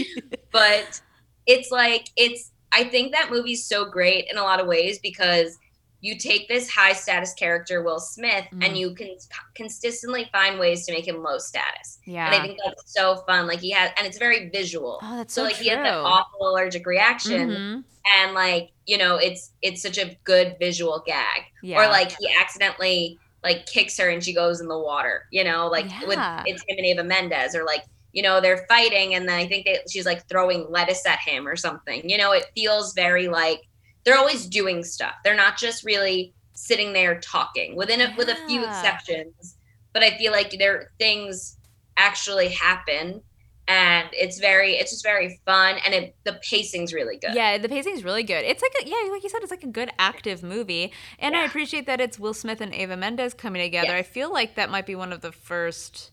But 0.52 1.00
it's 1.46 1.70
like 1.72 2.10
it's 2.16 2.52
I 2.72 2.84
think 2.84 3.12
that 3.12 3.30
movie's 3.30 3.64
so 3.64 3.86
great 3.86 4.26
in 4.30 4.36
a 4.36 4.42
lot 4.42 4.60
of 4.60 4.66
ways 4.66 4.98
because 4.98 5.58
you 6.00 6.16
take 6.16 6.46
this 6.48 6.70
high 6.70 6.92
status 6.92 7.34
character 7.34 7.82
Will 7.82 7.98
Smith 7.98 8.44
Mm. 8.54 8.64
and 8.66 8.78
you 8.78 8.94
can 8.94 9.16
consistently 9.54 10.28
find 10.32 10.58
ways 10.58 10.86
to 10.86 10.92
make 10.92 11.06
him 11.06 11.22
low 11.22 11.38
status. 11.38 11.98
Yeah. 12.06 12.26
And 12.26 12.34
I 12.36 12.40
think 12.40 12.58
that's 12.64 12.92
so 12.92 13.16
fun. 13.26 13.46
Like 13.48 13.60
he 13.60 13.70
has 13.72 13.90
and 13.98 14.06
it's 14.06 14.18
very 14.18 14.48
visual. 14.50 15.00
oh, 15.02 15.16
that's 15.16 15.34
so 15.34 15.42
so, 15.42 15.46
like 15.46 15.56
true. 15.56 15.64
he 15.64 15.70
has 15.70 15.78
that 15.78 15.94
awful 15.94 16.48
allergic 16.50 16.86
reaction 16.86 17.48
Mhm. 17.50 17.84
and 18.16 18.34
like 18.34 18.70
you 18.86 18.96
know 18.98 19.16
it's 19.16 19.52
it's 19.62 19.82
such 19.82 19.98
a 19.98 20.16
good 20.24 20.56
visual 20.60 21.02
gag 21.04 21.42
Yeah. 21.62 21.78
or 21.80 21.88
like 21.88 22.12
he 22.18 22.28
accidentally 22.40 23.18
like 23.44 23.66
kicks 23.66 23.98
her 23.98 24.08
and 24.08 24.22
she 24.22 24.32
goes 24.34 24.60
in 24.60 24.68
the 24.68 24.78
water 24.78 25.24
you 25.30 25.44
know 25.44 25.68
like 25.68 25.86
with 26.06 26.18
it's 26.46 26.62
him 26.68 26.76
and 26.78 26.86
ava 26.86 27.04
mendes 27.04 27.54
or 27.54 27.64
like 27.64 27.84
you 28.12 28.22
know 28.22 28.40
they're 28.40 28.64
fighting 28.68 29.14
and 29.14 29.28
then 29.28 29.36
i 29.38 29.46
think 29.46 29.66
that 29.66 29.88
she's 29.90 30.06
like 30.06 30.26
throwing 30.28 30.66
lettuce 30.70 31.04
at 31.06 31.18
him 31.20 31.46
or 31.46 31.54
something 31.56 32.08
you 32.08 32.16
know 32.18 32.32
it 32.32 32.46
feels 32.56 32.94
very 32.94 33.28
like 33.28 33.60
they're 34.04 34.18
always 34.18 34.46
doing 34.46 34.82
stuff 34.82 35.14
they're 35.24 35.34
not 35.36 35.56
just 35.56 35.84
really 35.84 36.32
sitting 36.54 36.92
there 36.92 37.20
talking 37.20 37.76
within 37.76 38.00
a, 38.00 38.14
with 38.16 38.28
a 38.28 38.36
few 38.46 38.64
exceptions 38.64 39.56
but 39.92 40.02
i 40.02 40.16
feel 40.18 40.32
like 40.32 40.50
there 40.58 40.90
things 40.98 41.56
actually 41.96 42.48
happen 42.48 43.20
and 43.66 44.08
it's 44.12 44.38
very 44.38 44.72
it's 44.76 44.90
just 44.90 45.04
very 45.04 45.38
fun 45.44 45.76
and 45.84 45.94
it 45.94 46.16
the 46.24 46.40
pacing's 46.48 46.94
really 46.94 47.18
good 47.18 47.34
Yeah, 47.34 47.58
the 47.58 47.68
pacing 47.68 47.92
is 47.94 48.02
really 48.02 48.22
good. 48.22 48.42
It's 48.46 48.62
like 48.62 48.72
a, 48.82 48.88
yeah, 48.88 49.10
like 49.12 49.22
you 49.22 49.28
said, 49.28 49.42
it's 49.42 49.50
like 49.50 49.62
a 49.62 49.66
good 49.66 49.90
active 49.98 50.42
movie, 50.42 50.90
and 51.18 51.36
I 51.36 51.44
appreciate 51.44 51.84
that 51.84 52.00
it's 52.00 52.18
Will 52.18 52.32
Smith 52.32 52.62
and 52.62 52.74
Ava 52.74 52.96
Mendes 52.96 53.34
coming 53.34 53.60
together. 53.60 53.88
Yeah. 53.88 53.98
I 53.98 54.02
feel 54.04 54.32
like 54.32 54.54
that 54.54 54.70
might 54.70 54.86
be 54.86 54.94
one 54.94 55.12
of 55.12 55.20
the 55.20 55.32
first, 55.32 56.12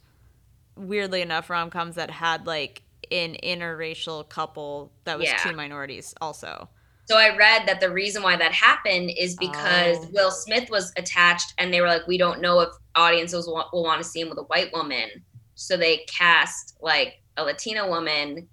weirdly 0.75 1.21
enough, 1.21 1.49
rom 1.49 1.69
coms 1.69 1.95
that 1.95 2.11
had 2.11 2.45
like 2.45 2.81
an 3.09 3.37
interracial 3.41 4.27
couple 4.27 4.91
that 5.05 5.17
was 5.17 5.27
Yeah. 5.29 5.37
two 5.37 5.53
minorities 5.55 6.13
also. 6.19 6.67
So 7.05 7.17
I 7.17 7.35
read 7.37 7.67
that 7.67 7.79
the 7.79 7.91
reason 7.91 8.23
why 8.23 8.35
that 8.35 8.51
happened 8.51 9.11
is 9.17 9.35
because 9.35 9.97
Oh. 9.97 10.09
Will 10.11 10.31
Smith 10.31 10.69
was 10.69 10.91
attached, 10.97 11.53
and 11.57 11.73
they 11.73 11.81
were 11.81 11.87
like, 11.87 12.07
"We 12.07 12.17
don't 12.17 12.41
know 12.41 12.59
if 12.61 12.69
audiences 12.95 13.45
will, 13.47 13.69
will 13.71 13.83
want 13.83 14.01
to 14.01 14.07
see 14.07 14.21
him 14.21 14.29
with 14.29 14.39
a 14.39 14.43
white 14.43 14.73
woman," 14.73 15.09
so 15.53 15.77
they 15.77 15.97
cast 16.07 16.75
like 16.81 17.21
a 17.37 17.43
Latina 17.43 17.87
woman. 17.87 18.47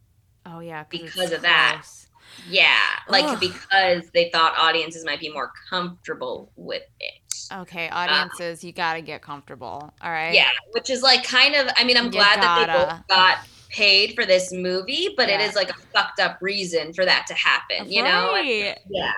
Oh 0.44 0.61
yeah, 0.61 0.84
Because 0.90 1.32
of 1.32 1.42
that. 1.42 1.86
Yeah, 2.48 2.76
like 3.09 3.24
Ugh. 3.24 3.40
because 3.40 4.11
they 4.14 4.30
thought 4.30 4.55
audiences 4.59 5.05
might 5.05 5.20
be 5.20 5.30
more 5.32 5.53
comfortable 5.70 6.50
with 6.57 6.82
it. 7.00 7.12
Okay, 7.53 7.88
uh, 7.88 7.98
audiences, 7.98 8.64
you 8.64 8.72
gotta 8.72 9.00
get 9.03 9.22
comfortable. 9.22 9.92
All 10.03 10.11
right. 10.11 10.34
Yeah, 10.34 10.48
which 10.72 10.90
is 10.90 11.03
like 11.03 11.24
kind 11.24 11.55
of. 11.55 11.68
I 11.76 11.84
mean, 11.84 11.96
I'm 11.96 12.07
You 12.07 12.11
glad 12.12 12.40
that 12.42 12.61
they 12.61 12.66
gotta. 12.66 12.94
both 12.96 13.09
got 13.09 13.38
paid 13.72 14.14
for 14.14 14.24
this 14.26 14.52
movie, 14.52 15.14
but 15.16 15.28
it 15.28 15.40
Yeah. 15.40 15.48
is 15.48 15.54
like 15.56 15.70
a 15.70 15.74
fucked 15.94 16.20
up 16.20 16.38
reason 16.40 16.92
for 16.92 17.04
that 17.04 17.26
to 17.28 17.34
happen. 17.34 17.90
You 17.90 18.02
know? 18.04 18.36
Yeah. 18.36 19.12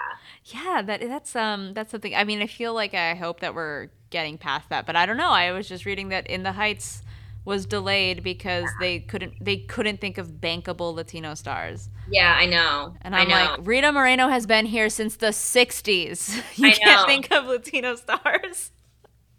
Yeah, 0.46 0.82
that 0.82 1.00
that's 1.00 1.34
um 1.36 1.74
that's 1.74 1.90
something. 1.90 2.14
I 2.14 2.24
mean, 2.24 2.40
I 2.42 2.46
feel 2.46 2.74
like 2.74 2.94
I 2.94 3.14
hope 3.14 3.40
that 3.40 3.54
we're 3.54 3.88
getting 4.10 4.38
past 4.38 4.68
that, 4.68 4.86
but 4.86 4.94
I 4.96 5.06
don't 5.06 5.16
know. 5.16 5.30
I 5.30 5.52
was 5.52 5.68
just 5.68 5.84
reading 5.86 6.10
that 6.10 6.26
In 6.28 6.42
the 6.42 6.52
Heights 6.52 7.02
was 7.46 7.66
delayed 7.66 8.22
because 8.22 8.68
they 8.80 9.00
couldn't 9.00 9.34
they 9.40 9.56
couldn't 9.58 10.00
think 10.00 10.18
of 10.18 10.28
bankable 10.40 10.94
Latino 10.94 11.34
stars. 11.34 11.88
Yeah, 12.08 12.34
I 12.38 12.46
know. 12.46 12.94
And 13.02 13.14
I 13.16 13.20
I'm 13.20 13.28
know. 13.28 13.34
like, 13.34 13.60
Rita 13.66 13.90
Moreno 13.92 14.28
has 14.28 14.46
been 14.46 14.66
here 14.66 14.88
since 14.90 15.16
the 15.16 15.28
60s. 15.28 16.42
You 16.56 16.68
I 16.68 16.72
can't 16.72 17.00
know. 17.00 17.06
think 17.06 17.30
of 17.32 17.46
Latino 17.46 17.96
stars. 17.96 18.70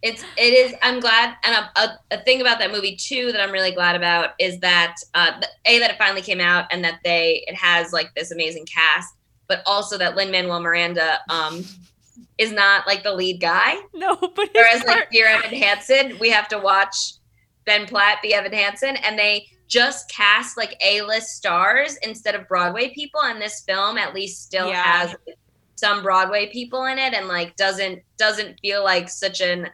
It's 0.01 0.23
it 0.37 0.53
is 0.53 0.73
i'm 0.81 0.99
glad 0.99 1.35
and 1.43 1.55
a, 1.55 1.79
a, 1.79 1.99
a 2.11 2.17
thing 2.23 2.41
about 2.41 2.59
that 2.59 2.71
movie 2.71 2.95
too 2.95 3.31
that 3.31 3.41
i'm 3.41 3.51
really 3.51 3.71
glad 3.71 3.95
about 3.95 4.31
is 4.39 4.59
that 4.59 4.95
uh 5.13 5.31
a 5.65 5.79
that 5.79 5.91
it 5.91 5.97
finally 5.97 6.21
came 6.21 6.41
out 6.41 6.65
and 6.71 6.83
that 6.83 6.99
they 7.03 7.43
it 7.47 7.55
has 7.55 7.91
like 7.93 8.13
this 8.15 8.31
amazing 8.31 8.65
cast 8.65 9.13
but 9.47 9.61
also 9.65 9.97
that 9.97 10.15
lin 10.15 10.29
manuel 10.31 10.59
miranda 10.59 11.19
um 11.29 11.63
is 12.37 12.51
not 12.51 12.85
like 12.85 13.03
the 13.03 13.13
lead 13.13 13.39
guy 13.39 13.75
No, 13.93 14.15
but 14.15 14.49
whereas 14.53 14.83
part- 14.83 14.99
like 14.99 15.11
dear 15.11 15.27
evan 15.27 15.49
hansen 15.57 16.17
we 16.19 16.29
have 16.29 16.47
to 16.49 16.57
watch 16.59 17.13
ben 17.65 17.85
platt 17.87 18.19
be 18.21 18.33
evan 18.33 18.53
hansen 18.53 18.97
and 18.97 19.17
they 19.17 19.47
just 19.67 20.07
cast 20.11 20.57
like 20.57 20.79
a-list 20.85 21.29
stars 21.37 21.97
instead 22.03 22.35
of 22.35 22.47
broadway 22.47 22.93
people 22.93 23.21
and 23.23 23.41
this 23.41 23.63
film 23.67 23.97
at 23.97 24.13
least 24.13 24.43
still 24.43 24.67
Yeah. 24.67 24.83
has 24.83 25.15
some 25.77 26.03
broadway 26.03 26.47
people 26.51 26.85
in 26.85 26.99
it 26.99 27.13
and 27.13 27.27
like 27.27 27.55
doesn't 27.55 27.99
doesn't 28.17 28.59
feel 28.59 28.83
like 28.83 29.09
such 29.09 29.41
an 29.41 29.67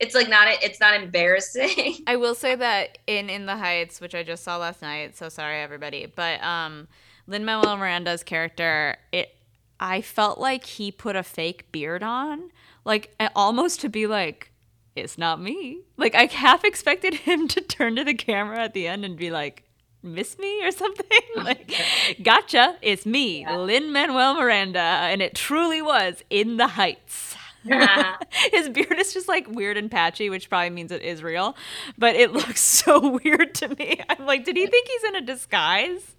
it's 0.00 0.14
like 0.14 0.28
not 0.28 0.48
it's 0.62 0.80
not 0.80 0.94
embarrassing 0.94 1.98
I 2.06 2.16
will 2.16 2.34
say 2.34 2.54
that 2.54 2.98
in 3.06 3.30
In 3.30 3.46
the 3.46 3.56
Heights, 3.56 4.00
which 4.00 4.14
I 4.14 4.22
just 4.22 4.44
saw 4.44 4.56
last 4.56 4.82
night, 4.82 5.16
so 5.16 5.28
sorry 5.28 5.60
everybody, 5.60 6.06
but 6.06 6.42
um 6.42 6.88
Lin 7.26 7.44
Manuel 7.44 7.76
Miranda's 7.76 8.22
character, 8.22 8.96
it 9.12 9.36
I 9.78 10.00
felt 10.00 10.38
like 10.38 10.64
he 10.64 10.92
put 10.92 11.16
a 11.16 11.22
fake 11.22 11.72
beard 11.72 12.02
on, 12.02 12.50
like 12.84 13.14
almost 13.34 13.80
to 13.80 13.88
be 13.88 14.06
like, 14.06 14.52
it's 14.94 15.18
not 15.18 15.40
me. 15.40 15.80
Like 15.96 16.14
I 16.14 16.26
half 16.26 16.64
expected 16.64 17.14
him 17.14 17.48
to 17.48 17.60
turn 17.60 17.96
to 17.96 18.04
the 18.04 18.14
camera 18.14 18.60
at 18.60 18.74
the 18.74 18.86
end 18.86 19.04
and 19.04 19.16
be 19.16 19.30
like, 19.30 19.64
miss 20.02 20.38
me 20.38 20.64
or 20.64 20.70
something. 20.70 21.20
like, 21.36 21.74
gotcha, 22.22 22.76
it's 22.82 23.06
me, 23.06 23.46
Lin 23.48 23.92
Manuel 23.92 24.34
Miranda, 24.34 24.78
and 24.78 25.22
it 25.22 25.34
truly 25.34 25.80
was 25.82 26.22
in 26.30 26.56
the 26.56 26.68
Heights. 26.68 27.36
His 28.52 28.68
beard 28.68 28.98
is 28.98 29.12
just 29.14 29.28
like 29.28 29.46
weird 29.48 29.76
and 29.76 29.90
patchy, 29.90 30.30
which 30.30 30.48
probably 30.48 30.70
means 30.70 30.90
it 30.92 31.02
is 31.02 31.22
real, 31.22 31.56
but 31.98 32.14
it 32.16 32.32
looks 32.34 32.60
so 32.60 33.18
weird 33.24 33.54
to 33.56 33.68
me. 33.76 34.00
I'm 34.08 34.26
like, 34.26 34.44
did 34.44 34.56
he 34.56 34.66
think 34.66 34.88
he's 34.88 35.04
in 35.04 35.16
a 35.16 35.20
disguise? 35.20 36.16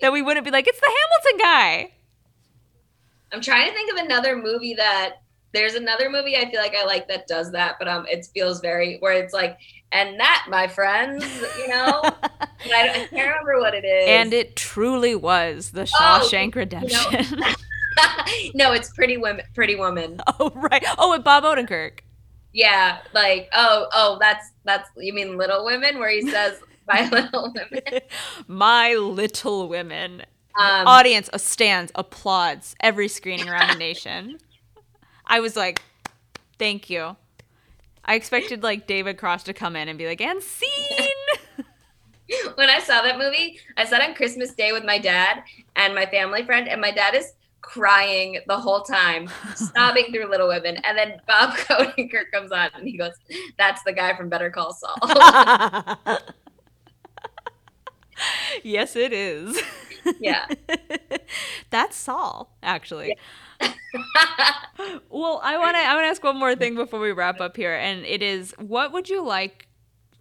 That 0.00 0.12
we 0.12 0.22
wouldn't 0.22 0.44
be 0.44 0.50
like, 0.52 0.66
it's 0.68 0.80
the 0.80 0.86
Hamilton 0.86 1.44
guy. 1.44 1.92
i'm 3.32 3.40
trying 3.40 3.68
to 3.68 3.74
think 3.74 3.90
of 3.92 3.98
another 4.04 4.36
movie 4.36 4.74
that 4.74 5.16
there's 5.52 5.74
another 5.74 6.08
movie 6.08 6.36
i 6.36 6.50
feel 6.50 6.60
like 6.60 6.74
i 6.74 6.84
like 6.84 7.08
that 7.08 7.26
does 7.26 7.52
that 7.52 7.74
but 7.78 7.86
um 7.88 8.06
it 8.08 8.26
feels 8.32 8.60
very 8.60 8.96
where 9.00 9.12
it's 9.12 9.34
like 9.34 9.58
and 9.92 10.18
that 10.20 10.46
my 10.48 10.66
friends 10.68 11.24
you 11.58 11.68
know 11.68 12.00
I, 12.04 12.86
don't- 12.86 12.96
I 12.96 13.06
can't 13.06 13.12
remember 13.12 13.58
what 13.60 13.74
it 13.74 13.84
is 13.84 14.08
And 14.08 14.32
it 14.32 14.56
truly 14.56 15.14
was 15.14 15.72
the 15.72 15.82
Oh, 16.00 16.20
Shawshank 16.30 16.54
Redemption. 16.54 17.26
no 18.54 18.72
it's 18.72 18.92
pretty 18.92 19.16
women 19.16 19.44
pretty 19.54 19.74
woman 19.76 20.20
oh, 20.40 20.50
right. 20.54 20.84
Oh, 20.98 21.10
with 21.10 21.24
Bob 21.24 21.44
Odenkirk. 21.44 22.00
yeah 22.52 22.98
like 23.14 23.48
oh 23.52 23.86
oh 23.92 24.18
that's 24.20 24.52
that's 24.64 24.88
you 24.96 25.12
mean 25.12 25.36
little 25.36 25.64
women 25.64 25.98
where 25.98 26.10
he 26.10 26.28
says 26.30 26.60
My 26.88 27.08
Little 27.12 27.52
Women. 27.54 28.00
My 28.46 28.94
Little 28.94 29.68
Women. 29.68 30.22
Um, 30.58 30.86
Audience 30.86 31.28
stands, 31.36 31.92
applauds 31.94 32.74
every 32.80 33.08
screening 33.08 33.48
around 33.48 33.68
the 33.68 33.78
nation. 33.78 34.38
I 35.26 35.40
was 35.40 35.54
like, 35.54 35.82
thank 36.58 36.88
you. 36.90 37.14
I 38.04 38.14
expected 38.14 38.62
like 38.62 38.86
David 38.86 39.18
Cross 39.18 39.44
to 39.44 39.52
come 39.52 39.76
in 39.76 39.88
and 39.88 39.98
be 39.98 40.06
like, 40.06 40.20
and 40.22 40.42
scene. 40.42 41.10
when 42.54 42.70
I 42.70 42.80
saw 42.80 43.02
that 43.02 43.18
movie, 43.18 43.60
I 43.76 43.84
saw 43.84 43.96
it 43.96 44.08
on 44.08 44.14
Christmas 44.14 44.54
Day 44.54 44.72
with 44.72 44.84
my 44.84 44.98
dad 44.98 45.42
and 45.76 45.94
my 45.94 46.06
family 46.06 46.42
friend, 46.44 46.66
and 46.68 46.80
my 46.80 46.90
dad 46.90 47.14
is 47.14 47.34
crying 47.60 48.40
the 48.46 48.58
whole 48.58 48.82
time, 48.82 49.28
sobbing 49.54 50.12
through 50.12 50.30
Little 50.30 50.48
Women. 50.48 50.76
And 50.78 50.96
then 50.96 51.20
Bob 51.26 51.50
Odenkirk 51.56 52.30
comes 52.32 52.52
on 52.52 52.70
and 52.74 52.86
he 52.86 52.96
goes, 52.96 53.12
That's 53.58 53.82
the 53.82 53.92
guy 53.92 54.16
from 54.16 54.28
Better 54.28 54.50
Call 54.50 54.72
Saul. 54.74 54.96
yes, 58.62 58.96
it 58.96 59.12
is. 59.12 59.60
yeah. 60.20 60.46
That's 61.70 61.96
Saul, 61.96 62.56
actually. 62.62 63.16
well, 65.10 65.40
I 65.42 65.58
want 65.58 65.76
to 65.76 65.82
I 65.82 65.94
want 65.94 66.04
to 66.04 66.08
ask 66.08 66.22
one 66.22 66.36
more 66.38 66.54
thing 66.54 66.76
before 66.76 67.00
we 67.00 67.10
wrap 67.10 67.40
up 67.40 67.56
here 67.56 67.74
and 67.74 68.04
it 68.06 68.22
is 68.22 68.54
what 68.58 68.92
would 68.92 69.08
you 69.08 69.24
like 69.24 69.66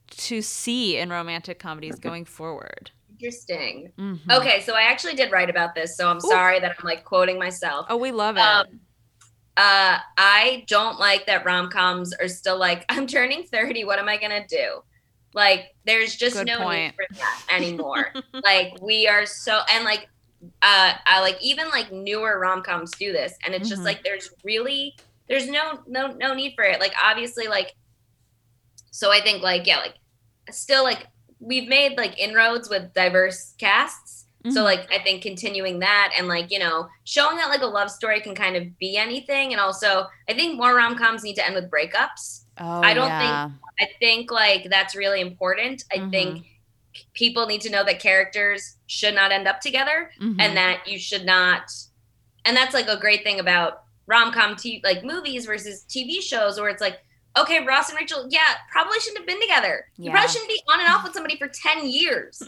to 0.10 0.42
see 0.42 0.98
in 0.98 1.10
romantic 1.10 1.60
comedies 1.60 2.00
going 2.00 2.26
forward? 2.26 2.92
Interesting. 3.20 3.92
Mhm. 3.98 4.20
Okay, 4.32 4.62
so 4.62 4.74
I 4.76 4.84
actually 4.84 5.16
did 5.16 5.32
write 5.32 5.50
about 5.50 5.74
this, 5.76 5.98
so 5.98 6.08
I'm 6.10 6.20
sorry 6.20 6.60
that 6.60 6.72
I'm 6.78 6.86
like 6.86 7.04
quoting 7.04 7.40
myself. 7.40 7.88
Oh, 7.90 7.98
we 7.98 8.12
love 8.12 8.38
it. 8.38 8.42
Um, 8.42 8.80
uh, 9.58 9.98
I 10.18 10.66
don't 10.68 11.00
like 11.00 11.26
that 11.26 11.44
rom 11.46 11.70
coms 11.70 12.14
are 12.14 12.28
still 12.28 12.58
like, 12.60 12.86
I'm 12.90 13.08
turning 13.08 13.44
30. 13.44 13.86
What 13.86 13.98
am 14.00 14.08
I 14.08 14.18
going 14.18 14.32
to 14.32 14.46
do? 14.48 14.82
Like, 15.34 15.76
there's 15.86 16.16
just 16.16 16.36
Good 16.36 16.48
no 16.48 16.58
point. 16.60 16.96
need 16.98 17.08
for 17.10 17.16
that 17.18 17.44
anymore. 17.52 18.14
like, 18.44 18.74
we 18.82 19.08
are 19.08 19.26
so, 19.26 19.62
and 19.72 19.84
like, 19.84 20.08
uh, 20.62 20.94
I 21.06 21.22
like 21.22 21.38
even 21.42 21.70
like 21.70 21.92
newer 21.92 22.38
rom 22.40 22.62
coms 22.62 22.92
do 22.92 23.12
this, 23.12 23.34
and 23.44 23.56
it's 23.56 23.68
just 23.68 23.82
Mhm. 23.82 23.86
like 23.86 24.04
there's 24.04 24.30
really 24.44 24.96
there's 25.28 25.50
no 25.50 25.80
no 25.88 26.08
no 26.14 26.34
need 26.36 26.54
for 26.56 26.64
it. 26.64 26.80
Like, 26.80 26.94
obviously, 27.04 27.48
like, 27.48 27.74
so 28.92 29.12
I 29.12 29.20
think 29.22 29.42
like 29.42 29.66
yeah, 29.66 29.78
like 29.80 29.96
still 30.52 30.84
like 30.84 31.08
we've 31.40 31.68
made 31.68 31.98
like 31.98 32.18
inroads 32.20 32.70
with 32.70 32.94
diverse 32.94 33.54
casts. 33.58 34.26
So 34.52 34.62
Mhm. 34.62 34.64
like 34.64 34.94
I 34.94 35.00
think 35.04 35.24
continuing 35.24 35.80
that 35.80 36.14
and 36.18 36.28
like 36.28 36.52
you 36.52 36.60
know 36.60 36.88
showing 37.04 37.38
that 37.38 37.50
like 37.50 37.62
a 37.62 37.68
love 37.68 37.90
story 37.92 38.22
can 38.22 38.34
kind 38.36 38.56
of 38.56 38.78
be 38.80 38.96
anything, 38.98 39.52
and 39.52 39.60
also 39.60 40.08
I 40.30 40.34
think 40.34 40.58
more 40.58 40.74
rom 40.76 40.98
coms 40.98 41.24
need 41.24 41.36
to 41.36 41.46
end 41.46 41.56
with 41.56 41.70
breakups. 41.70 42.44
oh, 42.60 42.82
I 42.82 42.94
don't 42.96 43.10
think- 43.10 43.62
I 43.80 43.88
think 44.00 44.32
like 44.32 44.68
that's 44.70 44.96
really 44.96 45.22
important. 45.22 45.84
I 45.94 45.98
Mhm. 45.98 46.12
think 46.12 46.46
people 47.14 47.46
need 47.46 47.62
to 47.62 47.70
know 47.70 47.84
that 47.84 48.00
characters 48.00 48.78
should 48.88 49.14
not 49.14 49.32
end 49.32 49.48
up 49.48 49.62
together 49.62 50.12
Mhm. 50.20 50.38
and 50.40 50.58
that 50.58 50.88
you 50.88 50.98
should 50.98 51.26
not 51.26 51.70
and 52.46 52.56
that's 52.58 52.74
like 52.74 52.88
a 52.88 52.98
great 52.98 53.24
thing 53.24 53.40
about 53.40 53.84
rom-com 54.08 54.56
t- 54.56 54.82
like 54.84 55.04
movies 55.04 55.46
versus 55.46 55.86
tv 55.90 56.20
shows 56.22 56.60
where 56.60 56.70
it's 56.70 56.82
like 56.82 57.00
okay 57.42 57.66
ross 57.66 57.90
and 57.90 57.98
rachel 58.00 58.26
yeah 58.30 58.56
probably 58.72 59.00
shouldn't 59.00 59.20
have 59.20 59.28
been 59.28 59.40
together 59.42 59.86
you 59.98 60.10
probably 60.12 60.30
shouldn't 60.30 60.50
be 60.50 60.60
on 60.72 60.80
and 60.80 60.90
off 60.90 61.04
with 61.04 61.14
somebody 61.14 61.36
for 61.38 61.48
10 61.48 61.88
years 61.90 62.42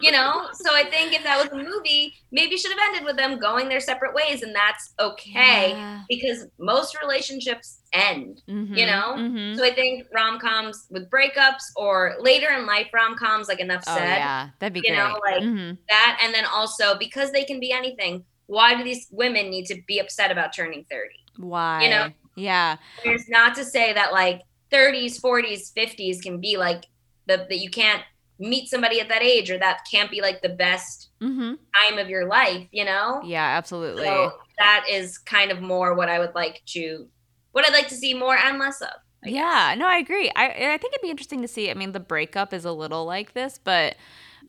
you 0.00 0.10
know 0.12 0.48
so 0.52 0.74
i 0.74 0.84
think 0.84 1.12
if 1.14 1.22
that 1.22 1.38
was 1.38 1.48
a 1.52 1.62
movie 1.64 2.14
maybe 2.32 2.56
should 2.56 2.70
have 2.72 2.80
ended 2.88 3.04
with 3.04 3.16
them 3.16 3.38
going 3.38 3.68
their 3.68 3.80
separate 3.80 4.14
ways 4.14 4.42
and 4.42 4.54
that's 4.54 4.92
okay 5.00 5.70
Yeah. 5.70 6.02
because 6.08 6.46
most 6.58 6.96
relationships 7.02 7.80
end 7.92 8.40
Mhm. 8.48 8.76
you 8.76 8.86
know? 8.86 9.14
Mhm. 9.16 9.56
so 9.56 9.64
i 9.64 9.72
think 9.74 10.06
rom-coms 10.14 10.86
with 10.90 11.10
breakups 11.10 11.64
or 11.76 12.16
later 12.20 12.48
in 12.50 12.66
life 12.66 12.88
rom-coms 12.92 13.48
like 13.48 13.60
enough 13.60 13.84
Said. 13.84 13.92
oh, 13.94 13.98
said 13.98 14.16
yeah. 14.18 14.48
That'd 14.58 14.72
be 14.74 14.80
you 14.80 14.94
great. 14.94 14.96
know, 14.98 15.20
like- 15.24 15.42
Mhm. 15.42 15.78
that 15.88 16.18
and 16.22 16.32
then 16.34 16.44
also 16.46 16.96
because 16.98 17.30
they 17.32 17.44
can 17.44 17.60
be 17.60 17.70
anything 17.72 18.24
why 18.46 18.74
do 18.74 18.82
these 18.84 19.06
women 19.10 19.48
need 19.50 19.66
to 19.66 19.80
be 19.86 19.98
upset 19.98 20.30
about 20.30 20.52
turning 20.52 20.84
30 20.90 21.08
Why? 21.38 21.82
You 21.84 21.90
know? 21.90 22.10
Yeah. 22.34 22.76
it's 23.04 23.28
not 23.28 23.54
to 23.56 23.64
say 23.64 23.92
that 23.92 24.12
like 24.12 24.42
30s 24.70 25.18
40s 25.18 25.70
50s 25.74 26.20
can 26.20 26.40
be 26.40 26.56
like 26.56 26.84
the 27.26 27.38
that 27.48 27.58
you 27.58 27.70
can't 27.70 28.02
meet 28.38 28.68
somebody 28.68 29.00
at 29.00 29.08
that 29.08 29.22
age 29.22 29.50
or 29.50 29.58
that 29.58 29.80
can't 29.90 30.10
be 30.10 30.20
like 30.20 30.42
the 30.42 30.48
best 30.48 31.10
hmm 31.20 31.54
time 31.88 31.98
of 31.98 32.08
your 32.10 32.26
life 32.28 32.66
you 32.72 32.84
know 32.84 33.22
Yeah, 33.22 33.44
absolutely. 33.56 34.04
so 34.04 34.32
that 34.58 34.86
is 34.90 35.18
kind 35.18 35.50
of 35.52 35.62
more 35.62 35.94
what 35.94 36.08
i 36.10 36.18
would 36.18 36.34
like 36.34 36.62
to 36.66 37.08
what 37.52 37.66
i'd 37.66 37.72
like 37.74 37.88
to 37.88 37.96
see 37.96 38.14
more 38.14 38.36
and 38.36 38.58
less 38.58 38.80
of 38.82 38.90
I 39.24 39.30
guess. 39.30 39.34
yeah, 39.34 39.74
no, 39.78 39.86
I 39.86 39.98
agree. 39.98 40.30
I 40.34 40.46
I 40.74 40.78
think 40.78 40.94
it'd 40.94 41.02
be 41.02 41.10
interesting 41.10 41.42
to 41.42 41.48
see. 41.48 41.70
I 41.70 41.74
mean, 41.74 41.92
the 41.92 42.00
breakup 42.00 42.52
is 42.52 42.64
a 42.64 42.72
little 42.72 43.04
like 43.04 43.34
this, 43.34 43.58
but 43.62 43.96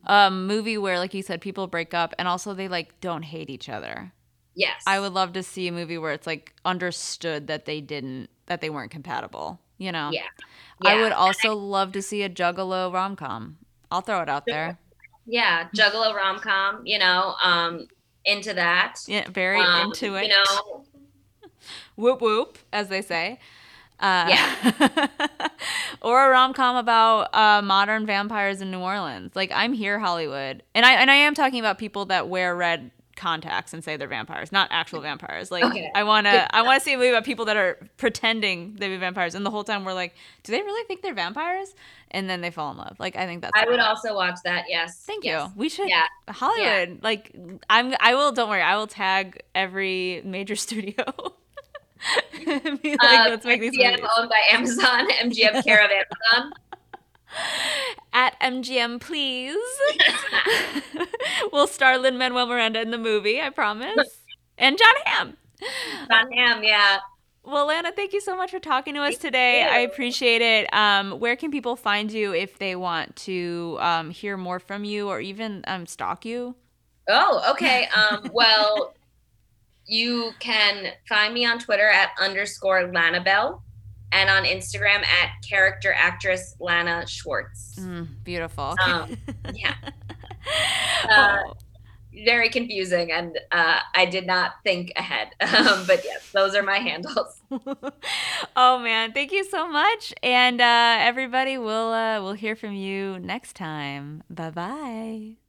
a 0.04 0.30
movie 0.30 0.78
where, 0.78 0.98
like 0.98 1.14
you 1.14 1.22
said, 1.22 1.40
people 1.40 1.66
break 1.68 1.94
up 1.94 2.14
and 2.18 2.28
also 2.28 2.54
they 2.54 2.68
like 2.68 3.00
don't 3.00 3.22
hate 3.24 3.50
each 3.50 3.68
other. 3.68 4.12
Yes 4.54 4.82
I 4.86 5.00
would 5.00 5.12
love 5.12 5.32
to 5.34 5.42
see 5.42 5.68
a 5.68 5.72
movie 5.72 5.98
where 5.98 6.12
it's 6.12 6.26
like 6.26 6.52
understood 6.64 7.46
that 7.48 7.64
they 7.64 7.80
didn't 7.80 8.28
that 8.46 8.60
they 8.60 8.70
weren't 8.70 8.90
compatible. 8.90 9.60
You 9.78 9.90
know. 9.92 10.10
Yeah. 10.12 10.22
I 10.84 11.00
would 11.00 11.12
also 11.12 11.54
love 11.56 11.92
to 11.92 12.02
see 12.02 12.22
a 12.22 12.28
Juggalo 12.30 12.92
rom 12.92 13.16
com. 13.16 13.56
I'll 13.90 14.00
throw 14.02 14.20
it 14.22 14.28
out 14.28 14.44
there. 14.46 14.78
yeah 15.26 15.68
juggalo 15.74 16.14
rom-com 16.14 16.82
you 16.84 16.98
know 16.98 17.34
um 17.42 17.86
into 18.26 18.52
that 18.54 18.96
Yeah, 19.08 19.26
very 19.30 19.60
Um, 19.60 19.86
into 19.86 20.14
it. 20.16 20.24
you 20.24 20.28
know 20.28 20.84
whoop 21.96 22.20
whoop, 22.20 22.58
as 22.72 22.88
they 22.88 23.02
say. 23.02 23.38
Uh, 24.00 24.26
Yeah. 24.28 25.08
or 26.02 26.26
a 26.26 26.30
rom 26.30 26.52
com 26.52 26.76
about 26.76 27.34
uh, 27.34 27.62
modern 27.62 28.04
vampires 28.06 28.60
in 28.60 28.70
New 28.70 28.80
Orleans. 28.80 29.32
Like 29.34 29.50
I'm 29.54 29.72
here, 29.72 29.98
Hollywood, 29.98 30.62
and 30.74 30.84
I 30.84 30.92
and 30.94 31.10
I 31.10 31.14
am 31.14 31.34
talking 31.34 31.60
about 31.60 31.78
people 31.78 32.04
that 32.06 32.28
wear 32.28 32.54
red 32.56 32.90
contacts 33.16 33.72
and 33.72 33.82
say 33.84 33.96
they're 33.96 34.08
vampires, 34.08 34.50
not 34.52 34.68
actual 34.70 35.00
vampires. 35.00 35.50
Like 35.50 35.64
Okay. 35.64 35.90
I 35.94 36.02
wanna 36.04 36.46
I 36.50 36.62
wanna 36.62 36.80
see 36.80 36.92
a 36.94 36.96
movie 36.96 37.08
about 37.10 37.24
people 37.24 37.44
that 37.46 37.56
are 37.56 37.78
pretending 37.96 38.74
they 38.78 38.88
be 38.88 38.96
vampires, 38.96 39.34
and 39.34 39.44
the 39.46 39.50
whole 39.50 39.64
time 39.64 39.84
we're 39.84 39.94
like, 39.94 40.14
do 40.42 40.52
they 40.52 40.60
really 40.62 40.86
think 40.86 41.02
they're 41.02 41.14
vampires? 41.14 41.74
And 42.10 42.30
then 42.30 42.40
they 42.40 42.50
fall 42.50 42.70
in 42.70 42.76
love. 42.76 42.96
Like 42.98 43.16
I 43.16 43.26
think 43.26 43.42
that's. 43.42 43.52
I 43.56 43.66
would 43.68 43.80
also 43.80 44.14
watch 44.14 44.38
that. 44.44 44.64
Yes. 44.68 45.02
Thank 45.06 45.24
Yes. 45.24 45.48
you. 45.48 45.52
We 45.60 45.68
should 45.68 45.88
Yeah. 45.88 46.04
Hollywood. 46.28 47.02
Like 47.02 47.34
I'm. 47.68 47.94
I 48.00 48.14
will. 48.14 48.32
Don't 48.32 48.48
worry. 48.48 48.62
I 48.62 48.76
will 48.76 48.86
tag 48.86 49.42
every 49.54 50.22
major 50.24 50.56
studio. 50.66 51.04
Like, 52.46 52.84
Uh, 53.00 53.26
let's 53.30 53.44
make 53.46 53.60
these 53.60 53.72
MGM 53.76 53.92
movies. 53.92 54.06
owned 54.18 54.28
by 54.28 54.40
Amazon. 54.50 55.08
MGM 55.22 55.64
care 55.64 55.82
of 55.84 55.90
Amazon. 56.34 56.52
At 58.12 58.38
MGM, 58.40 59.00
please. 59.00 59.56
we'll 61.52 61.66
star 61.66 61.98
Lin 61.98 62.16
Manuel 62.16 62.46
Miranda 62.46 62.80
in 62.80 62.90
the 62.90 62.98
movie. 62.98 63.40
I 63.40 63.50
promise. 63.50 64.20
And 64.56 64.78
Jon 64.78 64.94
Hamm. 65.04 65.36
Jon 66.10 66.32
Hamm. 66.32 66.62
Yeah. 66.62 66.98
Well, 67.46 67.66
Lana, 67.66 67.92
thank 67.92 68.14
you 68.14 68.22
so 68.22 68.36
much 68.36 68.50
for 68.50 68.58
talking 68.58 68.94
to 68.94 69.00
us 69.02 69.18
today. 69.18 69.62
I 69.62 69.80
appreciate 69.80 70.40
it. 70.40 70.72
Um, 70.72 71.20
where 71.20 71.36
can 71.36 71.50
people 71.50 71.76
find 71.76 72.10
you 72.10 72.32
if 72.32 72.58
they 72.58 72.74
want 72.74 73.16
to 73.16 73.76
um, 73.80 74.10
hear 74.10 74.38
more 74.38 74.58
from 74.58 74.84
you 74.84 75.08
or 75.08 75.20
even 75.20 75.62
um, 75.66 75.84
stalk 75.84 76.24
you? 76.24 76.54
Oh, 77.06 77.44
okay. 77.50 77.88
Um, 77.88 78.30
well, 78.32 78.94
you 79.86 80.32
can 80.38 80.92
find 81.06 81.34
me 81.34 81.44
on 81.44 81.58
Twitter 81.58 81.88
at 81.88 82.12
underscore 82.18 82.90
Lana 82.90 83.22
Bell 83.22 83.62
and 84.14 84.30
on 84.30 84.44
Instagram 84.44 85.04
at 85.04 85.30
character 85.46 85.92
actress 85.92 86.56
Lana 86.60 87.06
Schwartz. 87.06 87.76
Mm, 87.78 88.08
beautiful. 88.24 88.74
Um, 88.84 89.16
yeah. 89.54 89.74
Uh, 91.08 91.38
Oh. 91.46 91.54
Very 92.24 92.48
confusing, 92.48 93.10
and 93.10 93.36
uh, 93.50 93.80
I 93.94 94.04
did 94.04 94.26
not 94.26 94.52
think 94.62 94.92
ahead. 94.94 95.28
Um, 95.40 95.84
but 95.86 96.04
yes, 96.04 96.30
those 96.32 96.54
are 96.54 96.62
my 96.62 96.78
handles. 96.78 97.40
oh 98.54 98.78
man, 98.78 99.12
thank 99.12 99.32
you 99.32 99.42
so 99.44 99.66
much. 99.66 100.14
And 100.22 100.60
uh, 100.60 100.96
everybody, 101.00 101.58
we'll 101.58 101.92
uh, 101.92 102.22
we'll 102.22 102.34
hear 102.34 102.54
from 102.56 102.72
you 102.74 103.18
next 103.18 103.56
time. 103.56 104.22
Bye 104.30 104.50
bye. 104.50 105.43